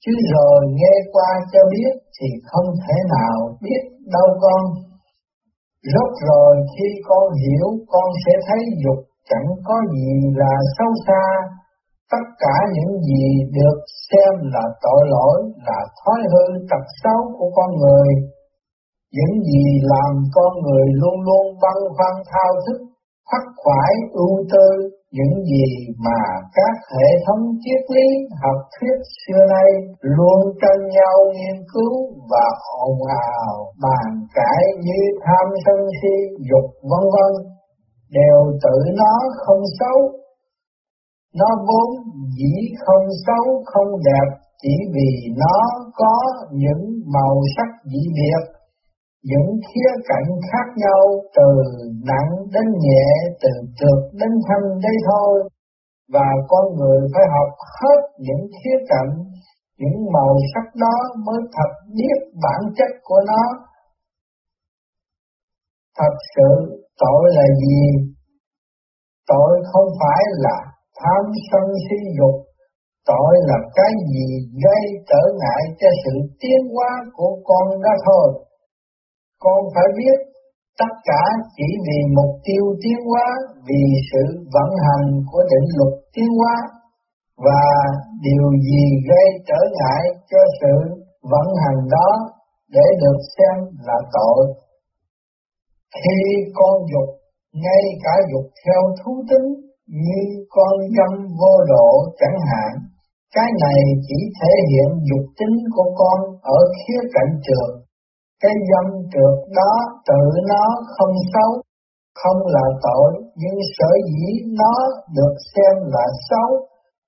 chứ 0.05 0.13
rồi 0.35 0.59
nghe 0.79 0.95
qua 1.13 1.31
cho 1.53 1.61
biết 1.73 1.93
thì 2.17 2.29
không 2.51 2.69
thể 2.83 2.97
nào 3.17 3.37
biết 3.65 3.83
đâu 4.15 4.29
con. 4.45 4.63
Rốt 5.93 6.11
rồi 6.29 6.55
khi 6.73 6.89
con 7.09 7.25
hiểu 7.43 7.69
con 7.93 8.09
sẽ 8.27 8.33
thấy 8.47 8.61
dục 8.85 9.01
chẳng 9.31 9.49
có 9.65 9.77
gì 9.95 10.11
là 10.41 10.55
sâu 10.79 10.93
xa, 11.07 11.25
tất 12.13 12.25
cả 12.39 12.57
những 12.75 12.93
gì 13.09 13.25
được 13.57 13.79
xem 14.09 14.33
là 14.55 14.65
tội 14.85 15.03
lỗi 15.15 15.39
là 15.67 15.81
thói 16.01 16.21
hư 16.33 16.45
tật 16.71 16.85
xấu 17.03 17.21
của 17.39 17.51
con 17.57 17.71
người. 17.81 18.09
Những 19.17 19.35
gì 19.49 19.65
làm 19.83 20.13
con 20.35 20.53
người 20.63 20.87
luôn 21.01 21.17
luôn 21.27 21.45
băn 21.63 21.79
khoăn 21.97 22.15
thao 22.33 22.53
thức, 22.67 22.79
khắc 23.31 23.45
khoải 23.57 23.93
ưu 24.13 24.45
tư 24.53 24.91
những 25.19 25.35
gì 25.51 25.69
mà 26.07 26.21
các 26.57 26.75
hệ 26.95 27.09
thống 27.27 27.43
triết 27.63 27.83
lý 27.95 28.09
học 28.43 28.59
thuyết 28.75 28.99
xưa 29.21 29.43
nay 29.55 29.71
luôn 30.01 30.41
tranh 30.63 30.83
nhau 30.97 31.17
nghiên 31.35 31.59
cứu 31.75 31.95
và 32.31 32.47
ồn 32.87 32.99
ào 33.35 33.55
bàn 33.83 34.11
cãi 34.35 34.63
như 34.85 35.01
tham 35.25 35.47
sân 35.65 35.81
si 35.99 36.15
dục 36.51 36.67
vân 36.91 37.05
vân 37.15 37.33
đều 38.19 38.39
tự 38.65 38.77
nó 39.01 39.15
không 39.47 39.63
xấu 39.81 39.99
nó 41.35 41.47
vốn 41.67 41.91
dĩ 42.37 42.55
không 42.87 43.07
xấu 43.27 43.65
không 43.65 43.91
đẹp 44.05 44.29
chỉ 44.63 44.75
vì 44.95 45.35
nó 45.37 45.59
có 45.95 46.17
những 46.53 46.83
màu 47.15 47.35
sắc 47.57 47.69
dị 47.85 48.01
biệt 48.17 48.61
những 49.23 49.61
khía 49.69 49.91
cạnh 50.09 50.29
khác 50.53 50.67
nhau 50.77 51.03
từ 51.37 51.49
nặng 52.05 52.31
đến 52.53 52.67
nhẹ, 52.85 53.07
từ 53.43 53.51
trượt 53.79 54.01
đến 54.21 54.31
thanh 54.49 54.81
đây 54.83 54.97
thôi. 55.07 55.49
Và 56.13 56.29
con 56.49 56.65
người 56.77 57.01
phải 57.15 57.25
học 57.35 57.51
hết 57.81 58.01
những 58.19 58.47
khía 58.51 58.79
cạnh, 58.89 59.13
những 59.79 60.13
màu 60.13 60.37
sắc 60.55 60.75
đó 60.75 60.97
mới 61.27 61.41
thật 61.53 61.71
biết 61.97 62.19
bản 62.43 62.61
chất 62.77 62.91
của 63.03 63.21
nó. 63.27 63.43
Thật 65.99 66.15
sự 66.37 66.51
tội 66.99 67.23
là 67.37 67.45
gì? 67.63 68.11
Tội 69.27 69.63
không 69.73 69.89
phải 70.01 70.23
là 70.29 70.59
tham 71.01 71.25
sân 71.49 71.65
si 71.85 71.99
dục, 72.19 72.37
tội 73.11 73.35
là 73.49 73.59
cái 73.77 73.93
gì 74.13 74.29
gây 74.65 74.85
trở 75.11 75.23
ngại 75.41 75.63
cho 75.81 75.89
sự 76.05 76.15
tiến 76.41 76.61
hóa 76.75 76.91
của 77.17 77.33
con 77.49 77.67
đó 77.85 77.95
thôi. 78.07 78.29
Con 79.45 79.61
phải 79.75 79.89
biết 79.99 80.19
tất 80.79 80.93
cả 81.05 81.23
chỉ 81.57 81.69
vì 81.87 81.99
mục 82.17 82.33
tiêu 82.45 82.65
tiến 82.83 82.99
hóa, 83.11 83.29
vì 83.69 83.85
sự 84.13 84.25
vận 84.55 84.71
hành 84.87 85.07
của 85.33 85.43
định 85.53 85.69
luật 85.77 85.95
tiến 86.15 86.31
hóa 86.39 86.57
và 87.47 87.65
điều 88.27 88.47
gì 88.69 88.85
gây 89.09 89.29
trở 89.49 89.61
ngại 89.77 90.03
cho 90.31 90.39
sự 90.61 90.77
vận 91.33 91.49
hành 91.63 91.81
đó 91.91 92.11
để 92.75 92.87
được 93.03 93.21
xem 93.37 93.57
là 93.87 93.99
tội. 94.13 94.43
Khi 96.03 96.21
con 96.55 96.75
dục, 96.93 97.09
ngay 97.53 97.83
cả 98.05 98.15
dục 98.33 98.47
theo 98.65 98.83
thú 98.99 99.13
tính 99.31 99.70
như 99.91 100.21
con 100.55 100.75
dâm 100.97 101.13
vô 101.39 101.55
độ 101.69 101.89
chẳng 102.21 102.41
hạn, 102.51 102.73
cái 103.35 103.51
này 103.65 103.81
chỉ 104.07 104.19
thể 104.41 104.53
hiện 104.71 104.89
dục 105.09 105.27
tính 105.39 105.57
của 105.75 105.89
con 105.99 106.19
ở 106.43 106.59
khía 106.77 107.01
cạnh 107.15 107.33
trượt. 107.45 107.71
Cái 108.43 108.53
dâm 108.71 108.87
trượt 109.13 109.37
đó 109.57 109.73
tự 110.09 110.23
nó 110.49 110.65
không 110.99 111.15
xấu, 111.33 111.51
không 112.23 112.41
là 112.47 112.67
tội, 112.83 113.11
nhưng 113.37 113.59
sở 113.79 113.91
dĩ 114.07 114.27
nó 114.61 114.75
được 115.17 115.35
xem 115.55 115.75
là 115.95 116.07
xấu 116.31 116.51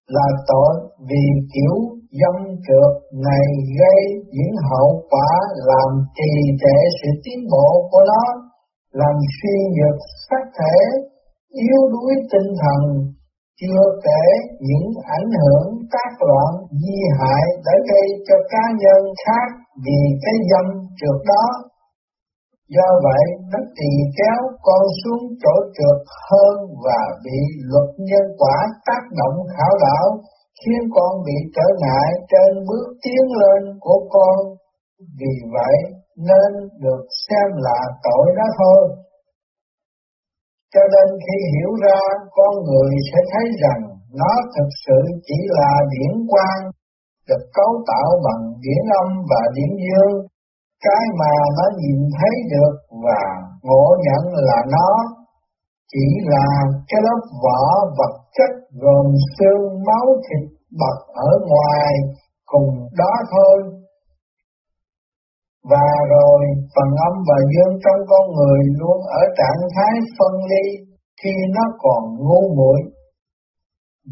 là 0.08 0.26
tội 0.46 0.74
vì 1.08 1.24
kiểu 1.54 1.74
dâm 2.20 2.36
trượt 2.66 2.92
này 3.28 3.46
gây 3.80 4.02
những 4.36 4.54
hậu 4.70 5.02
quả 5.10 5.30
làm 5.54 5.90
trì 6.14 6.32
trệ 6.62 6.76
sự 7.02 7.08
tiến 7.24 7.38
bộ 7.52 7.88
của 7.90 8.02
nó, 8.06 8.24
làm 8.92 9.14
suy 9.36 9.56
nhược 9.76 9.96
xác 10.30 10.44
thể, 10.58 10.76
yếu 11.66 11.80
đuối 11.92 12.12
tinh 12.32 12.50
thần, 12.62 12.82
chưa 13.60 13.84
kể 14.06 14.24
những 14.68 14.88
ảnh 15.18 15.30
hưởng 15.40 15.68
tác 15.92 16.12
loạn 16.28 16.52
di 16.82 16.98
hại 17.18 17.44
đã 17.64 17.74
gây 17.90 18.06
cho 18.26 18.36
cá 18.52 18.64
nhân 18.82 19.00
khác 19.24 19.48
vì 19.84 20.00
cái 20.22 20.36
dâm 20.50 20.66
trượt 20.98 21.18
đó. 21.26 21.46
Do 22.76 22.88
vậy, 23.06 23.24
nó 23.50 23.58
tỳ 23.76 23.92
kéo 24.18 24.40
con 24.66 24.82
xuống 25.00 25.24
chỗ 25.42 25.54
trượt 25.76 25.98
hơn 26.30 26.56
và 26.84 27.00
bị 27.24 27.38
luật 27.70 27.88
nhân 27.98 28.26
quả 28.38 28.56
tác 28.86 29.02
động 29.20 29.36
khảo 29.54 29.72
đảo 29.86 30.06
khiến 30.60 30.82
con 30.94 31.12
bị 31.26 31.36
trở 31.56 31.66
ngại 31.82 32.10
trên 32.30 32.50
bước 32.68 32.86
tiến 33.02 33.24
lên 33.42 33.78
của 33.80 34.00
con. 34.10 34.36
Vì 35.18 35.34
vậy 35.54 35.76
nên 36.28 36.50
được 36.82 37.04
xem 37.28 37.48
là 37.56 37.78
tội 38.02 38.26
đó 38.36 38.46
thôi. 38.58 38.82
Cho 40.74 40.82
nên 40.94 41.08
khi 41.24 41.36
hiểu 41.52 41.72
ra 41.84 42.00
con 42.36 42.52
người 42.66 42.90
sẽ 43.10 43.20
thấy 43.32 43.46
rằng 43.62 43.80
nó 44.20 44.32
thực 44.54 44.70
sự 44.86 45.00
chỉ 45.26 45.38
là 45.58 45.72
điển 45.92 46.12
quang 46.30 46.62
được 47.28 47.42
cấu 47.56 47.72
tạo 47.90 48.10
bằng 48.24 48.42
điển 48.64 48.82
âm 49.00 49.08
và 49.30 49.42
điển 49.56 49.70
dương, 49.84 50.14
cái 50.84 51.04
mà 51.20 51.34
nó 51.56 51.66
nhìn 51.80 51.98
thấy 52.18 52.34
được 52.52 52.74
và 53.04 53.22
ngộ 53.62 53.86
nhận 54.06 54.24
là 54.48 54.58
nó 54.76 54.90
chỉ 55.92 56.06
là 56.32 56.46
cái 56.88 57.00
lớp 57.06 57.20
vỏ 57.42 57.62
vật 57.98 58.14
chất 58.36 58.52
gồm 58.82 59.06
xương 59.36 59.84
máu 59.86 60.06
thịt 60.26 60.44
bật 60.80 60.98
ở 61.14 61.30
ngoài 61.48 61.92
cùng 62.46 62.70
đó 62.98 63.12
thôi. 63.30 63.81
Và 65.70 65.86
rồi 66.14 66.40
phần 66.74 66.90
âm 67.08 67.14
và 67.28 67.38
dương 67.52 67.74
trong 67.84 68.00
con 68.10 68.24
người 68.36 68.60
luôn 68.80 68.98
ở 69.20 69.22
trạng 69.38 69.62
thái 69.74 69.92
phân 70.18 70.34
ly 70.50 70.64
khi 71.22 71.34
nó 71.54 71.64
còn 71.84 72.02
ngu 72.24 72.42
muội. 72.56 72.80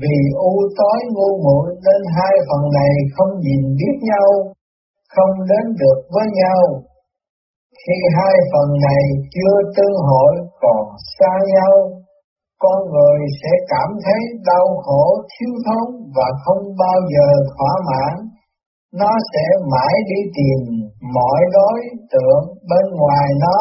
Vì 0.01 0.18
u 0.51 0.55
tối 0.78 0.98
ngu 1.14 1.30
muội 1.44 1.66
nên 1.84 2.01
hai 2.16 2.34
phần 2.48 2.62
này 2.78 2.92
không 3.16 3.32
nhìn 3.44 3.62
biết 3.78 3.96
nhau, 4.11 4.28
không 5.16 5.34
đến 5.51 5.64
được 5.80 5.98
với 6.14 6.26
nhau. 6.40 6.62
Khi 7.82 7.98
hai 8.18 8.34
phần 8.53 8.68
này 8.86 9.05
chưa 9.34 9.57
tương 9.76 9.96
hội 10.09 10.34
còn 10.62 10.84
xa 11.18 11.32
nhau, 11.55 11.74
con 12.59 12.78
người 12.92 13.18
sẽ 13.42 13.53
cảm 13.68 13.90
thấy 14.05 14.20
đau 14.46 14.66
khổ 14.84 15.05
thiếu 15.32 15.53
thốn 15.66 15.86
và 16.16 16.28
không 16.44 16.62
bao 16.78 16.98
giờ 17.12 17.28
thỏa 17.53 17.72
mãn. 17.88 18.14
Nó 18.93 19.11
sẽ 19.32 19.45
mãi 19.72 19.95
đi 20.11 20.20
tìm 20.36 20.61
mọi 21.14 21.41
đối 21.53 21.80
tượng 22.12 22.45
bên 22.70 22.86
ngoài 22.99 23.28
nó, 23.45 23.59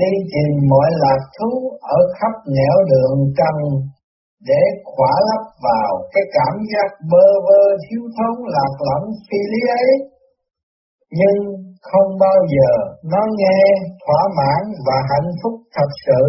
đi 0.00 0.12
tìm 0.32 0.68
mọi 0.70 0.90
lạc 1.02 1.22
thú 1.36 1.50
ở 1.80 1.98
khắp 2.16 2.34
nẻo 2.56 2.76
đường 2.90 3.18
trần 3.38 3.56
để 4.48 4.62
khỏa 4.84 5.14
lấp 5.28 5.44
vào 5.62 5.90
cái 6.12 6.22
cảm 6.32 6.54
giác 6.70 6.88
bơ 7.10 7.26
vơ 7.46 7.62
thiếu 7.84 8.02
thốn 8.16 8.34
lạc 8.54 8.72
lõng 8.86 9.06
phi 9.26 9.38
lý 9.52 9.60
ấy. 9.82 9.90
Nhưng 11.10 11.38
không 11.82 12.10
bao 12.20 12.38
giờ 12.54 12.70
nó 13.12 13.22
nghe 13.38 13.60
thỏa 14.06 14.22
mãn 14.38 14.62
và 14.86 14.96
hạnh 15.10 15.30
phúc 15.42 15.54
thật 15.76 15.90
sự 16.06 16.22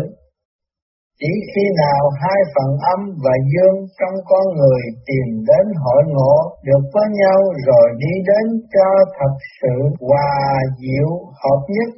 chỉ 1.19 1.31
khi 1.51 1.65
nào 1.83 2.01
hai 2.21 2.39
phần 2.53 2.69
âm 2.93 2.99
và 3.23 3.35
dương 3.51 3.77
trong 3.99 4.15
con 4.29 4.45
người 4.57 4.81
tìm 5.07 5.27
đến 5.49 5.65
hội 5.83 6.01
ngộ 6.13 6.35
được 6.67 6.83
với 6.93 7.07
nhau 7.21 7.39
rồi 7.67 7.87
đi 7.97 8.13
đến 8.29 8.45
cho 8.73 8.89
thật 9.17 9.33
sự 9.61 9.75
hòa 10.07 10.35
diệu 10.81 11.09
hợp 11.41 11.61
nhất, 11.75 11.89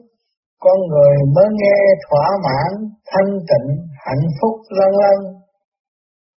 con 0.63 0.78
người 0.89 1.15
mới 1.36 1.47
nghe 1.59 1.80
thỏa 2.09 2.28
mãn, 2.45 2.72
thanh 3.11 3.32
tịnh, 3.49 3.70
hạnh 4.05 4.26
phúc 4.41 4.55
lân 4.78 4.91
lân. 5.01 5.20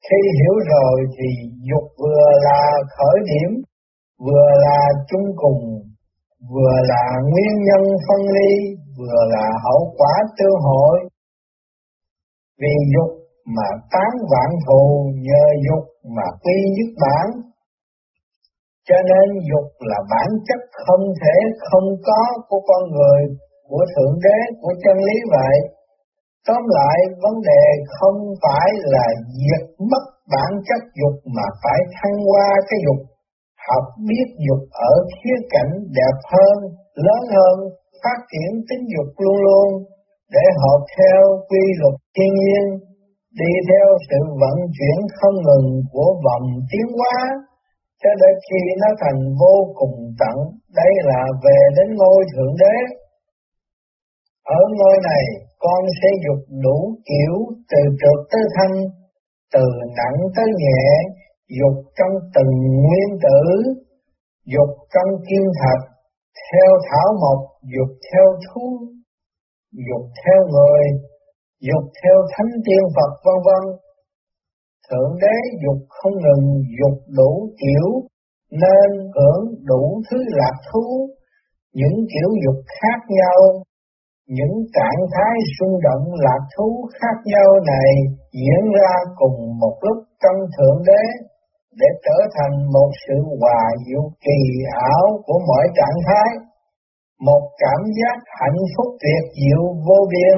Khi 0.10 0.22
hiểu 0.40 0.56
rồi 0.74 0.96
thì 1.16 1.30
dục 1.70 1.86
vừa 2.00 2.30
là 2.48 2.64
khởi 2.98 3.18
điểm, 3.32 3.52
vừa 4.26 4.50
là 4.66 4.80
chung 5.10 5.28
cùng, 5.36 5.62
vừa 6.52 6.76
là 6.92 7.06
nguyên 7.30 7.54
nhân 7.68 7.84
phân 8.08 8.22
ly, 8.36 8.52
vừa 8.98 9.22
là 9.34 9.48
hậu 9.64 9.94
quả 9.98 10.14
tiêu 10.38 10.54
hội, 10.62 11.09
vì 12.62 12.76
dục 12.94 13.12
mà 13.56 13.68
tán 13.94 14.12
vạn 14.32 14.50
thù 14.66 14.84
nhờ 15.28 15.46
dục 15.66 15.86
mà 16.16 16.28
quy 16.44 16.58
nhất 16.76 16.92
bản. 17.04 17.26
Cho 18.88 18.98
nên 19.12 19.28
dục 19.50 19.68
là 19.90 20.00
bản 20.12 20.30
chất 20.48 20.62
không 20.86 21.04
thể 21.22 21.38
không 21.68 21.88
có 22.08 22.22
của 22.50 22.62
con 22.70 22.82
người, 22.96 23.22
của 23.70 23.84
Thượng 23.94 24.16
Đế, 24.26 24.40
của 24.62 24.74
chân 24.84 24.98
lý 25.08 25.18
vậy. 25.32 25.56
Tóm 26.48 26.62
lại, 26.78 26.98
vấn 27.24 27.36
đề 27.52 27.64
không 27.98 28.20
phải 28.44 28.70
là 28.94 29.08
diệt 29.44 29.66
mất 29.92 30.04
bản 30.34 30.52
chất 30.68 30.82
dục 31.00 31.16
mà 31.36 31.46
phải 31.64 31.80
thăng 31.96 32.18
qua 32.30 32.50
cái 32.70 32.80
dục, 32.86 33.00
học 33.68 33.86
biết 34.08 34.28
dục 34.48 34.62
ở 34.72 34.94
khía 35.16 35.38
cạnh 35.50 35.72
đẹp 35.98 36.18
hơn, 36.32 36.58
lớn 37.06 37.22
hơn, 37.36 37.58
phát 38.04 38.20
triển 38.32 38.52
tính 38.70 38.84
dục 38.94 39.10
luôn 39.24 39.38
luôn, 39.46 39.70
để 40.36 40.46
họ 40.60 40.72
theo 40.96 41.22
quy 41.50 41.64
luật 41.80 41.96
thiên 42.16 42.32
nhiên, 42.42 42.66
đi 43.42 43.52
theo 43.70 43.88
sự 44.10 44.20
vận 44.42 44.58
chuyển 44.76 44.98
không 45.18 45.38
ngừng 45.46 45.70
của 45.92 46.10
vòng 46.26 46.46
tiến 46.70 46.88
hóa, 46.98 47.18
cho 48.02 48.12
đến 48.22 48.36
khi 48.46 48.62
nó 48.82 48.90
thành 49.02 49.20
vô 49.40 49.56
cùng 49.80 49.96
tận, 50.20 50.38
đây 50.80 50.92
là 51.10 51.22
về 51.44 51.60
đến 51.78 51.88
ngôi 52.00 52.20
Thượng 52.32 52.54
Đế. 52.62 52.76
Ở 54.44 54.62
ngôi 54.78 54.98
này, 55.10 55.24
con 55.60 55.82
sẽ 56.02 56.10
dục 56.26 56.42
đủ 56.64 56.78
kiểu 57.10 57.34
từ 57.72 57.82
trượt 58.00 58.20
tới 58.32 58.44
thanh, 58.56 58.76
từ 59.54 59.66
nặng 59.98 60.20
tới 60.36 60.46
nhẹ, 60.64 60.84
dục 61.60 61.78
trong 61.98 62.14
từng 62.36 62.54
nguyên 62.84 63.10
tử, 63.26 63.42
dục 64.46 64.72
trong 64.94 65.10
kim 65.28 65.44
thạch, 65.60 65.84
theo 66.46 66.70
thảo 66.90 67.08
mộc, 67.22 67.40
dục 67.74 67.92
theo 68.12 68.26
thú, 68.46 68.66
dục 69.72 70.06
theo 70.22 70.40
người, 70.54 70.84
dục 71.68 71.86
theo 72.04 72.18
thánh 72.32 72.54
tiên 72.66 72.84
Phật 72.96 73.12
vân 73.26 73.38
vân. 73.46 73.64
Thượng 74.90 75.14
đế 75.22 75.36
dục 75.64 75.80
không 75.90 76.14
ngừng 76.24 76.46
dục 76.80 76.98
đủ 77.18 77.50
kiểu 77.62 77.88
nên 78.52 78.90
hưởng 79.16 79.44
đủ 79.66 80.02
thứ 80.12 80.18
lạc 80.28 80.56
thú, 80.72 81.10
những 81.74 81.98
kiểu 82.12 82.30
dục 82.44 82.64
khác 82.80 83.00
nhau, 83.10 83.64
những 84.28 84.56
trạng 84.76 85.02
thái 85.14 85.36
xung 85.56 85.76
động 85.88 86.06
lạc 86.26 86.44
thú 86.58 86.88
khác 87.00 87.16
nhau 87.26 87.50
này 87.68 87.92
diễn 88.32 88.72
ra 88.80 88.94
cùng 89.16 89.60
một 89.60 89.76
lúc 89.82 89.98
trong 90.24 90.40
Thượng 90.56 90.80
Đế 90.88 91.04
để 91.80 91.88
trở 92.06 92.18
thành 92.36 92.56
một 92.74 92.90
sự 93.08 93.18
hòa 93.42 93.64
diệu 93.86 94.04
kỳ 94.26 94.40
ảo 94.92 95.06
của 95.26 95.40
mọi 95.48 95.66
trạng 95.78 96.00
thái 96.08 96.49
một 97.28 97.44
cảm 97.58 97.82
giác 97.98 98.18
hạnh 98.40 98.62
phúc 98.74 98.90
tuyệt 99.02 99.24
diệu 99.40 99.64
vô 99.88 100.00
biên, 100.14 100.38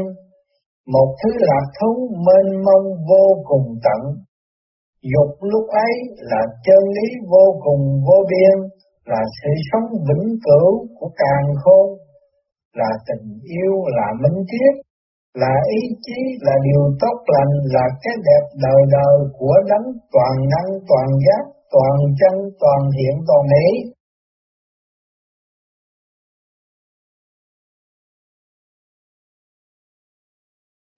một 0.93 1.09
thứ 1.19 1.29
lạc 1.39 1.65
thú 1.77 1.91
mênh 2.27 2.63
mông 2.65 2.87
vô 3.09 3.25
cùng 3.49 3.67
tận. 3.85 4.01
Dục 5.13 5.31
lúc 5.41 5.65
ấy 5.69 5.93
là 6.17 6.41
chân 6.65 6.81
lý 6.95 7.07
vô 7.31 7.45
cùng 7.65 7.83
vô 8.07 8.17
biên, 8.31 8.57
là 9.05 9.21
sự 9.37 9.49
sống 9.71 9.87
vĩnh 10.07 10.27
cửu 10.45 10.87
của 10.99 11.09
càng 11.15 11.47
khôn, 11.63 11.87
là 12.75 12.91
tình 13.07 13.27
yêu 13.57 13.73
là 13.97 14.07
minh 14.21 14.39
triết, 14.49 14.73
là 15.33 15.53
ý 15.79 15.81
chí, 16.05 16.19
là 16.41 16.55
điều 16.63 16.83
tốt 17.01 17.17
lành, 17.33 17.53
là 17.75 17.85
cái 18.03 18.15
đẹp 18.27 18.43
đời 18.65 18.81
đời 18.91 19.17
của 19.39 19.55
đấng 19.69 19.87
toàn 20.13 20.35
năng, 20.53 20.69
toàn 20.89 21.07
giác, 21.25 21.43
toàn 21.71 21.97
chân, 22.19 22.35
toàn 22.59 22.79
thiện, 22.95 23.15
toàn 23.27 23.41
mỹ. 23.51 23.90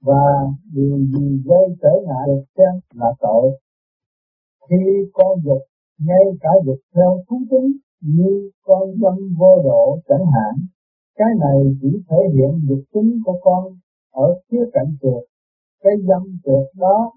Và 0.03 0.25
điều 0.73 0.97
gì 0.97 1.41
gây 1.45 1.65
trở 1.81 1.93
ngại 2.05 2.27
được 2.27 2.43
xem 2.57 2.73
là 2.93 3.13
tội. 3.19 3.59
Khi 4.69 4.83
con 5.13 5.39
dục, 5.43 5.61
ngay 5.99 6.25
cả 6.41 6.49
dục 6.65 6.79
theo 6.95 7.23
thú 7.29 7.37
tính 7.51 7.77
như 8.01 8.51
con 8.65 8.89
dâm 9.01 9.35
vô 9.39 9.61
độ 9.63 9.99
chẳng 10.09 10.25
hạn, 10.33 10.53
cái 11.15 11.27
này 11.39 11.57
chỉ 11.81 11.87
thể 12.09 12.17
hiện 12.33 12.61
dục 12.67 12.83
tính 12.93 13.21
của 13.25 13.39
con 13.41 13.63
ở 14.11 14.39
khía 14.47 14.65
cạnh 14.73 14.95
trượt. 15.01 15.23
Cái 15.83 15.93
dâm 16.07 16.23
trượt 16.45 16.75
đó 16.77 17.11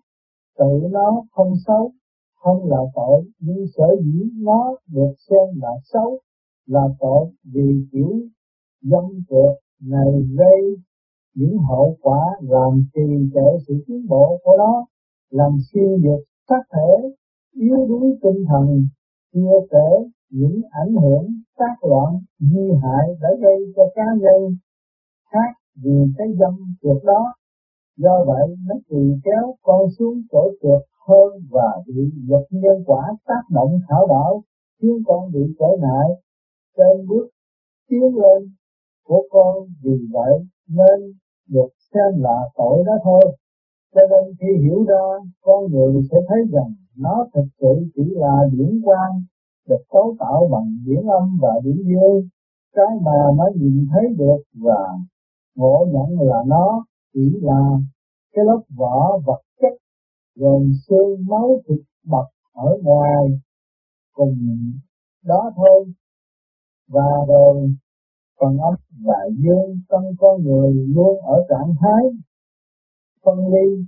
tự 0.59 0.89
nó 0.91 1.25
không 1.33 1.53
xấu, 1.67 1.93
không 2.35 2.71
là 2.71 2.81
tội, 2.95 3.25
nhưng 3.39 3.67
sở 3.77 3.87
dĩ 4.05 4.23
nó 4.35 4.77
được 4.93 5.15
xem 5.31 5.61
là 5.63 5.73
xấu, 5.93 6.21
là 6.67 6.89
tội 7.01 7.27
vì 7.53 7.87
kiểu 7.93 8.13
dâm 8.83 9.05
trượt 9.29 9.59
này 9.81 10.13
gây 10.39 10.77
những 11.37 11.59
hậu 11.69 11.97
quả 12.03 12.23
làm 12.41 12.73
trì 12.95 13.07
trệ 13.35 13.49
sự 13.67 13.75
tiến 13.87 14.07
bộ 14.09 14.41
của 14.45 14.57
nó, 14.59 14.87
làm 15.31 15.53
suy 15.73 15.81
nhược 16.03 16.21
các 16.49 16.63
thể, 16.73 17.09
yếu 17.53 17.87
đuối 17.89 18.19
tinh 18.23 18.45
thần, 18.49 18.67
chưa 19.35 19.61
kể 19.71 19.89
những 20.31 20.61
ảnh 20.71 20.95
hưởng 21.03 21.27
tác 21.59 21.77
loạn 21.89 22.13
nguy 22.41 22.71
hại 22.83 23.07
đã 23.21 23.29
gây 23.43 23.73
cho 23.77 23.83
cá 23.95 24.05
nhân 24.21 24.57
khác 25.33 25.53
vì 25.83 25.97
cái 26.19 26.27
dâm 26.39 26.55
trượt 26.83 27.05
đó. 27.05 27.35
Do 27.97 28.25
vậy 28.27 28.57
nó 28.67 28.75
tùy 28.89 29.21
kéo 29.25 29.55
con 29.63 29.91
xuống 29.99 30.23
chỗ 30.33 30.51
trượt 30.63 30.83
hơn 31.09 31.43
và 31.51 31.83
bị 31.87 32.11
luật 32.29 32.45
nhân 32.51 32.85
quả 32.87 33.03
tác 33.27 33.43
động 33.51 33.81
thảo 33.89 34.07
đảo 34.07 34.43
khiến 34.83 35.03
con 35.07 35.33
bị 35.33 35.41
trở 35.59 35.67
ngại 35.81 36.09
trên 36.77 37.07
bước 37.09 37.29
tiến 37.89 38.03
lên 38.03 38.53
của 39.05 39.23
con 39.31 39.67
vì 39.83 39.99
vậy 40.13 40.33
nên 40.69 41.13
được 41.49 41.69
xem 41.95 42.23
là 42.23 42.37
tội 42.57 42.85
đó 42.87 42.93
thôi. 43.05 43.37
Cho 43.95 44.01
nên 44.11 44.35
khi 44.41 44.63
hiểu 44.65 44.85
ra, 44.89 45.05
con 45.41 45.73
người 45.73 46.03
sẽ 46.11 46.19
thấy 46.29 46.39
rằng 46.53 46.75
nó 46.97 47.27
thực 47.35 47.47
sự 47.61 47.91
chỉ 47.95 48.03
là 48.15 48.35
điển 48.53 48.81
quan 48.85 49.11
được 49.69 49.83
cấu 49.91 50.17
tạo 50.19 50.49
bằng 50.53 50.79
điển 50.87 51.07
âm 51.07 51.39
và 51.43 51.53
điển 51.65 51.77
dương, 51.77 52.29
cái 52.75 52.87
mà 53.03 53.33
mới 53.39 53.53
nhìn 53.55 53.87
thấy 53.93 54.15
được 54.19 54.43
và 54.55 54.81
ngộ 55.57 55.87
nhận 55.93 56.29
là 56.29 56.43
nó 56.47 56.85
chỉ 57.15 57.39
là 57.43 57.61
cái 58.33 58.45
lớp 58.45 58.61
vỏ 58.77 59.19
vật 59.27 59.43
chất 59.61 59.73
gồm 60.37 60.73
xương 60.89 61.27
máu 61.29 61.61
thịt 61.69 61.81
bọc 62.05 62.27
ở 62.53 62.79
ngoài 62.83 63.25
cùng 64.13 64.37
đó 65.25 65.51
thôi 65.57 65.93
và 66.89 67.07
rồi 67.29 67.75
phần 68.41 68.59
âm 68.59 68.75
và 69.07 69.21
dương 69.43 69.81
trong 69.91 70.05
con 70.19 70.43
người 70.43 70.75
luôn 70.95 71.21
ở 71.21 71.47
trạng 71.49 71.75
thái 71.81 72.03
phân 73.25 73.39
ly. 73.53 73.85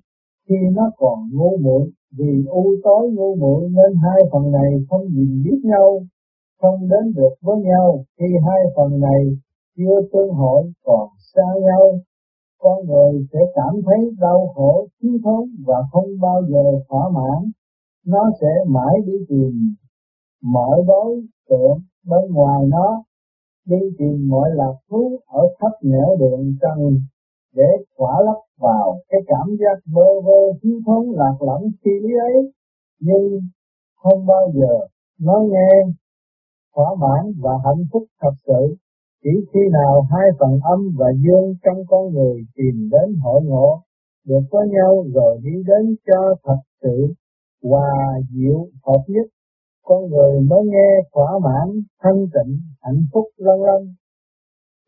Khi 0.48 0.56
nó 0.72 0.90
còn 0.96 1.18
ngu 1.32 1.56
muội, 1.56 1.90
vì 2.18 2.44
u 2.46 2.64
tối 2.84 3.10
ngu 3.14 3.36
muội 3.36 3.68
nên 3.68 3.96
hai 4.02 4.20
phần 4.32 4.52
này 4.52 4.70
không 4.90 5.04
nhìn 5.14 5.42
biết 5.44 5.60
nhau, 5.64 6.00
không 6.60 6.80
đến 6.80 7.12
được 7.16 7.34
với 7.42 7.56
nhau. 7.62 8.04
Khi 8.18 8.26
hai 8.46 8.60
phần 8.76 9.00
này 9.00 9.22
chưa 9.76 10.00
tương 10.12 10.30
hội 10.30 10.72
còn 10.84 11.08
xa 11.34 11.48
nhau, 11.60 12.00
con 12.58 12.86
người 12.86 13.26
sẽ 13.32 13.38
cảm 13.54 13.74
thấy 13.86 14.10
đau 14.20 14.52
khổ, 14.54 14.86
thiếu 15.02 15.18
thốn 15.24 15.48
và 15.66 15.76
không 15.92 16.08
bao 16.20 16.42
giờ 16.48 16.64
thỏa 16.88 17.04
mãn. 17.14 17.50
Nó 18.06 18.30
sẽ 18.40 18.52
mãi 18.66 18.94
đi 19.06 19.12
tìm 19.28 19.74
mọi 20.42 20.82
đối 20.86 21.22
tượng 21.48 21.78
bên 22.06 22.32
ngoài 22.32 22.66
nó 22.68 23.02
đi 23.68 23.80
tìm 23.98 24.28
mọi 24.28 24.50
lạc 24.54 24.76
thú 24.90 25.20
ở 25.26 25.42
khắp 25.58 25.72
nẻo 25.82 26.16
đường 26.20 26.54
trần 26.60 26.78
để 27.54 27.70
khỏa 27.96 28.14
lấp 28.26 28.40
vào 28.58 29.00
cái 29.08 29.20
cảm 29.26 29.56
giác 29.60 29.76
bơ 29.94 30.20
vơ 30.24 30.40
thiếu 30.62 30.80
thốn 30.86 31.06
lạc 31.16 31.36
lõng 31.40 31.64
khi 31.84 31.90
lý 32.02 32.14
ấy. 32.32 32.52
Nhưng 33.00 33.40
không 34.02 34.26
bao 34.26 34.52
giờ 34.54 34.86
nó 35.20 35.40
nghe 35.50 35.70
thỏa 36.74 36.94
mãn 37.00 37.32
và 37.40 37.52
hạnh 37.64 37.84
phúc 37.92 38.04
thật 38.20 38.34
sự. 38.46 38.76
Chỉ 39.22 39.30
khi 39.52 39.60
nào 39.72 40.06
hai 40.10 40.28
phần 40.38 40.60
âm 40.62 40.80
và 40.98 41.06
dương 41.24 41.54
trong 41.64 41.84
con 41.88 42.12
người 42.14 42.36
tìm 42.56 42.90
đến 42.92 43.16
hội 43.22 43.40
ngộ, 43.44 43.80
được 44.26 44.44
có 44.50 44.64
nhau 44.70 45.04
rồi 45.14 45.38
đi 45.42 45.62
đến 45.66 45.96
cho 46.06 46.34
thật 46.44 46.60
sự 46.82 47.14
hòa 47.62 48.20
diệu 48.30 48.66
hợp 48.86 49.02
nhất 49.08 49.26
con 49.88 50.02
người 50.10 50.32
mới 50.50 50.62
nghe 50.64 50.90
thỏa 51.12 51.30
mãn, 51.46 51.68
thanh 52.02 52.20
tịnh, 52.34 52.52
hạnh 52.82 53.02
phúc 53.12 53.26
lân 53.46 53.58
lân 53.68 53.82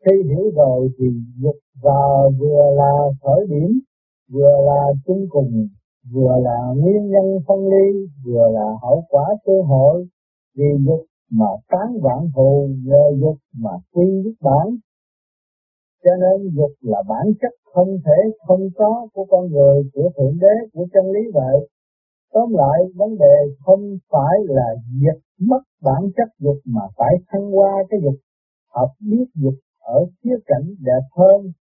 khi 0.05 0.15
hiểu 0.29 0.51
rồi 0.55 0.89
thì 0.97 1.05
dục 1.43 1.55
và 1.81 2.01
vừa 2.39 2.63
là 2.75 2.91
khởi 3.21 3.47
điểm, 3.49 3.79
vừa 4.31 4.55
là 4.65 4.81
chung 5.05 5.25
cùng, 5.29 5.67
vừa 6.13 6.35
là 6.43 6.57
nguyên 6.75 7.09
nhân 7.09 7.39
phân 7.47 7.59
ly, 7.67 8.07
vừa 8.25 8.47
là 8.53 8.67
hậu 8.81 9.03
quả 9.09 9.25
cơ 9.45 9.53
hội. 9.67 10.07
Vì 10.57 10.65
dục 10.85 11.05
mà 11.31 11.45
tán 11.69 11.99
vạn 12.01 12.29
thù 12.35 12.69
nhờ 12.85 13.03
dục 13.21 13.37
mà 13.57 13.71
quy 13.93 14.05
nhất 14.23 14.33
bản. 14.41 14.67
Cho 16.03 16.11
nên 16.21 16.55
dục 16.55 16.71
là 16.81 17.03
bản 17.09 17.25
chất 17.41 17.53
không 17.73 17.97
thể 18.05 18.31
không 18.47 18.69
có 18.75 19.07
của 19.13 19.25
con 19.29 19.51
người, 19.51 19.83
của 19.93 20.09
thượng 20.17 20.37
đế, 20.41 20.67
của 20.73 20.85
chân 20.93 21.05
lý 21.11 21.31
vậy 21.33 21.69
tóm 22.33 22.53
lại, 22.53 22.79
vấn 22.95 23.17
đề 23.17 23.35
không 23.59 23.97
phải 24.11 24.35
là 24.47 24.67
diệt 25.01 25.21
mất 25.39 25.61
bản 25.81 26.01
chất 26.17 26.29
dục 26.39 26.57
mà 26.65 26.81
phải 26.97 27.13
thăng 27.27 27.57
qua 27.57 27.71
cái 27.89 27.99
dục. 28.03 28.15
Học 28.69 28.89
biết 28.99 29.25
dục 29.35 29.53
ở 29.79 30.05
khía 30.23 30.37
cạnh 30.45 30.67
đẹp 30.79 31.05
hơn, 31.17 31.51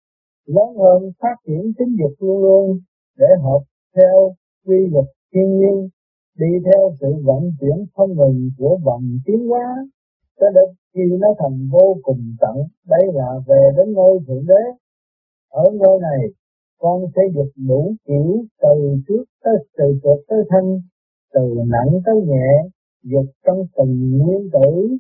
lớn 0.47 0.71
hơn, 0.79 1.13
phát 1.21 1.37
triển 1.47 1.73
tính 1.79 1.97
dục 2.01 2.13
luôn 2.19 2.43
luôn 2.43 2.79
để 3.19 3.27
hợp 3.43 3.63
theo 3.97 4.35
quy 4.67 4.87
luật 4.93 5.05
thiên 5.35 5.59
nhiên, 5.59 5.89
đi 6.39 6.51
theo 6.65 6.91
sự 7.01 7.09
vận 7.25 7.43
chuyển 7.61 7.87
không 7.95 8.11
ngừng 8.17 8.51
của 8.59 8.79
vòng 8.85 9.05
tiến 9.27 9.49
hóa. 9.49 9.67
Cho 10.41 10.47
đến 10.55 10.69
khi 10.95 11.01
nó 11.21 11.29
thành 11.39 11.69
vô 11.73 11.97
cùng 12.03 12.23
tận 12.41 12.57
đây 12.87 13.05
là 13.15 13.29
về 13.47 13.63
đến 13.77 13.93
ngôi 13.93 14.19
thượng 14.27 14.47
đế. 14.47 14.63
Ở 15.51 15.65
ngôi 15.73 16.01
này 16.01 16.19
con 16.81 16.99
sẽ 17.17 17.23
dục 17.35 17.51
đủ 17.69 17.95
kiểu 18.07 18.45
từ 18.63 18.75
trước 19.09 19.25
tới, 19.45 19.57
từ 19.79 19.85
trước 20.03 20.19
tới 20.29 20.39
thân, 20.51 20.65
từ 21.35 21.55
nặng 21.67 21.93
tới 22.07 22.15
nhẹ, 22.27 22.51
dục 23.03 23.27
trong 23.47 23.59
từng 23.77 24.19
nguyên 24.19 24.49
tử, 24.53 24.97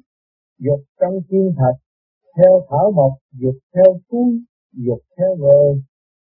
dục 0.59 0.81
trong 1.01 1.15
kim 1.29 1.53
thạch, 1.57 1.81
theo 2.37 2.53
thảo 2.71 2.93
mộc, 2.97 3.13
dục 3.41 3.55
theo 3.75 3.99
thú 4.11 4.33
dục 4.73 4.99
theo 5.19 5.37
người 5.37 5.83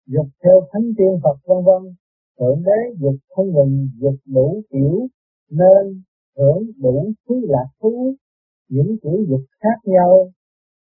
dục 0.07 0.27
theo 0.45 0.61
thánh 0.73 0.87
tiên 0.99 1.21
phật, 1.23 1.37
vân 1.47 1.59
vân. 1.65 1.95
Thượng 2.39 2.63
đế 2.65 2.95
dục 3.01 3.15
không 3.29 3.47
ngừng 3.47 3.89
dục 4.01 4.15
đủ 4.27 4.63
kiểu, 4.71 5.07
nên 5.51 6.03
hưởng 6.39 6.63
đủ 6.83 7.13
thứ 7.29 7.35
lạc 7.49 7.69
thú, 7.83 8.15
những 8.69 8.97
kiểu 9.03 9.25
dục 9.29 9.41
khác 9.61 9.79
nhau, 9.85 10.31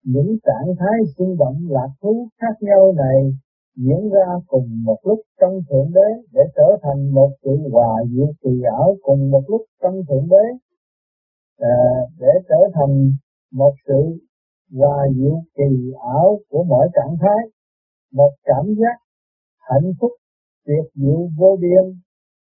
những 0.03 0.37
trạng 0.43 0.75
thái 0.79 0.97
sinh 1.17 1.37
động 1.37 1.57
lạc 1.69 1.89
thú 2.01 2.27
khác 2.41 2.55
nhau 2.61 2.93
này 2.97 3.33
diễn 3.75 4.09
ra 4.09 4.27
cùng 4.47 4.83
một 4.85 4.97
lúc 5.03 5.19
trong 5.41 5.53
thượng 5.69 5.91
đế 5.93 6.09
để 6.33 6.41
trở 6.55 6.77
thành 6.83 7.11
một 7.13 7.29
sự 7.43 7.51
hòa 7.71 8.03
diệu 8.11 8.27
kỳ 8.43 8.61
ảo 8.77 8.95
cùng 9.01 9.31
một 9.31 9.43
lúc 9.47 9.61
trong 9.81 9.95
thượng 10.09 10.27
đế 10.29 10.45
à, 11.57 11.75
để 12.19 12.31
trở 12.49 12.61
thành 12.73 13.11
một 13.53 13.73
sự 13.87 14.01
hòa 14.77 15.07
diệu 15.15 15.41
kỳ 15.55 15.91
ảo 16.15 16.39
của 16.49 16.63
mọi 16.63 16.87
trạng 16.93 17.15
thái 17.21 17.49
một 18.13 18.31
cảm 18.43 18.65
giác 18.79 18.95
hạnh 19.59 19.93
phúc 20.01 20.11
tuyệt 20.69 20.85
diệu 20.95 21.29
vô 21.37 21.57
biên, 21.61 21.85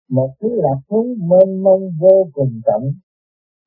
một 0.10 0.30
thứ 0.42 0.50
lạc 0.56 0.80
thú 0.90 1.16
mênh 1.30 1.64
mông 1.64 1.82
vô 2.00 2.28
cùng 2.34 2.62
tận. 2.66 2.84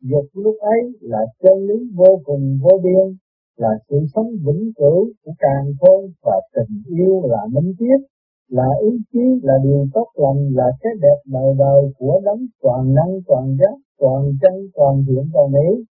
Dục 0.00 0.24
lúc 0.32 0.56
ấy 0.60 0.80
là 1.00 1.18
chân 1.42 1.58
lý 1.68 1.74
vô 1.94 2.20
cùng 2.24 2.58
vô 2.62 2.80
biên, 2.84 3.16
là 3.56 3.68
sự 3.88 3.96
sống 4.14 4.30
vĩnh 4.44 4.72
cửu 4.76 5.12
của 5.22 5.32
càng 5.38 5.66
khôn 5.80 6.00
và 6.22 6.36
tình 6.54 6.82
yêu 6.98 7.22
là 7.32 7.42
minh 7.52 7.74
triết, 7.78 8.00
là 8.48 8.68
ý 8.82 8.90
chí 9.12 9.24
là 9.42 9.54
điều 9.64 9.86
tốt 9.94 10.08
lành 10.22 10.42
là 10.58 10.68
cái 10.80 10.92
đẹp 11.00 11.18
đời 11.26 11.50
đời 11.58 11.80
của 11.98 12.20
đấng 12.24 12.46
toàn 12.62 12.94
năng 12.94 13.12
toàn 13.26 13.56
giác 13.60 13.76
toàn 13.98 14.22
chân 14.42 14.54
toàn 14.74 15.04
thiện 15.06 15.24
toàn 15.34 15.52
mỹ. 15.52 15.84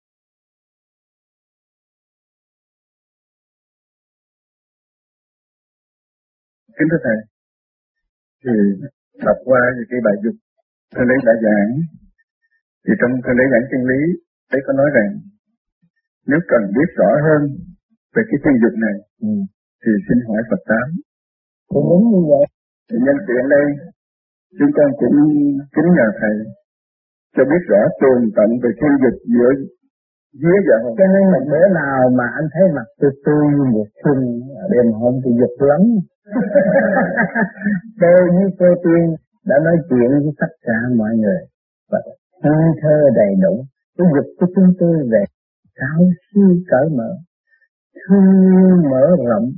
Kính 6.79 6.89
thưa 6.91 7.03
thầy 7.05 7.19
thì 8.45 8.53
đọc 9.27 9.37
qua 9.45 9.61
thì 9.77 9.83
cái 9.91 10.01
bài 10.07 10.15
dục 10.25 10.37
thầy 10.95 11.05
lấy 11.09 11.19
đã 11.27 11.33
giảng. 11.45 11.73
Thì 12.85 12.93
trong 13.01 13.13
thầy 13.25 13.35
lấy 13.39 13.47
giảng 13.53 13.67
chân 13.71 13.83
lý 13.91 14.01
thấy 14.51 14.61
có 14.67 14.73
nói 14.73 14.89
rằng 14.97 15.11
nếu 16.31 16.41
cần 16.51 16.62
biết 16.77 16.89
rõ 16.99 17.11
hơn 17.27 17.41
về 18.14 18.23
cái 18.29 18.39
chân 18.43 18.55
dục 18.62 18.75
này 18.87 18.97
ừ. 19.29 19.33
thì 19.83 19.91
xin 20.07 20.18
hỏi 20.27 20.41
Phật 20.51 20.62
tám 20.70 20.87
cũng 21.73 21.87
đúng 21.91 22.05
như 22.12 22.20
vậy 22.31 22.47
thì 22.89 22.97
nhân 23.07 23.18
tiện 23.27 23.45
đây 23.57 23.66
chúng 24.59 24.73
con 24.77 24.89
cũng 25.01 25.16
kính 25.75 25.91
nhờ 25.97 26.09
thầy 26.20 26.35
cho 27.35 27.43
biết 27.51 27.62
rõ 27.70 27.83
tường 28.01 28.20
tận 28.37 28.49
về 28.62 28.70
thiên 28.79 28.95
dịch 29.03 29.18
giữa 29.35 29.53
dưới 30.41 30.59
dạ 30.68 30.77
không? 30.83 30.95
Cho 30.99 31.07
nên 31.14 31.25
một 31.35 31.45
bữa 31.51 31.66
nào 31.81 32.01
mà 32.18 32.27
anh 32.39 32.49
thấy 32.55 32.64
mặt 32.77 32.89
tôi 33.01 33.11
tươi 33.25 33.45
như 33.57 33.64
một 33.77 33.89
xuân 34.03 34.18
đêm 34.73 34.87
hôm 35.01 35.14
thì 35.25 35.31
giật 35.41 35.55
lắm. 35.70 35.83
tôi 38.01 38.20
với 38.35 38.49
cô 38.59 38.68
Tiên 38.85 39.05
đã 39.51 39.57
nói 39.66 39.77
chuyện 39.89 40.11
với 40.25 40.35
tất 40.41 40.53
cả 40.66 40.79
mọi 40.97 41.12
người 41.23 41.43
và 41.91 41.99
thơ 42.83 42.97
đầy 43.14 43.33
đủ. 43.43 43.64
Cái 43.99 44.07
dục 44.14 44.27
của 44.39 44.47
chúng 44.55 44.70
tôi 44.81 44.97
về 45.12 45.23
cao 45.75 46.01
siêu 46.27 46.51
cởi 46.70 46.87
mở, 46.99 47.11
thương 47.95 48.91
mở 48.91 49.05
rộng, 49.29 49.53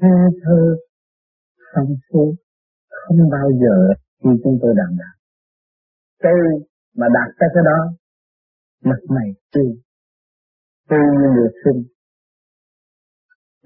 thơ 0.00 0.08
thơ 0.42 0.76
phong 1.74 1.94
phú, 2.12 2.34
không 2.88 3.30
bao 3.30 3.48
giờ 3.62 3.94
khi 4.22 4.30
chúng 4.44 4.58
tôi 4.62 4.74
đàm 4.76 4.96
đạo. 4.98 5.16
Tôi 6.22 6.38
mà 6.96 7.06
đạt 7.14 7.28
tới 7.38 7.48
cái 7.54 7.62
đó, 7.70 7.78
mặt 8.84 9.00
mày 9.08 9.28
tươi, 9.54 9.70
tươi 10.88 11.06
như 11.20 11.28
được 11.36 11.52
sinh, 11.64 11.82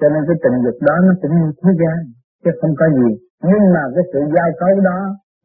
Cho 0.00 0.08
nên 0.08 0.22
cái 0.28 0.36
tình 0.42 0.56
dục 0.64 0.78
đó 0.88 0.94
nó 1.06 1.12
cũng 1.22 1.34
như 1.38 1.48
thế 1.62 1.70
gian, 1.80 1.98
chứ 2.44 2.50
không 2.60 2.74
có 2.80 2.86
gì. 2.98 3.10
Nhưng 3.48 3.64
mà 3.74 3.82
cái 3.94 4.04
sự 4.12 4.18
giao 4.34 4.50
cấu 4.60 4.80
đó 4.90 4.98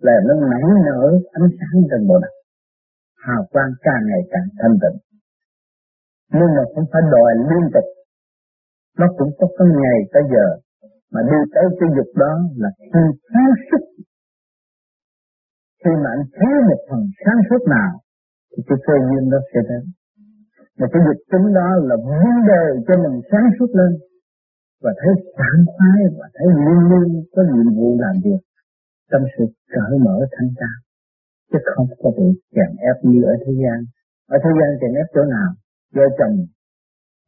là 0.07 0.15
nó 0.27 0.33
nảy 0.51 0.65
nở 0.85 1.01
ánh 1.37 1.49
sáng 1.57 1.77
trên 1.89 2.07
bộ 2.07 2.19
đạo 2.23 2.37
Hào 3.25 3.41
quang 3.51 3.71
càng 3.81 4.03
ngày 4.09 4.21
càng 4.31 4.47
thanh 4.59 4.77
tịnh. 4.81 4.97
Nhưng 6.33 6.51
mà 6.57 6.63
cũng 6.73 6.85
phải 6.91 7.01
đòi 7.13 7.31
liên 7.49 7.65
tục. 7.73 7.87
Nó 8.99 9.07
cũng 9.17 9.31
có 9.39 9.47
cái 9.57 9.67
ngày 9.81 9.99
tới 10.13 10.23
giờ 10.33 10.47
mà 11.13 11.21
đi 11.31 11.39
tới 11.53 11.65
cái 11.79 11.89
dục 11.95 12.09
đó 12.23 12.33
là 12.61 12.69
khi 12.91 13.03
thiếu 13.29 13.51
sức. 13.67 13.83
Khi 15.83 15.91
mà 16.03 16.09
anh 16.15 16.25
thiếu 16.35 16.57
một 16.69 16.81
phần 16.89 17.01
sáng 17.23 17.39
suốt 17.49 17.61
nào, 17.75 17.91
thì 18.51 18.63
cái 18.67 18.77
cơ 18.85 18.93
duyên 19.07 19.23
đó 19.31 19.39
sẽ 19.53 19.59
đến. 19.69 19.83
Mà 20.79 20.87
cái 20.91 21.01
dục 21.05 21.19
tính 21.31 21.47
đó 21.59 21.69
là 21.89 21.95
muốn 21.95 22.35
đời 22.47 22.69
cho 22.87 22.93
mình 23.03 23.15
sáng 23.31 23.47
suốt 23.59 23.71
lên. 23.79 23.91
Và 24.83 24.91
thấy 24.99 25.11
sảng 25.37 25.61
khoái, 25.73 25.99
và 26.17 26.27
thấy 26.35 26.47
luôn 26.65 26.79
luôn 26.89 27.07
có 27.33 27.41
nhiệm 27.51 27.69
vụ 27.77 27.89
làm 27.99 28.15
việc 28.25 28.41
trong 29.11 29.23
sự 29.37 29.43
cởi 29.73 29.93
mở 30.05 30.17
thanh 30.31 30.49
cao 30.59 30.77
chứ 31.51 31.59
không 31.75 31.87
có 32.01 32.09
bị 32.17 32.27
chèn 32.55 32.71
ép 32.89 32.97
như 33.03 33.23
ở 33.23 33.33
thế 33.43 33.51
gian. 33.61 33.79
Ở 34.35 34.37
thế 34.43 34.51
gian 34.59 34.69
chèn 34.81 34.93
ép 35.01 35.07
chỗ 35.15 35.23
nào? 35.35 35.49
Vợ 35.95 36.05
chồng 36.17 36.35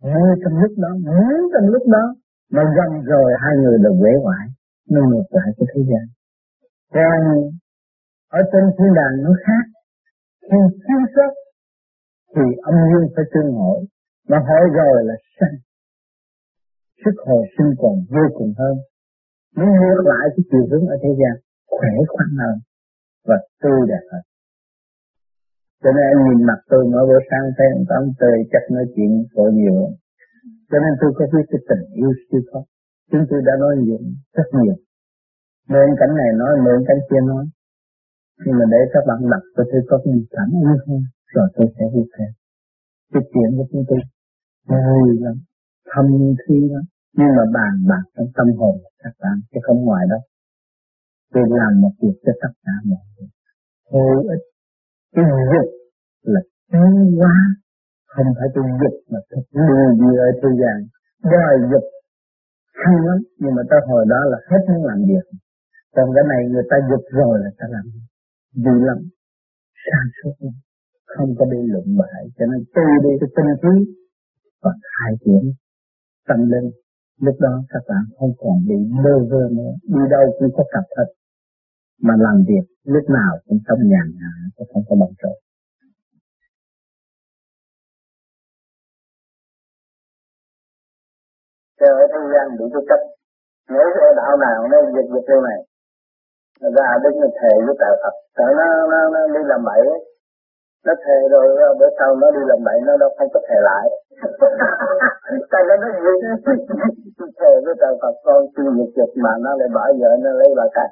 ngay 0.02 0.30
trong 0.44 0.56
lúc 0.62 0.74
đó 0.78 0.92
ngay 1.04 1.38
trong 1.54 1.68
lúc 1.74 1.84
đó. 1.88 2.16
Mà 2.52 2.64
gần 2.78 3.02
rồi 3.04 3.32
hai 3.44 3.54
người 3.62 3.78
là 3.80 3.90
quể 4.00 4.12
hoại 4.24 4.46
nó 4.90 5.00
ngược 5.10 5.28
lại 5.30 5.50
cái 5.58 5.68
thế 5.72 5.82
gian. 5.90 6.06
Còn 6.94 7.20
ở 8.30 8.42
trên 8.52 8.64
thiên 8.78 8.94
đàng 9.00 9.16
nó 9.24 9.32
khác. 9.46 9.66
Khi 10.42 10.58
thiếu 10.84 11.02
sót 11.16 11.32
thì 12.36 12.42
âm 12.62 12.76
dương 12.90 13.08
phải 13.16 13.26
tương 13.34 13.54
hội. 13.54 13.80
Mà 14.30 14.38
hỏi 14.48 14.64
rồi 14.74 15.04
là 15.04 15.16
sanh. 15.40 15.56
Sức 17.06 17.16
hồi 17.26 17.44
sinh 17.58 17.72
còn 17.82 17.94
vô 18.10 18.26
cùng 18.38 18.54
hơn. 18.58 18.76
Nó 19.56 19.66
ngược 19.66 20.02
lại 20.06 20.26
cái 20.36 20.44
chiều 20.52 20.68
hướng 20.72 20.88
ở 20.88 20.96
thế 21.04 21.10
gian, 21.20 21.36
khỏe 21.68 21.92
khoắn 22.08 22.30
hơn 22.40 22.56
và 23.28 23.38
tươi 23.62 23.80
đẹp 23.90 24.04
hơn 24.12 24.22
cho 25.82 25.90
nên 25.96 26.06
anh 26.12 26.22
nhìn 26.26 26.40
mặt 26.50 26.60
tôi 26.72 26.82
mỗi 26.92 27.04
bữa 27.10 27.22
sáng 27.30 27.46
thấy 27.58 27.68
ông 27.78 27.86
Tám 27.90 28.04
tươi 28.20 28.38
chắc 28.52 28.64
nói 28.76 28.86
chuyện 28.94 29.12
có 29.36 29.44
nhiều. 29.60 29.78
Cho 30.70 30.78
nên 30.84 30.92
tôi 31.02 31.12
có 31.18 31.24
biết 31.34 31.46
cái 31.52 31.62
tình 31.70 31.84
yêu 32.00 32.12
siêu 32.26 32.42
thoát 32.50 32.66
chúng 33.12 33.26
tôi 33.30 33.40
đã 33.48 33.54
nói 33.64 33.74
nhiều, 33.84 34.02
rất 34.38 34.48
nhiều. 34.60 34.76
Mượn 35.72 35.90
cảnh 36.00 36.14
này 36.20 36.30
nói 36.42 36.54
mượn 36.66 36.80
cảnh 36.88 37.02
kia 37.10 37.22
nói 37.32 37.46
nhưng 38.46 38.56
mà 38.60 38.66
để 38.74 38.82
các 38.94 39.04
bạn 39.08 39.20
đọc, 39.32 39.44
tôi 39.56 39.66
thấy 39.72 39.82
có 39.90 39.96
cái 40.04 40.14
gì 40.16 40.24
cảm 40.36 40.50
ơn 40.72 40.78
không 40.86 41.02
rồi 41.34 41.48
tôi 41.56 41.68
sẽ 41.76 41.86
đi 41.96 42.04
thêm 42.14 42.32
cái 43.14 43.24
chuyện 43.32 43.50
của 43.58 43.66
chúng 43.72 43.84
tôi 43.90 44.00
vui 44.68 45.10
lắm, 45.26 45.36
thâm 45.92 46.06
thi 46.42 46.58
lắm. 46.74 46.84
Nhưng 47.18 47.32
mà 47.38 47.44
bàn 47.56 47.74
bạc 47.90 48.04
trong 48.16 48.28
tâm 48.38 48.48
hồn 48.60 48.76
các 49.04 49.14
bạn, 49.22 49.36
chứ 49.52 49.60
không 49.64 49.80
ngoài 49.86 50.06
đó. 50.10 50.20
Tôi 51.34 51.44
làm 51.62 51.82
một 51.82 51.94
việc 52.02 52.18
cho 52.26 52.32
tất 52.42 52.54
cả 52.66 52.74
mọi 52.90 53.06
người. 53.14 53.30
Hữu 53.92 54.30
ích 54.36 54.46
cái 55.16 55.26
dục 55.54 55.70
là 56.34 56.42
tiến 56.72 57.18
hóa. 57.20 57.36
Không 58.14 58.30
phải 58.38 58.48
tôi 58.56 58.64
dục 58.82 58.96
mà 59.12 59.20
thực 59.32 59.46
điều 59.54 59.88
gì 60.00 60.10
ở 60.28 60.28
thế 60.42 60.50
gian. 60.62 60.78
Đòi 61.32 61.56
dục 61.72 61.86
hay 62.84 62.96
lắm. 63.08 63.20
Nhưng 63.42 63.54
mà 63.58 63.64
tới 63.70 63.80
hồi 63.90 64.04
đó 64.14 64.20
là 64.32 64.38
hết 64.50 64.62
muốn 64.68 64.86
làm 64.90 65.00
việc. 65.10 65.26
Còn 65.96 66.08
cái 66.16 66.24
này 66.32 66.42
người 66.52 66.66
ta 66.70 66.78
dục 66.90 67.04
rồi 67.20 67.40
là 67.44 67.50
ta 67.60 67.66
làm 67.76 67.86
vui 68.64 68.80
lắm. 68.90 69.00
Sáng 69.86 70.08
suốt 70.18 70.36
lắm. 70.40 70.54
Không 71.14 71.32
có 71.38 71.46
bị 71.52 71.60
luận 71.74 71.88
bại 72.00 72.22
cho 72.38 72.46
nên 72.52 72.62
tu 72.76 72.86
đi 73.04 73.12
cái 73.20 73.30
tinh 73.36 73.52
trí. 73.62 73.76
Và 74.64 74.72
khai 74.90 75.12
triển 75.26 75.44
tâm 76.28 76.40
linh. 76.52 76.70
Lúc 77.26 77.36
đó 77.40 77.54
các 77.70 77.84
bạn 77.90 78.04
không 78.18 78.34
còn 78.42 78.56
bị 78.70 78.80
mơ 79.04 79.16
vơ 79.30 79.44
nữa. 79.58 79.74
Đi 79.94 80.02
đâu 80.10 80.26
cũng 80.40 80.52
có 80.58 80.64
cặp 80.74 80.84
thật 80.96 81.10
mà 82.06 82.14
làm 82.26 82.38
việc 82.48 82.66
lúc 82.84 83.06
nào 83.18 83.32
cũng 83.46 83.60
trong 83.68 83.82
nhàn 83.92 84.08
hạ 84.22 84.34
cũng 84.56 84.68
không 84.74 84.84
có 84.90 84.96
bận 85.02 85.12
rộn. 85.22 85.38
Trời 91.80 91.94
ở 92.04 92.06
thế 92.14 92.22
gian 92.34 92.48
bị 92.58 92.66
cái 92.74 92.84
cách. 92.90 93.04
Nếu 93.74 93.88
cái 93.96 94.12
đạo 94.20 94.34
nào 94.46 94.60
nó 94.72 94.78
dịch 94.96 95.10
dịch 95.14 95.28
như 95.30 95.40
này. 95.50 95.60
Nó 96.62 96.70
ra 96.78 96.88
đứng 97.04 97.18
nó 97.22 97.28
thề 97.40 97.54
với 97.66 97.76
tạo 97.82 97.94
Phật. 98.02 98.16
Sợ 98.36 98.48
nó, 98.60 98.68
nó, 98.92 99.00
nó 99.14 99.22
đi 99.36 99.42
làm 99.52 99.62
bậy. 99.70 99.82
Ấy. 99.94 100.02
Nó 100.86 100.94
thề 101.04 101.18
rồi 101.34 101.46
bữa 101.80 101.90
sau 102.00 102.10
nó 102.22 102.28
đi 102.36 102.42
làm 102.50 102.60
bậy 102.68 102.78
Nó 102.88 102.94
đâu 103.02 103.10
không 103.18 103.30
có 103.34 103.40
thề 103.48 103.58
lại. 103.70 103.86
Tại 105.52 105.62
nó 105.70 105.76
nó 105.84 105.90
gì? 106.04 106.14
Thề 107.40 107.52
với 107.66 107.76
tạo 107.82 107.94
Phật 108.02 108.16
con 108.26 108.42
chưa 108.56 108.70
dịch 108.78 108.94
dịch 108.98 109.14
Mà 109.24 109.34
nó 109.44 109.52
lại 109.60 109.70
bỏ 109.76 109.84
vợ 110.02 110.12
nó 110.24 110.32
lấy 110.40 110.50
bà 110.58 110.66
cài 110.74 110.90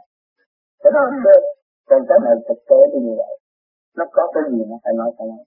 cái 0.81 0.91
đó 0.95 1.03
là 1.25 1.35
Còn 1.89 2.01
cái 2.09 2.19
này 2.25 2.35
thực 2.47 2.59
tế 2.69 2.79
thì 2.91 2.99
như 3.05 3.13
vậy 3.21 3.33
Nó 3.97 4.05
có 4.15 4.23
cái 4.33 4.43
gì 4.51 4.61
nó 4.69 4.77
phải 4.83 4.93
nói 4.99 5.09
phải 5.17 5.27
nói 5.31 5.43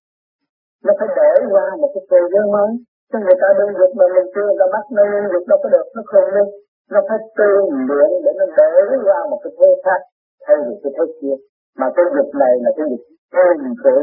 Nó 0.85 0.93
phải 0.99 1.09
để 1.19 1.31
qua 1.53 1.65
một 1.81 1.91
cái 1.95 2.05
cơ 2.11 2.21
giới 2.33 2.47
mới 2.55 2.71
Chứ 3.13 3.19
người 3.25 3.39
ta 3.43 3.49
đương 3.59 3.75
được 3.79 3.93
mà 3.99 4.07
mình 4.15 4.29
chưa 4.35 4.49
và 4.59 4.67
bắt 4.75 4.85
nó 4.97 5.03
đương 5.13 5.27
được 5.33 5.45
đâu 5.51 5.59
có 5.63 5.69
được, 5.75 5.87
nó 5.97 6.03
không 6.11 6.29
lên. 6.35 6.47
Nó 6.93 7.01
phải 7.09 7.19
tư 7.39 7.51
luyện 7.89 8.11
để 8.25 8.33
nó 8.41 8.47
để 8.59 8.71
ra 9.07 9.19
một 9.31 9.41
cái 9.45 9.53
thế 9.59 9.69
khác 9.85 10.01
thay 10.45 10.57
vì 10.65 10.75
cái 10.83 10.93
thế 10.97 11.05
kia. 11.19 11.37
Mà 11.79 11.87
cái 11.97 12.07
dịch 12.15 12.33
này 12.43 12.53
là 12.65 12.71
cái 12.77 12.87
dịch 12.91 13.05
đơn 13.37 13.59
cử, 13.85 13.99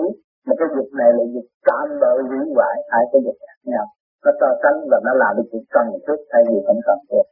mà 0.48 0.54
cái 0.60 0.68
dịch 0.76 0.92
này 1.00 1.10
là 1.18 1.24
dịch 1.34 1.50
tạm 1.68 1.88
bợ 2.02 2.12
hủy 2.30 2.42
hoại, 2.56 2.76
hai 2.92 3.04
cái 3.12 3.20
dịch 3.26 3.40
khác 3.46 3.60
nhau. 3.72 3.86
Nó 4.24 4.32
so 4.40 4.50
sánh 4.62 4.78
và 4.92 4.98
nó 5.06 5.12
làm 5.22 5.32
được 5.38 5.48
chuyện 5.52 5.64
cần 5.76 5.86
thiết 6.06 6.20
thay 6.32 6.42
vì 6.50 6.58
không 6.68 6.82
cần 6.88 7.00
thiết. 7.10 7.26